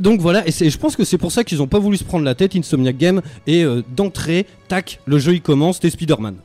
[0.00, 2.24] Donc voilà, et je pense que c'est pour ça qu'ils ont pas voulu se prendre
[2.24, 6.36] la tête, Insomniac Game, et euh, d'entrée, tac, le jeu il commence, t'es Spider-Man.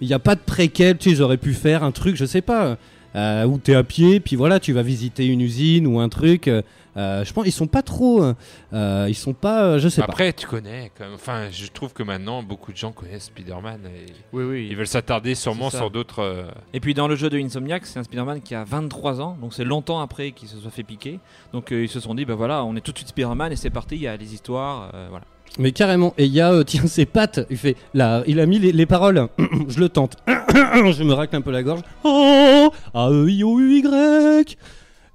[0.00, 2.24] Il n'y a pas de préquel, tu sais, ils auraient pu faire un truc, je
[2.24, 2.78] sais pas.
[3.14, 6.48] euh, où t'es à pied, puis voilà, tu vas visiter une usine ou un truc.
[6.48, 6.62] euh,
[6.96, 8.34] euh, je pense ils sont pas trop, euh,
[8.72, 10.06] euh, ils sont pas, euh, je sais pas.
[10.08, 10.90] Après, tu connais.
[10.96, 11.14] Quand même.
[11.14, 13.80] Enfin, je trouve que maintenant, beaucoup de gens connaissent Spider-Man.
[13.86, 14.68] Et Oui, oui.
[14.70, 16.20] ils veulent s'attarder sûrement sur d'autres.
[16.22, 19.36] euh, Et puis dans le jeu de Insomniac, c'est un Spider-Man qui a 23 ans,
[19.40, 21.20] donc c'est longtemps après qu'il se soit fait piquer.
[21.52, 23.56] Donc euh, ils se sont dit, bah voilà, on est tout de suite Spider-Man et
[23.56, 25.24] c'est parti, il y a les histoires, euh, voilà.
[25.58, 26.14] Mais carrément.
[26.16, 27.40] Et il y a, euh, tiens, ses pattes.
[27.50, 29.26] Il fait, là, il a mis les, les paroles.
[29.68, 30.16] je le tente.
[30.28, 31.80] je me racle un peu la gorge.
[32.04, 34.56] Oh, A E I O U Y.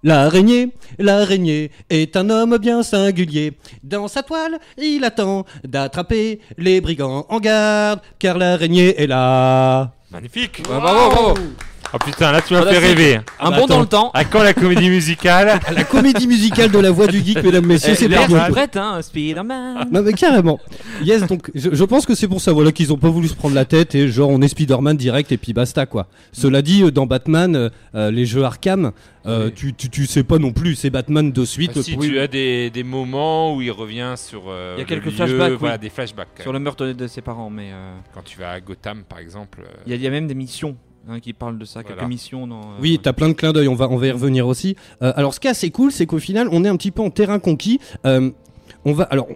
[0.06, 3.53] L'araignée, l'araignée est un homme bien singulier.
[3.82, 9.95] Dans sa toile, il attend d'attraper les brigands en garde, car l'araignée est là.
[10.12, 11.34] Magnifique bravo, bravo.
[11.96, 13.16] Oh putain, là tu m'as Voilà, fait rêver.
[13.39, 13.68] Un bah, bon attends.
[13.68, 14.12] dans le temps.
[14.14, 17.96] À quand la comédie musicale La comédie musicale de la voix du geek, mesdames, messieurs,
[17.96, 18.34] c'est parti.
[18.52, 19.88] prête, hein, Spider-Man.
[19.91, 20.60] Non mais carrément.
[21.02, 23.34] Yes, donc je, je pense que c'est pour ça voilà qu'ils ont pas voulu se
[23.36, 26.08] prendre la tête et genre on est Spider-Man direct et puis basta quoi.
[26.34, 28.91] Cela dit, euh, dans Batman, euh, euh, les jeux Arkham,
[29.26, 29.54] euh, Oui.
[29.56, 31.72] tu, tu, tu sais pas non plus, c'est Batman de suite.
[31.78, 34.82] Ah, si pour- tu as des, des moments où il revient sur euh, Il y
[34.82, 35.58] a le quelques lieu, flashbacks, oui.
[35.60, 38.52] voilà, des flashbacks quand Sur le meurtre de ses parents, mais euh, quand tu vas
[38.52, 40.76] à Gotham par exemple il y, a- il y a même des missions
[41.10, 41.95] hein, qui parlent de ça, Voilà.
[41.97, 42.60] quelques missions dans.
[42.62, 44.76] euh, Oui, t'as plein de clins d'œil, on va, on va y revenir aussi.
[45.01, 47.01] Euh, alors ce qui est assez cool, c'est qu'au final, on est un petit peu
[47.01, 47.80] en terrain conquis.
[48.06, 48.32] Euh,
[48.86, 49.28] on va, alors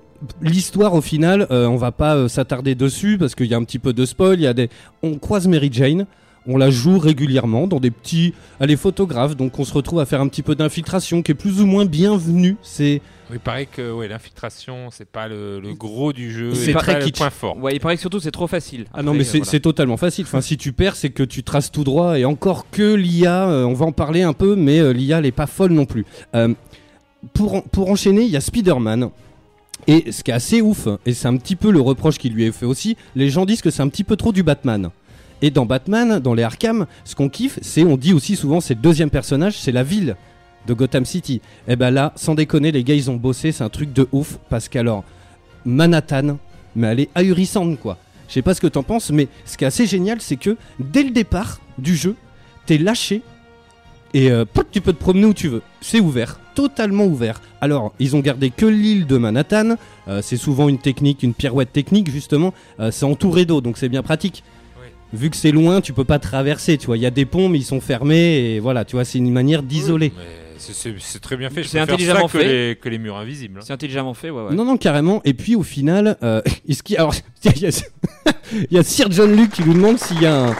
[0.41, 3.63] l'histoire au final, euh, on va pas euh, s'attarder dessus parce qu'il y a un
[3.63, 4.39] petit peu de spoil.
[4.39, 4.69] Il y a des,
[5.03, 6.05] on croise Mary Jane.
[6.47, 8.33] On la joue régulièrement dans des petits.
[8.59, 11.35] Elle est photographe, donc on se retrouve à faire un petit peu d'infiltration qui est
[11.35, 12.55] plus ou moins bienvenue.
[12.61, 16.73] C'est oui, il paraît que ouais, l'infiltration c'est pas le, le gros du jeu C'est
[16.73, 18.85] très pas le point fort Ouais, il paraît que surtout c'est trop facile.
[18.93, 19.59] Ah non, mais euh, c'est voilà.
[19.59, 20.25] totalement facile.
[20.25, 22.17] Enfin, si tu perds, c'est que tu traces tout droit.
[22.17, 25.27] Et encore que l'IA, euh, on va en parler un peu, mais euh, l'IA, elle
[25.27, 26.05] est pas folle non plus.
[26.35, 26.53] Euh,
[27.33, 29.09] pour, en- pour enchaîner, il y a Spider-Man.
[29.87, 32.43] Et ce qui est assez ouf, et c'est un petit peu le reproche qui lui
[32.45, 34.89] est fait aussi, les gens disent que c'est un petit peu trop du Batman.
[35.41, 38.73] Et dans Batman, dans les Arkham, ce qu'on kiffe, c'est, on dit aussi souvent, c'est
[38.75, 40.15] le deuxième personnage, c'est la ville
[40.67, 41.41] de Gotham City.
[41.67, 44.37] Et ben là, sans déconner, les gars, ils ont bossé, c'est un truc de ouf,
[44.49, 45.03] parce qu'alors,
[45.65, 46.37] Manhattan,
[46.75, 47.97] mais elle est ahurissante, quoi.
[48.27, 50.55] Je sais pas ce que t'en penses, mais ce qui est assez génial, c'est que
[50.79, 52.15] dès le départ du jeu,
[52.65, 53.21] t'es lâché
[54.13, 55.61] et euh, tu peux te promener où tu veux.
[55.81, 57.41] C'est ouvert, totalement ouvert.
[57.61, 59.77] Alors, ils ont gardé que l'île de Manhattan.
[60.07, 62.53] euh, c'est souvent une technique, une pirouette technique, justement.
[62.79, 64.43] euh, c'est entouré d'eau, donc c'est bien pratique.
[65.13, 66.97] Vu que c'est loin, tu peux pas traverser, tu vois.
[66.97, 69.31] Il y a des ponts, mais ils sont fermés, et voilà, tu vois, c'est une
[69.31, 70.11] manière d'isoler.
[70.57, 72.67] C'est- très bien fait je C'est intelligemment ça que fait.
[72.69, 73.63] les, que les murs invisibles hein.
[73.65, 74.53] C'est intelligemment fait, ouais, ouais.
[74.53, 75.21] Non, non, carrément.
[75.25, 77.69] Et puis au final, euh, est-ce qu'il- alors il y, a,
[78.69, 80.55] il y a Sir John Luke qui lui demande s'il y a un,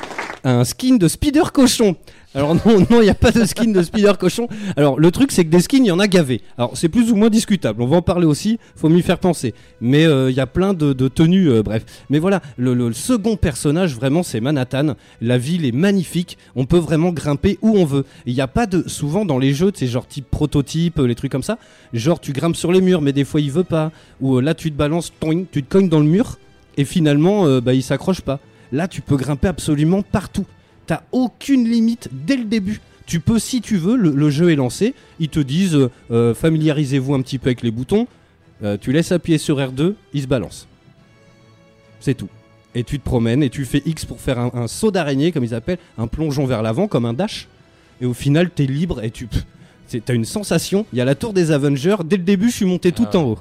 [0.46, 1.96] un skin de Spider Cochon.
[2.36, 4.48] Alors non, non, il n'y a pas de skin de Spider Cochon.
[4.78, 6.42] Alors le truc, c'est que des skins, il y en a gavé.
[6.58, 7.82] Alors c'est plus ou moins discutable.
[7.82, 8.60] On va en parler aussi.
[8.76, 9.56] Faut m'y faire penser.
[9.82, 11.86] Mais euh, il y a plein de, tenues, euh, bref.
[12.10, 14.96] Mais voilà, le, second personnage, vraiment, c'est Manhattan.
[15.22, 16.38] La ville est magnifique.
[16.56, 18.06] On peut vraiment grimper où on veut.
[18.28, 18.88] Il n'y a pas de.
[18.88, 21.58] Souvent dans les jeux, c'est genre type prototype, euh, les trucs comme ça.
[21.94, 23.92] Genre tu grimpes sur les murs, mais des fois il veut pas.
[24.22, 25.12] Ou là tu te balances,
[25.52, 26.38] tu te cognes dans le mur.
[26.78, 28.40] Et finalement, bah, il s'accroche pas.
[28.72, 30.46] Là, tu peux grimper absolument partout.
[30.90, 32.82] T'as aucune limite dès le début.
[33.06, 34.96] Tu peux, si tu veux, le, le jeu est lancé.
[35.20, 38.08] Ils te disent euh, euh, familiarisez-vous un petit peu avec les boutons.
[38.64, 40.68] Euh, tu laisses appuyer sur R2, il se balance.
[42.00, 42.28] C'est tout.
[42.74, 45.44] Et tu te promènes et tu fais X pour faire un, un saut d'araignée, comme
[45.44, 47.48] ils appellent, un plongeon vers l'avant, comme un dash.
[48.02, 49.28] Et au final, t'es libre et tu.
[50.04, 50.88] T'as une sensation.
[50.92, 51.98] Il y a la tour des Avengers.
[52.04, 53.40] Dès le début, je suis monté tout Ah en haut.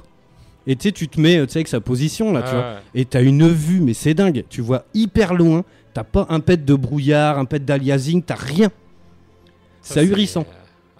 [0.67, 2.81] Et tu sais, tu te mets avec sa position là, tu Ah vois.
[2.93, 4.43] Et t'as une vue, mais c'est dingue.
[4.51, 5.63] Tu vois hyper loin.
[5.93, 8.69] T'as pas un pet de brouillard, un pet d'aliasing, t'as rien.
[9.81, 10.45] Ça, C'est ahurissant.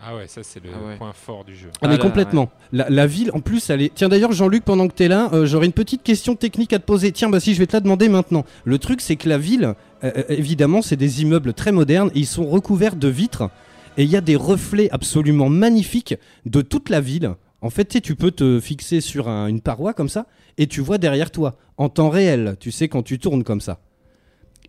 [0.01, 0.95] ah ouais ça c'est le Ah ouais.
[0.97, 2.49] point fort du jeu Ah, Ah mais là, complètement.
[2.71, 3.91] La, la ville, en plus, elle est.
[3.93, 6.85] Tiens, d'ailleurs, Jean-Luc, pendant que t'es là, euh, j'aurais une petite question technique à te
[6.85, 7.11] poser.
[7.11, 8.45] Tiens, bah si, je vais te la demander maintenant.
[8.63, 12.19] Le truc, c'est que la ville, euh, euh, évidemment, c'est des immeubles très modernes et
[12.19, 13.49] ils sont recouverts de vitres.
[13.97, 16.15] Et il y a des reflets absolument magnifiques
[16.45, 17.31] de toute la ville.
[17.61, 20.25] En fait, tu sais, tu peux te fixer sur un- une paroi comme ça
[20.57, 23.79] et tu vois derrière toi, en temps réel, tu sais, quand tu tournes comme ça.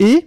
[0.00, 0.26] Et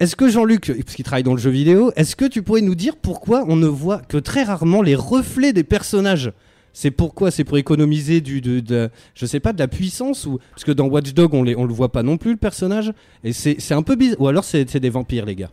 [0.00, 2.74] est-ce que Jean-Luc, parce qu'il travaille dans le jeu vidéo, est-ce que tu pourrais nous
[2.76, 6.32] dire pourquoi on ne voit que très rarement les reflets des personnages?
[6.72, 7.32] C'est pourquoi?
[7.32, 10.70] C'est pour économiser du, de, de- je sais pas, de la puissance ou parce que
[10.70, 12.92] dans Watch Dog on, on le voit pas non plus le personnage
[13.24, 14.20] et c'est un peu bizarre.
[14.20, 15.50] Ou alors c'est des vampires les gars.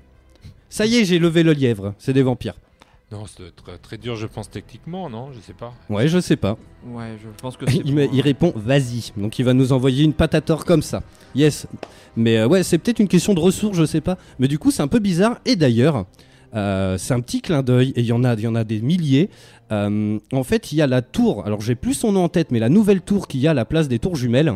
[0.70, 1.96] Ça y est, j'ai levé le lièvre.
[1.98, 2.56] C'est des vampires.
[3.16, 5.32] Non c'est très, très dur je pense techniquement non?
[5.34, 6.58] Je sais pas Ouais, je sais pas.
[6.86, 7.78] Ouais, je pense que c'est.
[7.86, 9.12] il, me- il euh, répond vas-y.
[9.18, 11.02] Donc il va nous envoyer une patator comme ça.
[11.34, 11.68] Yes.
[12.16, 14.18] Mais euh, ouais, c'est peut-être une question de ressources, je sais pas.
[14.40, 15.40] Mais du coup, c'est un peu bizarre.
[15.46, 16.06] Et d'ailleurs,
[16.56, 17.90] euh, c'est un petit clin d'œil.
[17.96, 19.30] Et il y en a, y en a des milliers.
[19.72, 21.46] Euh, en fait, il y a la tour.
[21.46, 23.54] Alors j'ai plus son nom en tête, mais la nouvelle tour qu'il y a à
[23.56, 24.54] la place des tours jumelles.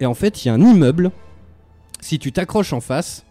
[0.00, 1.10] Et en fait, il y a un immeuble.
[2.00, 3.24] Si tu t'accroches en face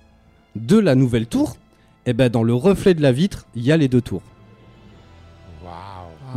[0.56, 1.58] de la nouvelle tour,
[2.06, 4.22] Et ben dans le reflet de la vitre, il y a les deux tours.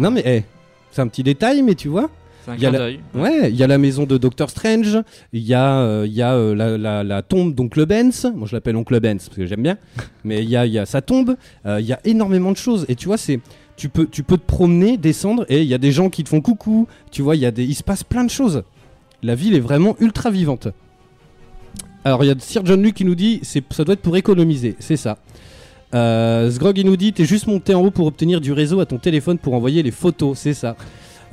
[0.00, 0.42] Non mais eh,
[0.90, 2.10] c'est un petit détail, mais tu vois.
[2.56, 2.78] Il y a la-.
[3.14, 4.98] Ouais, il y a la maison de Doctor Strange,
[5.32, 8.48] il y a, euh, il y a euh, la, la- la tombe d'Oncle Benz, moi
[8.48, 9.76] je l'appelle Oncle Benz parce que j'aime bien,
[10.24, 11.36] mais il y a, il y a sa tombe,
[11.66, 13.40] euh, il y a énormément de choses, et tu vois, c'est,
[13.76, 16.30] tu, peux, tu peux te promener, descendre, et il y a des gens qui te
[16.30, 18.62] font coucou, tu vois, il, y a des, il se passe plein de choses.
[19.22, 20.68] La ville est vraiment ultra vivante.
[22.04, 24.16] Alors il y a Sir John Luke qui nous dit, c'est, ça doit être pour
[24.16, 25.18] économiser, c'est ça.
[25.94, 28.86] Euh, Sgrog il nous dit, t'es juste monté en haut pour obtenir du réseau à
[28.86, 30.76] ton téléphone pour envoyer les photos, c'est ça.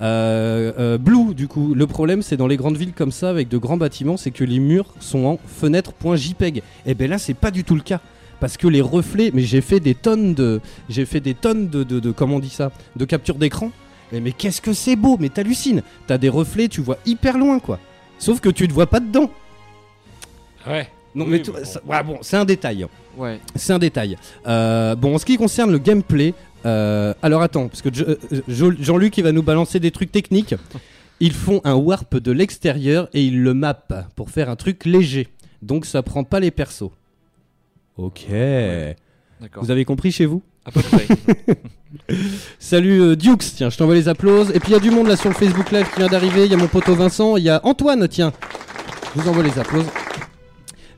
[0.01, 3.49] Euh, euh, Blue, du coup, le problème c'est dans les grandes villes comme ça, avec
[3.49, 6.62] de grands bâtiments, c'est que les murs sont en fenêtre.jpeg.
[6.86, 7.99] Et ben là, c'est pas du tout le cas.
[8.39, 10.62] Parce que les reflets, mais j'ai fait des tonnes de.
[10.89, 13.72] J'ai fait des tonnes de, de, de- Comment on dit ça De capture d'écran.
[14.14, 15.82] Et mais qu'est-ce que c'est beau, mais t'hallucines.
[16.05, 17.80] T'as des reflets, tu vois hyper loin, quoi.
[18.20, 19.32] Sauf que tu te vois pas dedans.
[20.68, 20.88] Ouais.
[21.18, 21.57] Non, Oui, mais mais tu- bon.
[21.63, 22.86] ça- ouais, bon, c'est un détail.
[23.18, 23.39] Ouais.
[23.55, 24.15] C'est un détail.
[24.45, 26.34] Euh, bon, en ce qui concerne le gameplay,
[26.65, 28.15] euh, alors attends, parce que euh,
[28.47, 30.55] Jean-Luc il va nous balancer des trucs techniques.
[31.20, 35.28] Ils font un warp de l'extérieur et ils le mappent pour faire un truc léger.
[35.63, 36.91] Donc ça prend pas les persos.
[37.97, 38.28] Ok.
[38.30, 39.63] D'accord.
[39.63, 40.43] Vous avez compris chez vous?
[40.63, 41.07] À peu près.
[42.59, 44.51] Salut euh, Dukes, tiens, je t'envoie les applauses.
[44.53, 46.45] Et puis il y a du monde là sur le Facebook Live qui vient d'arriver.
[46.45, 48.32] Il y a mon poteau Vincent, il y a Antoine, tiens.
[49.15, 49.88] Je vous envoie les applauses.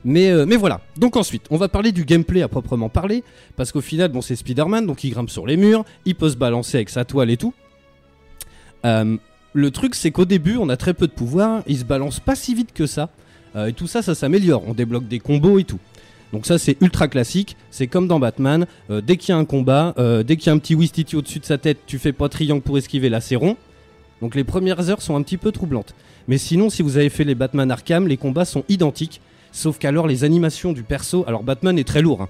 [0.04, 0.80] Mais, euh, mais voilà.
[0.96, 3.22] Donc ensuite, on va parler du gameplay à proprement parler.
[3.56, 6.36] Parce qu'au final, bon, c'est Spider-Man, donc il grimpe sur les murs, il peut se
[6.36, 7.52] balancer avec sa toile et tout.
[8.84, 9.16] Euh,
[9.52, 11.62] le truc, c'est qu'au début, on a très peu de pouvoir.
[11.66, 13.10] Il se balance pas si vite que ça.
[13.56, 14.62] Euh, et tout ça, ça s'améliore.
[14.66, 15.80] On débloque des combos et tout.
[16.32, 17.56] Donc ça, c'est ultra classique.
[17.70, 18.66] C'est comme dans Batman.
[18.88, 19.94] Dès qu'il y a un combat,
[20.24, 22.62] dès qu'il y a un petit Wistiti au-dessus de sa tête, tu fais pas triangle
[22.62, 23.56] pour esquiver, là c'est rond.
[24.22, 25.92] Donc les premières heures sont un petit peu troublantes.
[26.28, 29.20] Mais sinon, si vous avez fait les Batman Arkham, les combats sont identiques.
[29.52, 31.24] Sauf qu'alors, les animations du perso.
[31.26, 32.22] Alors Batman est très lourd.
[32.22, 32.28] hein.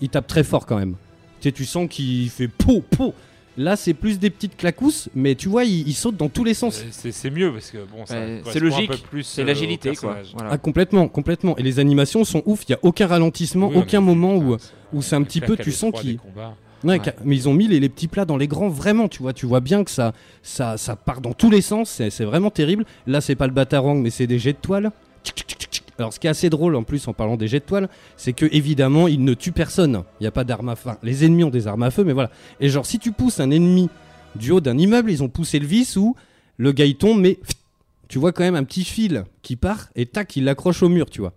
[0.00, 0.94] Il tape très fort quand même.
[1.40, 3.14] Tu sais, tu sens qu'il fait po, po.
[3.58, 6.52] Là, c'est plus des petites clacousses, mais tu vois, il, il saute dans tous les
[6.52, 6.84] sens.
[6.90, 10.18] C'est c'est mieux parce que bon, c'est logique, un peu plus, C'est euh, l'agilité, quoi.
[10.34, 10.50] Voilà.
[10.52, 11.56] Ah, complètement, complètement.
[11.56, 12.64] Et les animations sont ouf.
[12.68, 14.56] Il y a aucun ralentissement, Oui, aucun moment où.
[14.92, 16.18] où c'est un petit peu, tu sens qu'il-.
[16.84, 17.00] Ouais, Ouais.
[17.24, 19.32] mais ils ont mis les, les petits plats dans les grands, vraiment, tu vois.
[19.32, 20.12] Tu vois bien que ça,
[20.42, 21.88] ça, ça part dans tous les sens.
[21.88, 22.84] C'est c'est vraiment terrible.
[23.06, 24.92] Là, c'est pas le batarang, mais c'est des jets de toile.
[25.24, 25.75] Tchic, tchic, tchic, tchic.
[25.98, 28.32] Alors, ce qui est assez drôle en plus en parlant des jets de toile, c'est
[28.32, 30.02] que évidemment, ils ne tuent personne.
[30.20, 30.90] Il n'y a pas d'armes à feu.
[31.02, 32.30] Les ennemis ont des armes à feu, mais voilà.
[32.60, 33.88] Et genre, si tu pousses un ennemi
[34.34, 36.14] du haut d'un immeuble, ils ont poussé le vis où
[36.58, 37.38] le gars il tombe, mais
[38.08, 41.10] tu vois quand même un petit fil qui part et tac, il l'accroche au mur,
[41.10, 41.32] tu vois.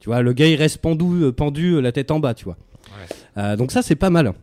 [0.00, 2.44] Tu vois, le gars il reste pendu, euh, pendu euh, la tête en bas, tu
[2.44, 2.58] vois.
[2.88, 3.16] Ouais.
[3.38, 4.34] Euh, donc ça, c'est pas mal.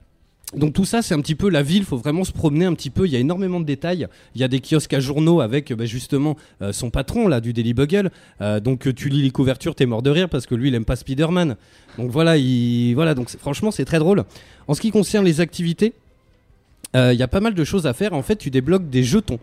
[0.55, 2.89] Donc tout ça, c'est un petit peu la ville, faut vraiment se promener un petit
[2.89, 4.07] peu, il y a énormément de détails.
[4.35, 7.53] Il y a des kiosques à journaux avec bah, justement euh, son patron là du
[7.53, 8.11] Daily Bugle.
[8.41, 10.75] Euh, donc euh, tu lis les couvertures, t'es mort de rire parce que lui il
[10.75, 11.55] aime pas Spider-Man.
[11.97, 12.93] Donc voilà, il...
[12.95, 14.25] voilà donc franchement c'est très drôle.
[14.67, 15.93] En ce qui concerne les activités,
[16.93, 18.11] il y a pas mal de choses à faire.
[18.11, 19.39] En fait, tu débloques des jetons.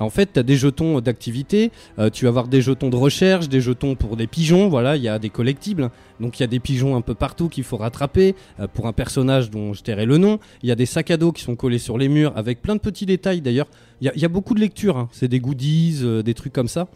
[0.00, 3.48] En fait, tu as des jetons d'activité, euh, tu vas avoir des jetons de recherche,
[3.48, 5.90] des jetons pour des pigeons, voilà, il y a des collectibles.
[6.20, 8.92] Donc il y a des pigeons un peu partout qu'il faut rattraper euh, pour un
[8.92, 10.38] personnage dont je tairai le nom.
[10.62, 12.74] Il y a des sacs à dos qui sont collés sur les murs avec plein
[12.76, 13.66] de petits détails d'ailleurs.
[14.00, 15.08] Il y, a- il y a beaucoup de lectures, hein.
[15.12, 16.86] c'est des goodies, euh, des trucs comme ça.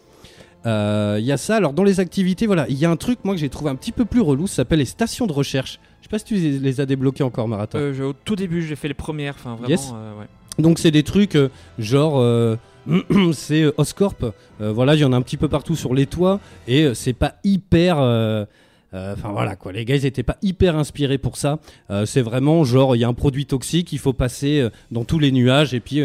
[0.65, 1.57] Il y a ça.
[1.57, 3.75] Alors dans les activités, voilà, il y a un truc moi que j'ai trouvé un
[3.75, 5.81] petit peu plus relou, ça s'appelle les stations de recherche.
[6.01, 7.79] Je sais pas si tu les- as débloquées encore, Marathon.
[8.03, 9.35] Au tout début, j'ai fait les premières.
[9.37, 9.69] Enfin, vraiment.
[9.69, 9.91] Yes.
[10.21, 10.27] ouais.
[10.63, 11.37] Donc c'est des trucs
[11.81, 12.21] genre
[13.33, 14.17] c'est euh, Oscorp,
[14.61, 16.95] euh, voilà, il y en a un petit peu partout sur les toits et euh,
[16.95, 17.99] c'est pas hyper
[18.95, 21.61] Enfin voilà quoi, les gars ils étaient pas hyper inspirés pour ça.
[22.05, 25.33] C'est vraiment genre il y a un produit toxique, il faut passer dans tous les
[25.33, 26.03] nuages et puis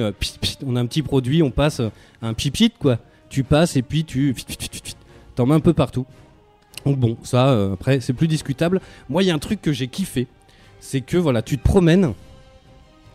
[0.66, 1.82] on a un petit produit, on passe
[2.22, 2.98] un pipit quoi.
[3.28, 4.34] Tu passes et puis tu
[5.36, 6.06] t'en mets un peu partout.
[6.86, 8.80] Donc bon, ça après c'est plus discutable.
[9.10, 10.28] Moi il y a un truc que j'ai kiffé,
[10.80, 12.14] c'est que voilà, tu te promènes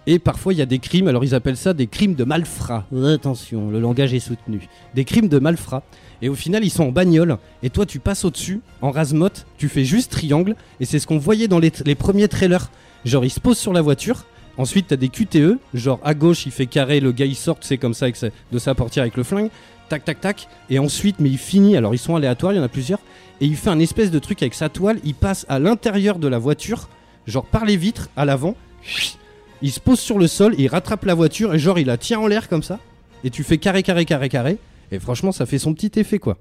[0.07, 2.87] et parfois, il y a des crimes, alors ils appellent ça des crimes de malfrats.
[3.07, 4.69] Attention, le langage est soutenu.
[4.95, 5.85] Des crimes de malfrats.
[6.23, 7.39] Et au final, ils sont en bagnole.
[7.63, 10.57] Et toi, tu passes au-dessus, en rasemote, tu fais juste triangle.
[10.81, 12.71] Et c'est ce qu'on voyait dans les, premiers trailers.
[13.05, 14.25] Genre, il se pose sur la voiture.
[14.59, 15.59] Ensuite, t'as des QTE.
[15.73, 18.19] Genre, à gauche, il fait carré, le gars, il sort, c'est comme ça, avec
[18.51, 19.51] de sa portière avec le flingue.
[19.89, 20.49] Tac, tac, tac.
[20.69, 21.77] Et ensuite, mais il finit.
[21.77, 23.01] Alors, ils sont aléatoires, il y en a plusieurs.
[23.41, 24.99] Et il fait un espèce de truc avec sa toile.
[25.05, 26.89] Il passe à l'intérieur de la voiture,
[27.27, 28.57] genre par les vitres, à l'avant
[29.63, 32.19] il se pose sur le sol, il rattrape la voiture et genre il la tient
[32.21, 32.79] en l'air comme ça.
[33.25, 34.59] Et tu fais carré, carré, carré, carré.
[34.91, 36.37] Et franchement, ça fait son petit effet quoi.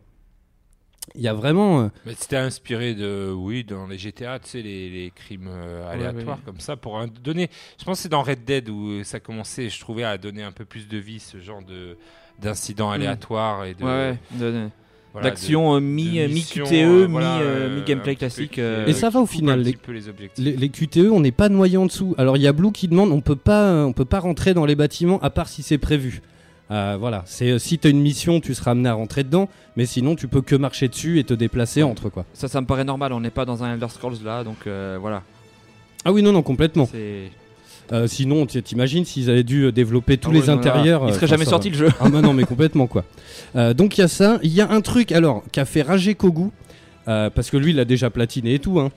[1.15, 1.82] Il y a vraiment.
[1.82, 5.91] euh, Mais c'était inspiré de, oui, dans les GTA, tu sais, les, les crimes euh,
[5.91, 6.43] aléatoires ouais.
[6.45, 7.49] comme ça, pour un- donner.
[7.80, 10.51] Je pense que c'est dans Red Dead où ça commençait, je trouvais, à donner un
[10.51, 11.97] peu plus de vie ce genre de
[12.39, 12.93] d'incidents Mm.
[12.93, 13.84] aléatoires et de.
[13.84, 14.69] Ouais, de-
[15.14, 18.59] voilà, D'action euh, euh, mi-QTE, euh, voilà, mi, euh, euh, mi-gameplay un petit peu classique,
[18.59, 20.43] euh, Et ça va au final, les- les objectifs.
[20.45, 22.16] Les, les QTE, on n'est pas noyé en dessous.
[22.18, 24.66] Alors il y a Blue qui demande, on peut pas, on peut pas rentrer dans
[24.66, 26.22] les bâtiments à part si c'est prévu.
[26.72, 29.86] Euh, voilà, c'est euh, si t'as une mission, tu seras amené à rentrer dedans, mais
[29.86, 32.24] sinon tu peux que marcher dessus et te déplacer entre quoi.
[32.34, 33.12] Ça, ça me paraît normal.
[33.12, 35.24] On n'est pas dans un Elder Scrolls là, donc euh, voilà.
[36.05, 36.88] Ah oui non non complètement.
[37.92, 41.04] Euh, sinon t'imagines s'ils avaient dû euh, développer tous Ah les ouais, intérieurs.
[41.06, 41.89] Il euh, serait enfin, jamais ça sorti le jeu.
[42.00, 43.04] Ah bah non mais complètement quoi.
[43.56, 45.82] Euh, donc il y a ça, il y a un truc alors qui a fait
[45.82, 46.50] rager Kogu
[47.08, 48.80] euh, parce que lui il a déjà platiné et tout.
[48.80, 48.92] Hein.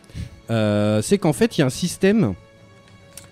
[0.50, 2.34] Euh, c'est qu'en fait il y a un système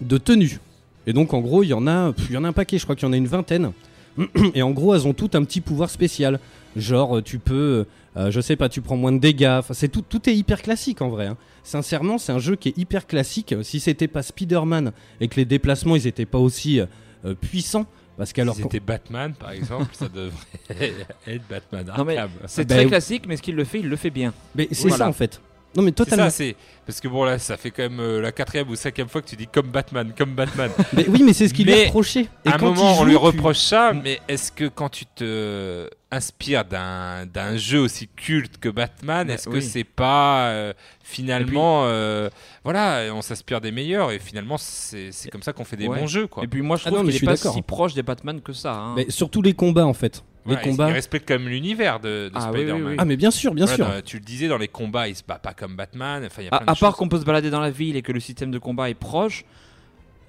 [0.01, 0.59] de tenue.
[1.07, 2.85] Et donc en gros il y en a, il y en a un paquet, je
[2.85, 3.71] crois qu'il y en a une vingtaine.
[4.55, 6.41] Et en gros elles ont toutes un petit pouvoir spécial.
[6.77, 7.87] Genre euh, tu peux,
[8.17, 9.57] euh, je sais pas, tu prends moins de dégâts.
[9.61, 11.27] Enfin c'est tout, tout est hyper classique en vrai.
[11.27, 11.37] hein.
[11.63, 13.55] Sincèrement c'est un jeu qui est hyper classique.
[13.63, 16.87] Si c'était pas Spider-Man et que les déplacements ils étaient pas aussi euh,
[17.25, 17.87] euh, puissants.
[18.19, 20.37] Parce qu'alors si c'était Batman, par exemple, ça devrait
[21.27, 22.39] être Batman Non, mais Arkham.
[22.47, 22.91] C'est Bah, très oui.
[22.91, 24.35] classique, mais ce qu'il le fait, il le fait bien.
[24.55, 24.97] Mais c'est Voilà.
[25.07, 25.41] ça en fait.
[25.77, 26.25] Non mais C'est totalement.
[26.25, 26.57] ça, c'est
[26.87, 29.29] parce que bon là, ça fait quand même euh, la quatrième ou cinquième fois que
[29.29, 30.71] tu dis comme Batman, comme Batman.
[30.93, 32.29] Mais oui mais c'est ce qu'il lui reproché.
[32.45, 35.89] Et à un moment, on lui tu- reproche ça, mais est-ce que quand tu te
[36.11, 42.29] inspires d'un d'un jeu aussi culte que Batman, est-ce que c'est pas euh, finalement, euh,
[42.65, 45.99] voilà, on s'inspire des meilleurs et finalement c'est c'est comme ça qu'on fait des Ouais.
[46.01, 46.43] bons jeux quoi.
[46.45, 48.03] Et puis moi, je Ah trouve mais qu'il je est suis pas si proche des
[48.03, 48.75] Batman que ça.
[48.75, 48.95] hein.
[48.97, 50.23] Mais surtout les combats en fait.
[50.45, 50.89] Les Ouais, combats.
[50.89, 52.83] Il respecte quand même l'univers de, de Ah, Spider-Man.
[52.83, 52.97] oui, oui.
[52.99, 53.95] Ah mais bien sûr, bien Voilà, sûr.
[53.95, 56.25] dans- tu le disais dans les combats, il se bat pas comme Batman.
[56.27, 57.71] Enfin, il y a À, plein de à part qu'on peut se balader dans la
[57.71, 59.45] ville et que le système de combat est proche,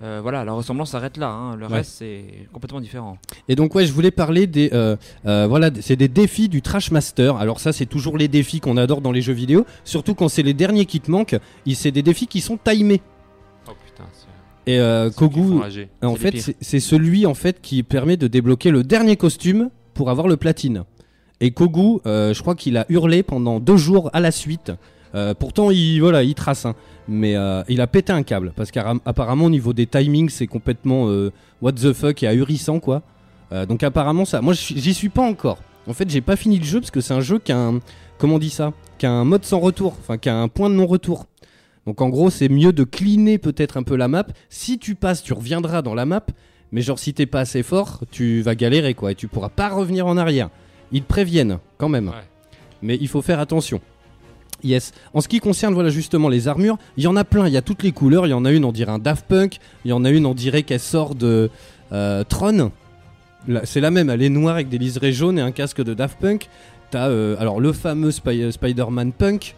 [0.04, 1.30] euh, voilà, la ressemblance s'arrête là.
[1.30, 1.56] hein.
[1.56, 1.78] Le Ouais.
[1.78, 3.18] reste, c'est complètement différent.
[3.48, 6.92] Et donc ouais, je voulais parler des, euh, euh, voilà, c'est des défis du Trash
[6.92, 7.38] Master.
[7.38, 10.44] Alors ça, c'est toujours les défis qu'on adore dans les jeux vidéo, surtout quand c'est
[10.44, 11.38] les derniers qui te manquent.
[11.74, 13.02] C'est des défis qui sont timés.
[13.68, 14.28] Oh putain, c'est-
[14.72, 15.60] Et euh, Kogu,
[16.04, 20.28] en fait, c'est celui en fait qui permet de débloquer le dernier costume pour avoir
[20.28, 20.84] le platine.
[21.42, 24.72] Et Kogu, euh, je crois qu'il a hurlé pendant deux jours à la suite.
[25.16, 26.76] Euh, pourtant, il voilà, il trace, hein.
[27.08, 31.06] mais euh, il a pété un câble parce qu'apparemment au niveau des timings, c'est complètement
[31.62, 33.04] what the fuck et ahurissant quoi.
[33.68, 35.60] Donc apparemment ça, moi j'y suis pas encore.
[35.86, 37.80] En fait, j'ai pas fini le jeu parce que c'est un jeu qui a un,
[38.18, 40.76] comment on dit ça, qui un mode sans retour, enfin qui a un point de
[40.76, 41.26] non retour.
[41.86, 44.26] Donc en gros, c'est mieux de cleaner peut-être un peu la map.
[44.50, 46.26] Si tu passes, tu reviendras dans la map,
[46.74, 49.70] mais genre si t'es pas assez fort, tu vas galérer quoi et tu pourras pas
[49.70, 50.50] revenir en arrière.
[50.92, 52.10] Ils te préviennent quand même.
[52.10, 52.14] Ouais.
[52.82, 53.80] Mais il faut faire attention.
[54.64, 54.92] Yes.
[55.14, 57.58] En ce qui concerne voilà justement les armures, il y en a plein, il y
[57.58, 59.90] a toutes les couleurs, il y en a une on dirait un Daft Punk, il
[59.90, 61.50] y en a une on dirait qu'elle sort de
[61.92, 62.72] euh, Tron.
[63.66, 66.18] C'est la même, elle est noire avec des liserés jaunes et un casque de Daft
[66.20, 66.48] Punk.
[66.92, 69.56] T'as euh, alors le fameux Spy- Spider-Man Punk,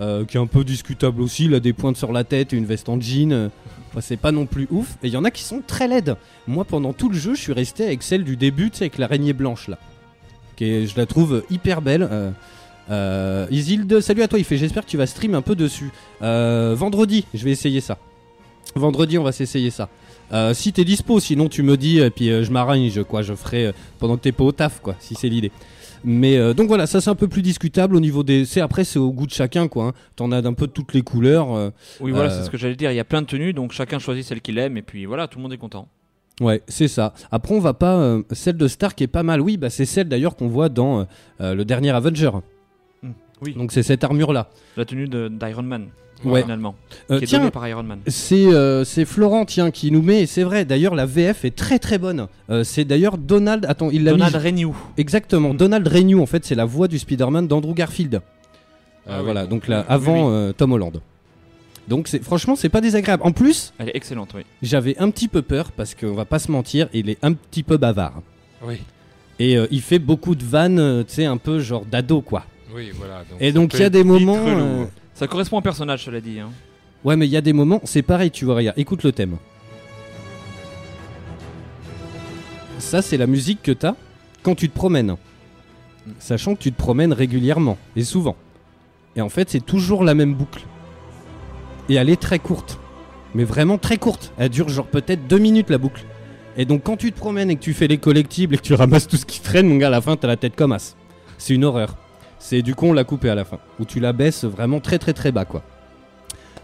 [0.00, 2.56] euh, qui est un peu discutable aussi, il a des pointes sur la tête et
[2.56, 3.50] une veste en jean.
[3.90, 4.96] enfin, c'est pas non plus ouf.
[5.02, 6.16] Et il y en a qui sont très laides.
[6.46, 8.98] Moi pendant tout le jeu, je suis resté avec celle du début, tu sais, avec
[8.98, 9.78] l'araignée blanche là.
[10.60, 12.06] Est- je la trouve hyper belle.
[12.10, 12.30] Euh,
[12.90, 14.38] euh, Isilde, salut à toi.
[14.38, 15.90] Il fait J'espère que tu vas stream un peu dessus.
[16.20, 17.98] Vendredi, je vais essayer ça.
[18.76, 19.88] Vendredi, on va s'essayer ça.
[20.54, 23.22] Si t'es dispo, sinon tu me dis, et puis je m'arrange, quoi.
[23.22, 25.50] Je ferai pendant que t'es pas au taf, quoi, si c'est l'idée.
[26.04, 28.44] Mais euh, donc voilà, ça c'est un peu plus discutable au niveau des.
[28.44, 29.86] C'est après, c'est au goût de chacun, quoi.
[29.88, 29.92] hein.
[30.16, 31.52] T'en as d'un peu de toutes les couleurs.
[31.54, 32.90] euh, Oui, voilà, Euh, c'est ce que j'allais dire.
[32.90, 35.28] Il y a plein de tenues, donc chacun choisit celle qu'il aime, et puis voilà,
[35.28, 35.86] tout le monde est content.
[36.40, 37.14] Ouais, c'est ça.
[37.30, 37.96] Après, on va pas.
[37.98, 39.40] euh, celle de Stark est pas mal.
[39.40, 41.04] Oui, bah c'est celle d'ailleurs qu'on voit dans euh,
[41.40, 42.30] euh, le dernier Avenger.
[43.40, 43.54] Oui.
[43.54, 44.48] Donc c'est cette armure là.
[44.76, 45.88] La tenue de- d'Iron Man,
[46.24, 46.42] Ouais.
[46.42, 46.74] finalement,
[47.10, 47.98] Euh, qui est tiens, par Iron Man.
[48.06, 51.54] C'est euh, c'est Florent tiens qui nous met et c'est vrai d'ailleurs la VF est
[51.56, 52.28] très très bonne.
[52.50, 54.72] Euh, c'est d'ailleurs Donald attends il l'a mis Donald Renew.
[54.96, 55.56] exactement Mm.
[55.56, 58.20] Donald Renew en fait c'est la voix du Spider-Man d'Andrew Garfield.
[59.08, 60.34] Ah oui, voilà donc là avant oui.
[60.34, 61.00] euh, Tom Holland.
[61.88, 63.22] Donc c'est franchement c'est pas désagréable.
[63.26, 64.42] En plus Elle est excellente, oui.
[64.62, 67.64] j'avais un petit peu peur parce qu'on va pas se mentir il est un petit
[67.64, 68.22] peu bavard
[68.64, 68.80] Oui,
[69.40, 72.44] et euh, il fait beaucoup de vannes tu sais un peu genre d'ado quoi.
[72.74, 73.24] oui, voilà.
[73.28, 74.84] Donc Et donc il y a des moments euh,
[75.22, 76.40] Ça correspond au personnage, cela dit.
[76.40, 76.50] hein.
[77.04, 79.36] Ouais, mais il y a des moments, c'est pareil, tu vois, regarde, écoute le thème.
[82.80, 83.94] Ça, c'est la musique que t'as
[84.42, 85.14] quand tu te promènes.
[86.18, 88.34] Sachant que tu te promènes régulièrement et souvent.
[89.14, 90.64] Et en fait, c'est toujours la même boucle.
[91.88, 92.80] Et elle est très courte.
[93.36, 94.32] Mais vraiment très courte.
[94.38, 96.04] Elle dure genre peut-être deux minutes la boucle.
[96.56, 98.74] Et donc, quand tu te promènes et que tu fais les collectibles et que tu
[98.74, 100.96] ramasses tout ce qui traîne, mon gars, à la fin, t'as la tête comme as.
[101.38, 101.96] C'est une horreur.
[102.44, 103.58] C'est du coup, on l'a coupé à la fin.
[103.78, 105.62] Où tu la baisses vraiment très très très bas, quoi.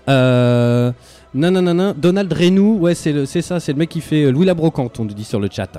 [0.09, 0.93] Euh.
[1.35, 1.95] Non, non, non, non.
[1.97, 4.55] Donald Renou, ouais, c'est le- c'est ça, c'est le mec qui fait euh, Louis la
[4.55, 5.71] Brocante, on dit sur le chat.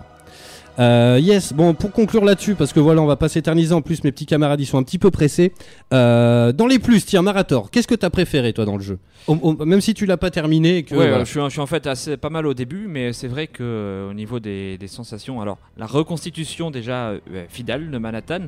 [0.78, 4.04] Euh, yes, bon, pour conclure là-dessus, parce que voilà, on va pas s'éterniser en plus,
[4.06, 5.52] mes petits camarades, ils sont un petit peu pressés.
[5.94, 9.00] Euh, dans les plus, tiens, Marator, qu'est-ce que t'as préféré, toi, dans le jeu?
[9.28, 10.94] Au- au- Même si tu l'as pas terminé et que.
[10.96, 11.24] Ouais, voilà.
[11.24, 13.48] euh, je, suis, je suis en fait assez pas mal au début, mais c'est vrai
[13.48, 17.20] que euh, au niveau des, des sensations, alors la reconstitution déjà euh,
[17.50, 18.46] fidèle de Manhattan,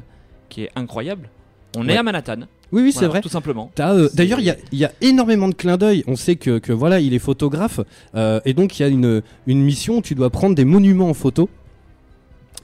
[0.48, 1.28] qui est incroyable,
[1.78, 1.94] On Ouais.
[1.94, 2.36] est à Manhattan.
[2.74, 3.22] Oui, oui, c'est Voilà, vrai.
[3.22, 3.72] Tout simplement.
[3.76, 6.04] T'as, euh, D'ailleurs, il y a, il y a énormément de clins d'œil.
[6.08, 7.80] On sait que, que voilà, il est photographe.
[8.16, 11.10] euh, et donc, il y a une, une mission où tu dois prendre des monuments
[11.10, 11.50] en photo.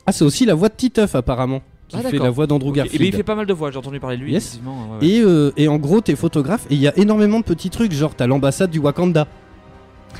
[0.06, 1.62] Ah, c'est aussi la voix de Titeuf, apparemment.
[1.90, 2.70] Qui Ah, fait la voix d'Andrew.
[2.70, 3.06] Eh ben, Garfield.
[3.06, 4.34] il fait pas mal de voix, j'ai entendu parler de lui.
[4.34, 4.44] Yes.
[4.44, 5.08] effectivement, ouais, ouais.
[5.08, 7.94] Et, euh, et en gros, t'es photographe et il y a énormément de petits trucs.
[7.94, 9.26] Genre, t'as l'ambassade du Wakanda.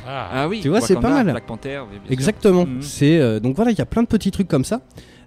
[0.08, 1.26] Ah, Ah oui, Tu vois, c'est pas mal.
[1.30, 2.12] Black Panther, oui, bien sûr.
[2.12, 2.66] Exactement.
[2.66, 2.82] Mhm.
[2.82, 4.82] C'est euh, donc voilà, il y a plein de petits trucs comme ça.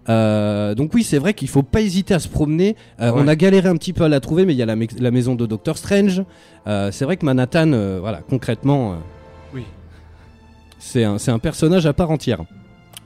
[0.08, 2.76] Euh, donc oui, c'est vrai qu'il faut pas hésiter à se promener.
[3.00, 3.20] Euh, Ouais.
[3.22, 5.34] On a galéré un petit peu à la trouver, mais il y a la, maison
[5.34, 6.22] de Doctor Strange.
[6.66, 8.96] Euh, c'est vrai que Manhattan, voilà, concrètement,
[9.54, 9.64] Oui.
[10.78, 12.42] c'est un, personnage à part entière.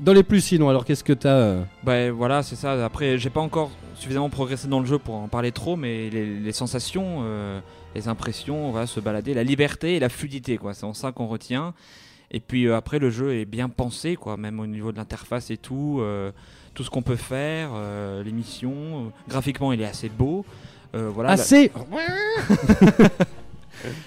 [0.01, 2.85] Dans les plus, sinon, alors qu'est-ce que t'as Bah voilà, c'est ça.
[2.85, 6.27] Après, j'ai pas encore suffisamment progressé dans le jeu pour en parler trop, mais les,
[6.41, 7.25] les sensations,
[7.95, 10.75] les impressions, on va se balader, la liberté et la fluidité, quoi.
[10.75, 11.75] C'est en ça qu'on retient.
[12.31, 15.57] Et puis après, le jeu est bien pensé, quoi, même au niveau de l'interface et
[15.57, 16.03] tout,
[16.75, 19.07] tout ce qu'on peut faire, euh, les missions.
[19.07, 20.45] euh, graphiquement, il est assez beau.
[20.95, 21.31] Euh, voilà.
[21.31, 21.71] la- Assez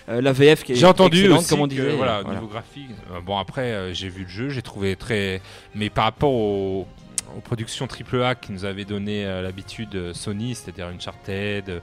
[0.09, 1.91] euh, la, VF qui est J'ai entendu aussi comme on que, disait.
[1.95, 2.39] voilà, au voilà.
[2.39, 2.89] niveau graphique.
[3.11, 5.41] euh, bon après, euh, j'ai vu le jeu, j'ai trouvé très.
[5.75, 6.87] Mais par rapport aux,
[7.37, 11.79] aux productions AAA qui nous avaient donné euh, l'habitude euh, Sony, c'est-à-dire Uncharted, euh,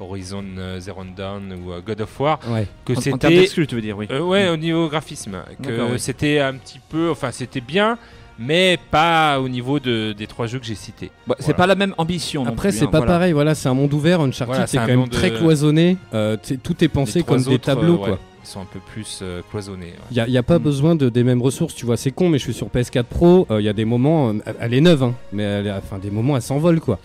[0.00, 2.66] Horizon euh, Zero Dawn ou euh, God of War, Ouais.
[2.84, 3.66] que En, en termes c'était.
[3.66, 4.06] tu veux dire, oui.
[4.10, 5.98] Euh, ouais, au niveau graphisme, que oui.
[6.00, 7.98] c'était un petit peu, enfin c'était bien,
[8.38, 11.10] mais pas au niveau de, des trois jeux que j'ai cités.
[11.26, 12.44] Bah, C'est pas la même ambition.
[12.46, 13.12] Après, c'est hein, pas voilà.
[13.12, 13.32] pareil.
[13.32, 14.20] Voilà, c'est un monde ouvert.
[14.20, 15.96] Uncharted, Voilà, c'est quand un même monde très de- cloisonné.
[16.14, 18.08] Euh, tout est pensé comme des tableaux, euh, quoi.
[18.10, 19.86] ouais, Ils sont un peu plus euh, cloisonnés.
[19.86, 20.24] ouais.
[20.26, 20.62] Il n'y a, pas Mm.
[20.62, 23.46] besoin de, des mêmes ressources, tu vois, c'est con, mais je suis sur PS4 Pro,
[23.50, 26.10] il y a des moments, euh, elle est neuve, hein, mais elle est- enfin, des
[26.10, 26.98] moments, elle s'envole, quoi.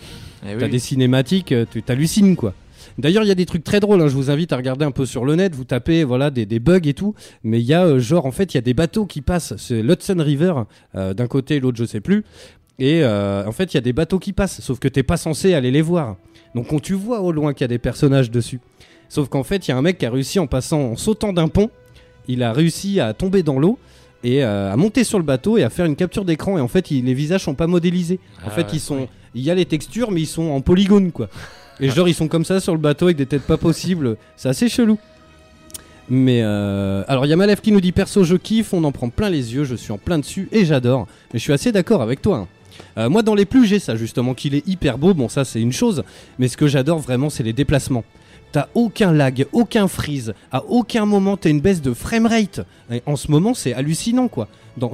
[0.44, 0.70] Eh T'as oui.
[0.70, 2.54] des cinématiques, euh, tu t'hallucines, quoi.
[3.00, 4.90] D'ailleurs, il y a des trucs très drôles, hein, je vous invite à regarder un
[4.90, 7.74] peu sur le net, vous tapez voilà, des, des bugs et tout, mais il y
[7.74, 10.54] a, euh, genre, en fait, il y a des bateaux qui passent, c'est l'Hudson River,
[10.94, 12.24] euh, d'un côté et l'autre, je sais plus,
[12.78, 15.16] et euh, en fait, il y a des bateaux qui passent, sauf que t'es pas
[15.16, 16.16] censé aller les voir.
[16.54, 18.60] Donc, quand tu vois au loin qu'il y a des personnages dessus,
[19.08, 21.32] sauf qu'en fait, il y a un mec qui a réussi en passant, en sautant
[21.32, 21.70] d'un pont,
[22.28, 23.78] il a réussi à tomber dans l'eau
[24.22, 26.58] et euh, à monter sur le bateau et à faire une capture d'écran.
[26.58, 28.20] Et en fait il- les visages sont pas modélisés.
[28.42, 30.60] En Ah fait ouais, ils sont il y a les textures mais ils sont en
[30.60, 31.28] polygone quoi
[31.80, 34.16] et genre ils sont comme ça sur le bateau avec des têtes pas possibles.
[34.36, 34.98] C'est assez chelou.
[36.08, 38.90] Mais euh, alors il y a Malef qui nous dit perso je kiffe on en
[38.90, 41.06] prend plein les yeux je suis en plein dessus et j'adore.
[41.32, 42.48] Mais je suis assez d'accord avec toi hein.
[42.96, 45.14] Euh, moi dans les plus j'ai ça justement qu'il est hyper beau.
[45.14, 46.02] Bon ça c'est une chose.
[46.38, 48.04] Mais ce que j'adore vraiment c'est les déplacements
[48.52, 52.60] T'as aucun lag, aucun freeze, à aucun moment t'as une baisse de framerate.
[53.06, 54.48] En ce moment, c'est hallucinant quoi.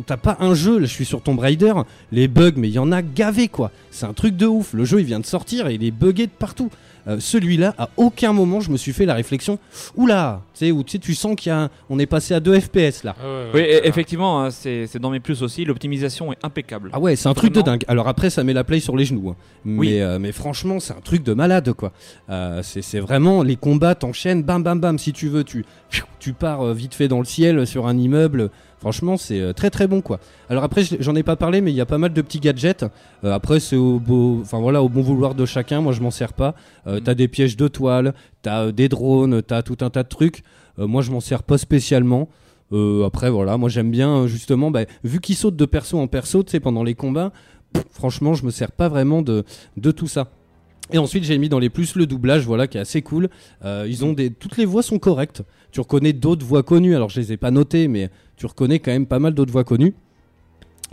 [0.06, 1.72] T'as pas un jeu, là je suis sur Tomb Raider,
[2.12, 3.70] les bugs, mais il y en a gavé quoi.
[3.90, 4.74] C'est un truc de ouf.
[4.74, 6.70] Le jeu il vient de sortir et il est buggé de partout.
[7.08, 9.58] Euh, Celui-là, à aucun moment je me suis fait la réflexion,
[9.96, 12.58] oula, tu sais, où tu sens qu'il y a un- on est passé à 2
[12.58, 13.14] FPS là.
[13.20, 15.64] Ah ouais, ouais, Oui, et- effectivement, hein, c'est dans mes plus aussi.
[15.64, 16.90] L'optimisation est impeccable.
[16.92, 17.84] Ah ouais, c'est un truc de dingue.
[17.88, 19.30] Alors après, ça met la play sur les genoux.
[19.30, 19.36] hein.
[19.64, 20.00] Mais, Oui.
[20.00, 21.92] euh, mais franchement, c'est un truc de malade, quoi.
[22.30, 24.98] Euh, c'est c'est vraiment les combats t'enchaînent, bam, bam, bam.
[24.98, 25.64] Si tu veux, tu,
[26.18, 28.50] tu pars euh, vite fait dans le ciel sur un immeuble.
[28.86, 30.20] Franchement, c'est euh, très très bon, quoi.
[30.48, 32.38] Alors après, je- j'en ai pas parlé, mais il y a pas mal de petits
[32.38, 32.84] gadgets.
[33.24, 35.80] Euh, après, c'est au beau, enfin voilà, au bon vouloir de chacun.
[35.80, 36.54] Moi, je m'en sers pas.
[36.86, 37.00] Euh, Mhm.
[37.00, 40.44] T'as des pièges de toile, t'as des drones, t'as tout un tas de trucs.
[40.78, 42.28] Euh, moi, je m'en sers pas spécialement.
[43.04, 46.52] Après, voilà, moi j'aime bien justement, bah, vu qu'ils sautent de perso en perso, tu
[46.52, 47.32] sais, pendant les combats,
[47.72, 49.42] pff, franchement, je me sers pas vraiment de,
[49.76, 50.28] de tout ça.
[50.92, 53.30] Et ensuite, j'ai mis dans les plus le doublage, voilà, qui est assez cool.
[53.64, 55.42] Euh, ils ont des, toutes les voix sont correctes.
[55.72, 56.94] Tu reconnais d'autres voix connues.
[56.94, 59.64] Alors, je les ai pas notées, mais tu reconnais quand même pas mal d'autres voix
[59.64, 59.94] connues.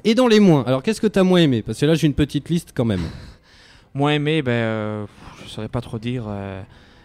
[0.04, 1.62] Et dans les moins, alors qu'est-ce que t'as moins aimé?
[1.62, 3.02] Parce que là, j'ai une petite liste quand même.
[3.96, 5.06] Moins aimé, ben, euh,
[5.44, 6.26] je saurais pas trop dire.
[6.28, 6.64] euh,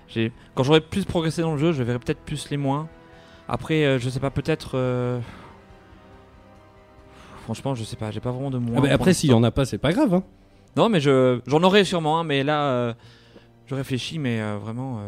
[0.09, 2.89] j'ai- Quand j'aurais plus progressé dans le jeu, je verrais peut-être plus les moins.
[3.47, 4.70] Après, euh, je sais pas, peut-être.
[4.74, 5.20] euh,
[7.44, 8.77] Franchement, je sais pas, j'ai pas vraiment de moins.
[8.78, 10.15] Ah pour après, s'il y en a pas, c'est pas grave.
[10.15, 10.23] Hein.
[10.77, 12.94] Non, mais je j'en aurais sûrement mais là, euh,
[13.66, 15.01] je réfléchis, mais vraiment.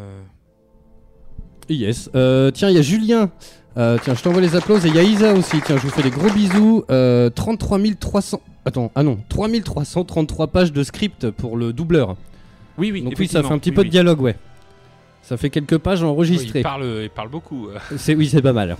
[1.69, 2.09] Yes.
[2.13, 3.31] Tiens, il y a Julien.
[3.77, 4.85] Euh, tiens, je t'envoie les applauses.
[4.85, 5.57] Et il y a Isa aussi.
[5.65, 6.83] Tiens, je vous fais des gros bisous.
[6.91, 8.41] Euh, 33 300.
[8.65, 12.15] Attends, ah non, 3333 pages de script pour le doubleur.
[12.77, 13.01] Oui, oui.
[13.01, 13.87] Donc oui, ça fait un petit oui, peu oui.
[13.87, 14.35] de dialogue, ouais.
[15.23, 16.59] Ça fait quelques pages Oui, enregistrées.
[16.59, 17.67] il, parle, il parle beaucoup.
[17.69, 17.77] euh.
[17.97, 18.75] C'est oui, c'est pas mal.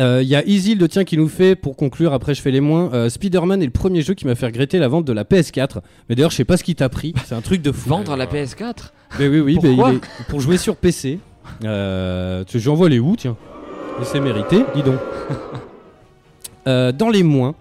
[0.00, 2.50] Euh, Il y a Easy le tien qui nous fait, pour conclure, après je fais
[2.50, 5.12] les moins, euh, Spider-Man est le premier jeu qui m'a fait regretter la vente de
[5.12, 5.76] la PS4.
[6.08, 7.90] Mais d'ailleurs, je sais pas ce qui t'a pris, c'est un truc de fou.
[7.90, 8.44] Vendre la Ouais.
[8.44, 11.20] PS4 Mais oui, oui, Pourquoi mais il est- pour jouer sur PC.
[11.64, 13.36] Euh, tu- J'envoie les où, tiens?
[14.00, 14.98] Et c'est mérité, dis donc.
[16.66, 17.54] Euh, dans les moins,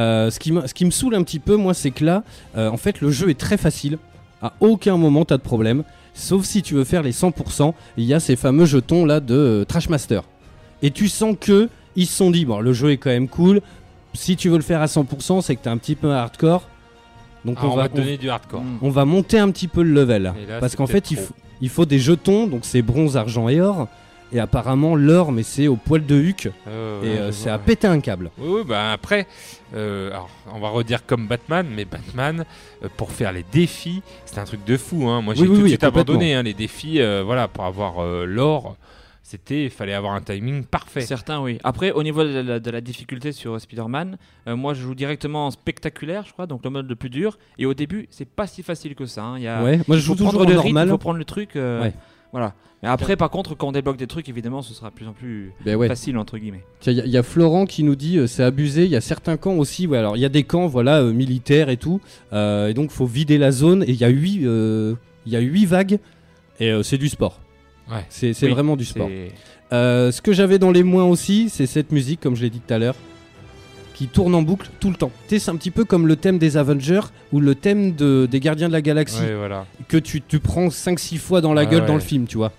[0.00, 2.24] euh, ce, qui me- ce qui me saoule un petit peu, moi, c'est que là,
[2.56, 3.98] euh, en fait, le jeu est très facile.
[4.42, 5.84] À aucun moment, t'as de problème.
[6.12, 9.34] Sauf si tu veux faire les 100%, il y a ces fameux jetons là de
[9.36, 10.22] euh, Trashmaster.
[10.82, 13.60] Et tu sens que ils se sont dit, bon, le jeu est quand même cool.
[14.12, 16.66] Si tu veux le faire à 100%, c'est que t'es un petit peu hardcore.
[17.44, 18.62] Donc Ah, on, on va, donner du hardcore.
[18.62, 18.78] Mm.
[18.82, 20.24] on va monter un petit peu le level.
[20.24, 21.12] Là, Parce qu'en fait,
[21.60, 23.86] il faut des jetons, donc c'est bronze, argent et or.
[24.32, 26.50] Et apparemment, l'or, mais c'est au poil de huc.
[26.66, 27.62] Euh, et euh, c'est à ouais.
[27.64, 28.30] péter un câble.
[28.38, 29.26] Oui, oui, bah après,
[29.74, 32.44] euh, alors, on va redire comme Batman, mais Batman,
[32.84, 35.08] euh, pour faire les défis, c'est un truc de fou.
[35.08, 35.22] Hein.
[35.22, 37.00] Moi, j'ai Oui, oui, tout de oui, suite abandonné hein, les défis.
[37.00, 38.76] euh, voilà, pour avoir euh, l'or,
[39.22, 41.00] c'était, il fallait avoir un timing parfait.
[41.02, 41.58] Certains, oui.
[41.64, 45.46] Après, au niveau de la, de la difficulté sur Spider-Man, euh, moi je joue directement
[45.46, 47.38] en spectaculaire, je crois, donc le mode le plus dur.
[47.58, 49.22] Et au début, c'est pas si facile que ça.
[49.24, 49.34] hein.
[49.38, 50.86] Il y a, Ouais, moi je joue toujours en normal.
[50.88, 51.56] il faut prendre le truc.
[51.56, 51.94] euh, Ouais.
[52.32, 52.54] Voilà.
[52.82, 55.12] Mais après, par contre, quand on débloque des trucs, évidemment, ce sera de plus en
[55.12, 55.88] plus Ben ouais.
[55.88, 56.62] facile, entre guillemets.
[56.86, 58.84] Il y, y a Florent qui nous dit euh, c'est abusé.
[58.84, 59.86] Il y a certains camps aussi.
[59.88, 62.00] Ouais, alors il y a des camps, voilà, euh, militaires et tout.
[62.32, 63.82] Euh, et donc faut vider la zone.
[63.82, 64.94] Et il y a huit, euh,
[65.26, 65.98] il y a huit vagues.
[66.60, 67.40] Et euh, c'est du sport.
[67.90, 68.04] Ouais.
[68.10, 69.08] C'est Oui, vraiment du sport.
[69.72, 72.60] Euh, ce que j'avais dans les moins aussi, c'est cette musique, comme je l'ai dit
[72.60, 72.94] tout à l'heure,
[73.98, 75.10] qui tourne en boucle tout le temps.
[75.26, 77.00] C'est un petit peu comme le thème des Avengers
[77.32, 79.66] ou le thème de, des Gardiens de la Galaxie Ouais, voilà.
[79.88, 81.86] que tu, tu prends 5-6 fois dans la Ah gueule ouais.
[81.88, 82.52] dans le film, tu vois.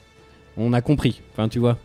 [0.58, 1.22] On a compris.
[1.32, 1.78] Enfin, tu vois.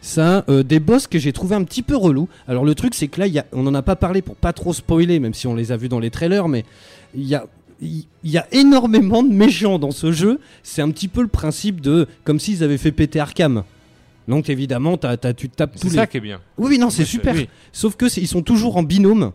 [0.00, 2.28] Ça, euh, des boss que j'ai trouvé un petit peu relou.
[2.46, 4.36] Alors le truc, c'est que là, il y a, on en a pas parlé pour
[4.36, 6.64] pas trop spoiler, même si on les a vus dans les trailers, mais
[7.16, 7.44] il y a,
[7.80, 10.38] il y a énormément de méchants dans ce jeu.
[10.62, 13.64] C'est un petit peu le principe de comme s'ils avaient fait péter Arkham.
[14.28, 15.94] Donc évidemment, t'as- t'as- tu tapes tous C'est les.
[15.96, 16.40] ça qui est bien.
[16.58, 17.34] Oui, oui, non, c'est super.
[17.34, 17.48] oui.
[17.72, 19.32] Sauf que c'est- ils sont toujours en binôme.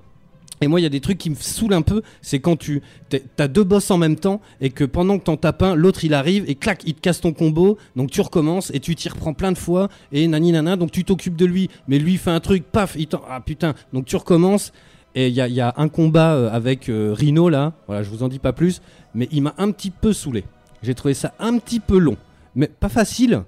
[0.59, 2.01] Et moi, il y a des trucs qui me saoulent un peu.
[2.23, 2.81] C'est quand tu
[3.35, 6.15] t'as deux boss en même temps et que pendant que t'en tapes un, l'autre il
[6.15, 7.77] arrive et clac, il te casse ton combo.
[7.95, 10.75] Donc tu recommences et tu t'y reprends plein de fois et nani nana.
[10.75, 13.21] Donc tu t'occupes de lui, mais lui il fait un truc, paf, il t'en.
[13.29, 13.75] Ah putain.
[13.93, 14.71] Donc tu recommences.
[15.15, 17.73] Et il y a, y a un combat euh, avec euh, Rhino là.
[17.87, 18.81] Voilà, je vous en dis pas plus.
[19.13, 20.43] Mais il m'a un petit peu saoulé.
[20.83, 22.17] J'ai trouvé ça un petit peu long.
[22.55, 23.43] Mais pas facile,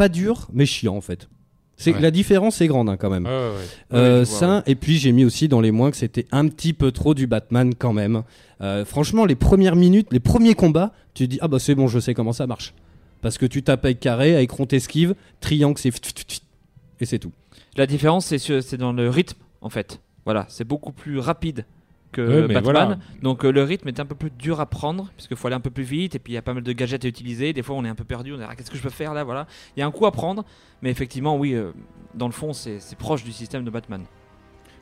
[0.00, 1.28] pas dur, mais chiant en fait.
[1.76, 2.00] C'est Ouais.
[2.00, 3.26] La différence est grande hein, quand même.
[3.26, 3.98] Ouais, ouais, ouais.
[3.98, 6.72] Euh, vois, ça, et puis j'ai mis aussi dans les moins que c'était un petit
[6.72, 8.22] peu trop du Batman quand même.
[8.62, 12.00] Euh, franchement, les premières minutes, les premiers combats, tu dis ah bah c'est bon, je
[12.00, 12.72] sais comment ça marche.
[13.20, 15.92] Parce que tu tapes avec carré, avec rond esquive, triangle c'est
[17.00, 17.32] et c'est tout.
[17.76, 20.00] La différence, c'est dans le rythme, en fait.
[20.24, 21.66] Voilà, c'est beaucoup plus rapide
[22.12, 22.62] que Ouais, Batman.
[22.64, 22.98] voilà.
[23.22, 25.60] Donc euh, le rythme est un peu plus dur à prendre, puisqu'il faut aller un
[25.60, 27.52] peu plus vite, et puis il y a pas mal de gadgets à utiliser.
[27.52, 29.14] Des fois, on est un peu perdu, on est ah, qu'est-ce que je peux faire
[29.14, 29.46] là Voilà,
[29.76, 30.44] il y a un coup à prendre,
[30.82, 31.70] mais effectivement, oui, euh,
[32.14, 34.02] dans le fond, c'est c'est proche du système de Batman.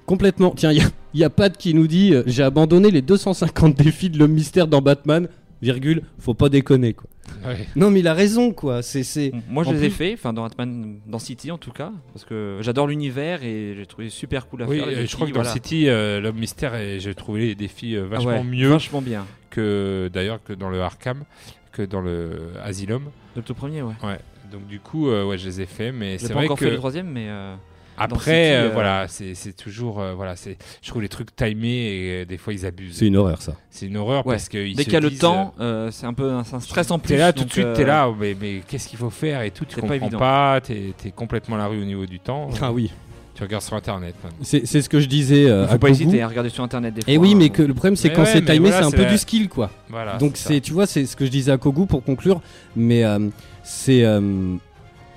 [0.07, 0.53] Complètement.
[0.57, 3.77] Tiens, il y, a- y a Pat qui nous dit euh, j'ai abandonné les 250
[3.77, 5.29] défis de l'homme mystère dans Batman,
[5.61, 7.09] virgule, faut pas déconner quoi.
[7.47, 7.67] Ouais.
[7.77, 8.83] Non mais il a raison quoi.
[8.83, 11.71] C'est c'est Moi, je En les ai fait, enfin dans Batman, dans City en tout
[11.73, 14.87] cas, parce que j'adore l'univers et j'ai trouvé super cool à Oui, faire.
[14.87, 15.45] les je défis, crois que dans.
[15.45, 19.03] City, euh, l'homme mystère, et j'ai trouvé les défis euh, Ah vachement ouais, mieux vachement
[19.03, 19.27] bien.
[19.51, 21.25] que d'ailleurs que dans le Arkham,
[21.73, 23.05] que dans le Asylum.
[23.37, 23.95] Le tout premier, ouais.
[24.03, 24.19] Ouais.
[24.51, 26.59] Donc du coup, euh, ouais, je les ai fait, mais J'ai c'est pas vrai encore
[26.59, 27.55] que fait le troisième, mais euh,
[27.99, 31.69] après, euh, euh, voilà, c'est c'est toujours, euh, voilà, c'est, je trouve les trucs timés
[31.69, 33.01] et euh, des fois ils abusent.
[33.01, 33.55] une horreur ça.
[33.70, 34.35] C'est une horreur Ouais.
[34.35, 36.55] parce que ils dès qu'il y a le temps, euh, c'est un peu un, c'est
[36.57, 37.09] un stress en plus.
[37.15, 39.51] T'es là tout de suite, euh, t'es là, mais, mais qu'est-ce qu'il faut faire et
[39.51, 40.19] tout, tu c'est pas comprends évident.
[40.19, 42.49] pas, t'es, t'es complètement à la rue au niveau du temps.
[42.61, 42.91] Ah oui.
[43.35, 44.16] Tu regardes sur internet.
[44.43, 46.03] C'est c'est ce que je disais euh, Il faut à pas Kogu.
[46.03, 47.12] hésiter à regarder sur internet des fois.
[47.12, 47.37] Et oui, hein.
[47.39, 49.11] mais que le problème c'est quand ouais, c'est timé, voilà, c'est un c'est peu la-
[49.12, 49.70] du skill quoi.
[49.89, 50.16] Voilà.
[50.16, 52.41] Donc c'est, tu vois, c'est ce que je disais à Kogu pour conclure,
[52.75, 53.29] mais euh,
[53.62, 54.57] c'est, euh,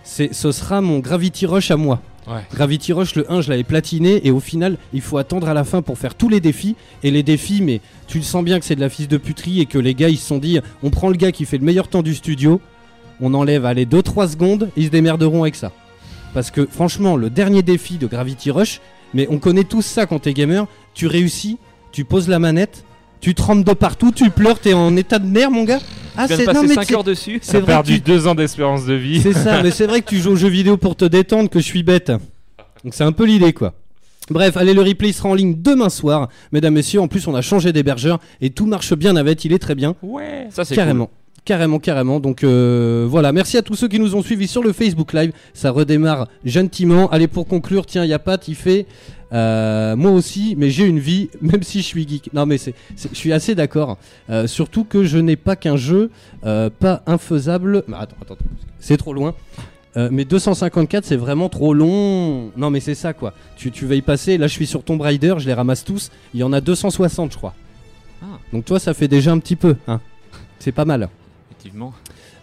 [0.03, 1.99] c'est, ce sera mon Gravity Rush à moi.
[2.27, 2.45] Ouais.
[2.53, 5.63] Gravity Rush le 1 je l'avais platiné et au final il faut attendre à la
[5.63, 8.65] fin pour faire tous les défis et les défis mais tu le sens bien que
[8.65, 10.91] c'est de la fils de puterie et que les gars ils se sont dit on
[10.91, 12.61] prend le gars qui fait le meilleur temps du studio
[13.21, 15.71] on enlève allez 2-3 secondes ils se démerderont avec ça
[16.35, 18.81] parce que franchement le dernier défi de Gravity Rush
[19.15, 21.57] mais on connaît tous ça quand t'es gamer tu réussis
[21.91, 22.85] tu poses la manette
[23.21, 25.79] tu trembles de partout tu pleures t'es en état de nerf mon gars
[26.17, 27.39] ah Tu c'est non mais 5 c'est- heures dessus.
[27.41, 29.21] c'est perdu tu- deux ans d'espérance de vie.
[29.21, 31.59] c'est ça, mais c'est vrai que tu joues aux jeux vidéo pour te détendre, que
[31.59, 32.09] je suis bête.
[32.83, 33.73] Donc c'est un peu l'idée, quoi.
[34.29, 36.27] Bref, allez, le replay sera en ligne demain soir.
[36.51, 39.59] Mesdames, messieurs, en plus, on a changé d'hébergeur et tout marche bien avec, il est
[39.59, 39.95] très bien.
[40.01, 40.47] Ouais.
[40.51, 41.09] Ça, c'est Carrément.
[41.45, 42.19] Carrément, carrément.
[42.19, 45.31] Donc euh, voilà, merci à tous ceux qui nous ont suivis sur le Facebook Live.
[45.53, 47.09] Ça redémarre gentiment.
[47.09, 48.85] Allez, pour conclure, tiens, y a Pat, il fait.
[49.33, 52.33] Euh, moi aussi, mais j'ai une vie, même si je suis geek.
[52.33, 53.97] Non, mais c'est, je suis assez d'accord.
[54.29, 56.11] Euh, surtout que je n'ai pas qu'un jeu,
[56.45, 57.83] euh, pas infaisable.
[57.87, 58.45] Mais attends, attends, attends,
[58.79, 59.33] c'est trop loin.
[59.93, 62.49] Mais 254, c'est vraiment trop long.
[62.55, 63.33] Non, mais c'est ça quoi.
[63.57, 64.37] Tu, tu vas y passer.
[64.37, 66.11] Là, je suis sur Tomb Raider, je les ramasse tous.
[66.33, 67.53] Il y en a 260, je crois.
[68.21, 68.27] Ah.
[68.53, 69.75] Donc, toi, ça fait déjà un petit peu.
[69.89, 69.99] Hein.
[70.59, 71.09] C'est pas mal.
[71.49, 71.93] Effectivement.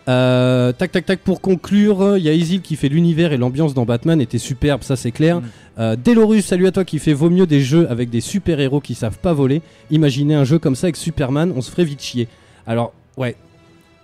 [0.09, 3.75] Euh, tac tac tac pour conclure, il y a Isil qui fait l'univers et l'ambiance
[3.75, 5.41] dans Batman était superbe, ça c'est clair.
[5.41, 5.45] Mm.
[5.79, 8.81] Euh, Delorus, salut à toi qui fait vaut mieux des jeux avec des super héros
[8.81, 9.63] qui savent pas voler.
[9.91, 12.27] Imaginez un jeu comme ça avec Superman, on se ferait vite chier.
[12.67, 13.37] Alors ouais,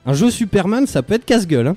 [0.06, 1.66] un jeu Superman, ça peut être casse-gueule.
[1.68, 1.76] hein.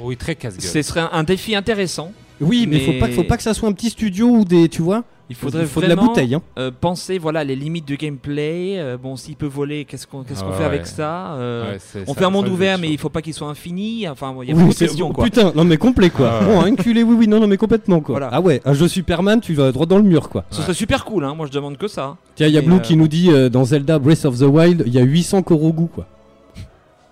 [0.00, 0.62] Oui, très casse-gueule.
[0.70, 2.12] Ce serait un, un défi intéressant.
[2.40, 4.68] Oui, mais, Mais- faut pas faut pas que ça soit un petit studio ou des
[4.68, 6.34] tu vois Il faudrait Il faut de la vraiment, bouteille.
[6.36, 6.42] Hein.
[6.58, 8.76] euh, penser voilà les limites du gameplay.
[8.78, 11.78] euh, bon, s'il peut voler, qu'est-ce qu'on qu'est-ce qu'on Ah fait avec ça euh, Ouais,
[12.06, 14.08] On ça- fait un monde ouvert, mais il faut pas qu'il soit infini.
[14.08, 15.24] Enfin, il y a Oui, beaucoup de questions quoi.
[15.24, 16.30] Putain, non mais complet quoi.
[16.40, 16.54] Ah ouais.
[16.54, 18.12] Bon, enculé, oui, oui, non, non, mais complètement quoi.
[18.14, 18.28] Voilà.
[18.32, 20.44] Ah ouais, un jeu Superman, tu vas droit dans le mur quoi.
[20.50, 21.24] Ce serait super cool.
[21.24, 21.34] Hein.
[21.34, 22.16] Moi, je demande que ça.
[22.36, 24.42] Tiens, il y a Blue euh, qui nous dit euh, dans Zelda Breath of the
[24.42, 26.06] Wild, il y a 800 Korogu quoi.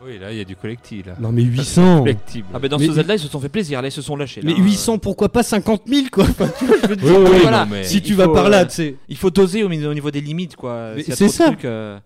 [0.07, 1.07] Oui, là, il y a du collectif.
[1.07, 1.15] Là.
[1.19, 2.47] Non mais 800 Collectible.
[2.53, 3.81] Ah ben dans Mais- ce Zelda, ils se sont fait plaisir.
[3.81, 4.41] Là, ils se sont lâchés.
[4.43, 4.65] là, Mais hein.
[4.65, 6.25] 800, pourquoi pas 50 000 quoi?
[6.29, 7.65] Enfin, tu vois, je veux te Oui, dire, oui, voilà.
[7.65, 8.97] non, mais- Si il tu vas faut, par là, euh, tu sais.
[9.09, 10.93] Il faut doser au, au niveau des limites, quoi.
[10.97, 11.47] Mais S'il y a c'est trop de ça.
[11.47, 11.99] trucs, euh,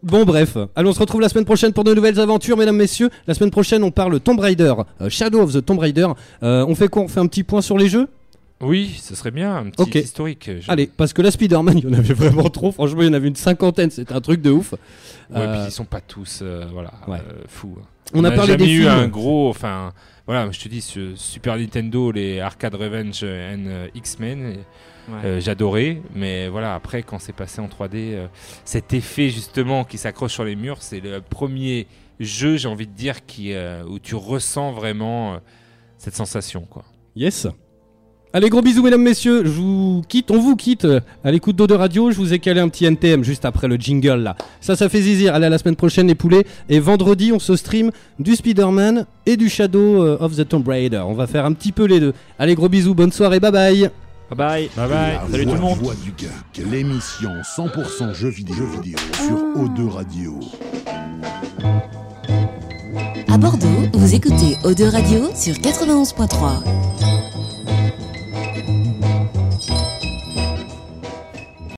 [0.00, 3.10] Bon bref, allez on se retrouve la semaine prochaine pour de nouvelles aventures mesdames messieurs.
[3.26, 6.06] La semaine prochaine on parle Tomb Raider, euh, Shadow of the Tomb Raider.
[6.44, 7.02] Euh, on fait quoi?
[7.02, 8.06] On fait un petit point sur les jeux?
[8.60, 9.94] Oui, ce serait bien, un petit Ok.
[9.94, 10.50] historique.
[10.60, 13.10] je- Allez, parce que là Spider-Man il y en avait vraiment trop, franchement il y
[13.10, 14.72] en avait une cinquantaine, c'était un truc de ouf.
[14.72, 14.78] Ouais,
[15.36, 17.18] Euh, puis ils sont pas tous, euh, voilà, Ouais.
[17.18, 17.76] euh, fous.
[17.80, 17.84] hein.
[18.14, 18.88] on a parlé jamais des eu films.
[18.90, 19.92] un gros, enfin,
[20.26, 25.14] voilà, je te dis, ce Super Nintendo, les Arcade Revenge and euh, X-Men, ouais.
[25.24, 28.26] euh, j'adorais, mais voilà, après, quand c'est passé en 3D, euh,
[28.64, 31.86] cet effet justement qui s'accroche sur les murs, c'est le premier
[32.18, 35.38] jeu, j'ai envie de dire, qui, euh, où tu ressens vraiment euh,
[35.98, 36.84] cette sensation, quoi.
[37.14, 37.46] Yes.
[38.34, 39.42] Allez, gros bisous, mesdames, messieurs.
[39.44, 42.10] Je vous quitte, on vous quitte euh, à l'écoute d'eau de radio.
[42.10, 44.36] Je vous ai calé un petit NTM juste après le jingle là.
[44.60, 45.34] Ça, ça fait zizir.
[45.34, 46.44] Allez, à la semaine prochaine, les poulets.
[46.68, 51.02] Et vendredi, on se stream du Spider-Man et du Shadow euh, of the Tomb Raider.
[51.06, 52.12] On va faire un petit peu les deux.
[52.38, 53.90] Allez, gros bisous, bonne soirée, bye bye.
[54.30, 54.70] Bye bye.
[54.76, 54.90] Bye bye.
[54.90, 55.78] La Salut tout le monde.
[55.78, 60.38] voix du geek, l'émission 100% jeux vidéo, jeux vidéo sur O2 Radio.
[63.32, 67.47] À Bordeaux, vous écoutez Eau de Radio sur 91.3.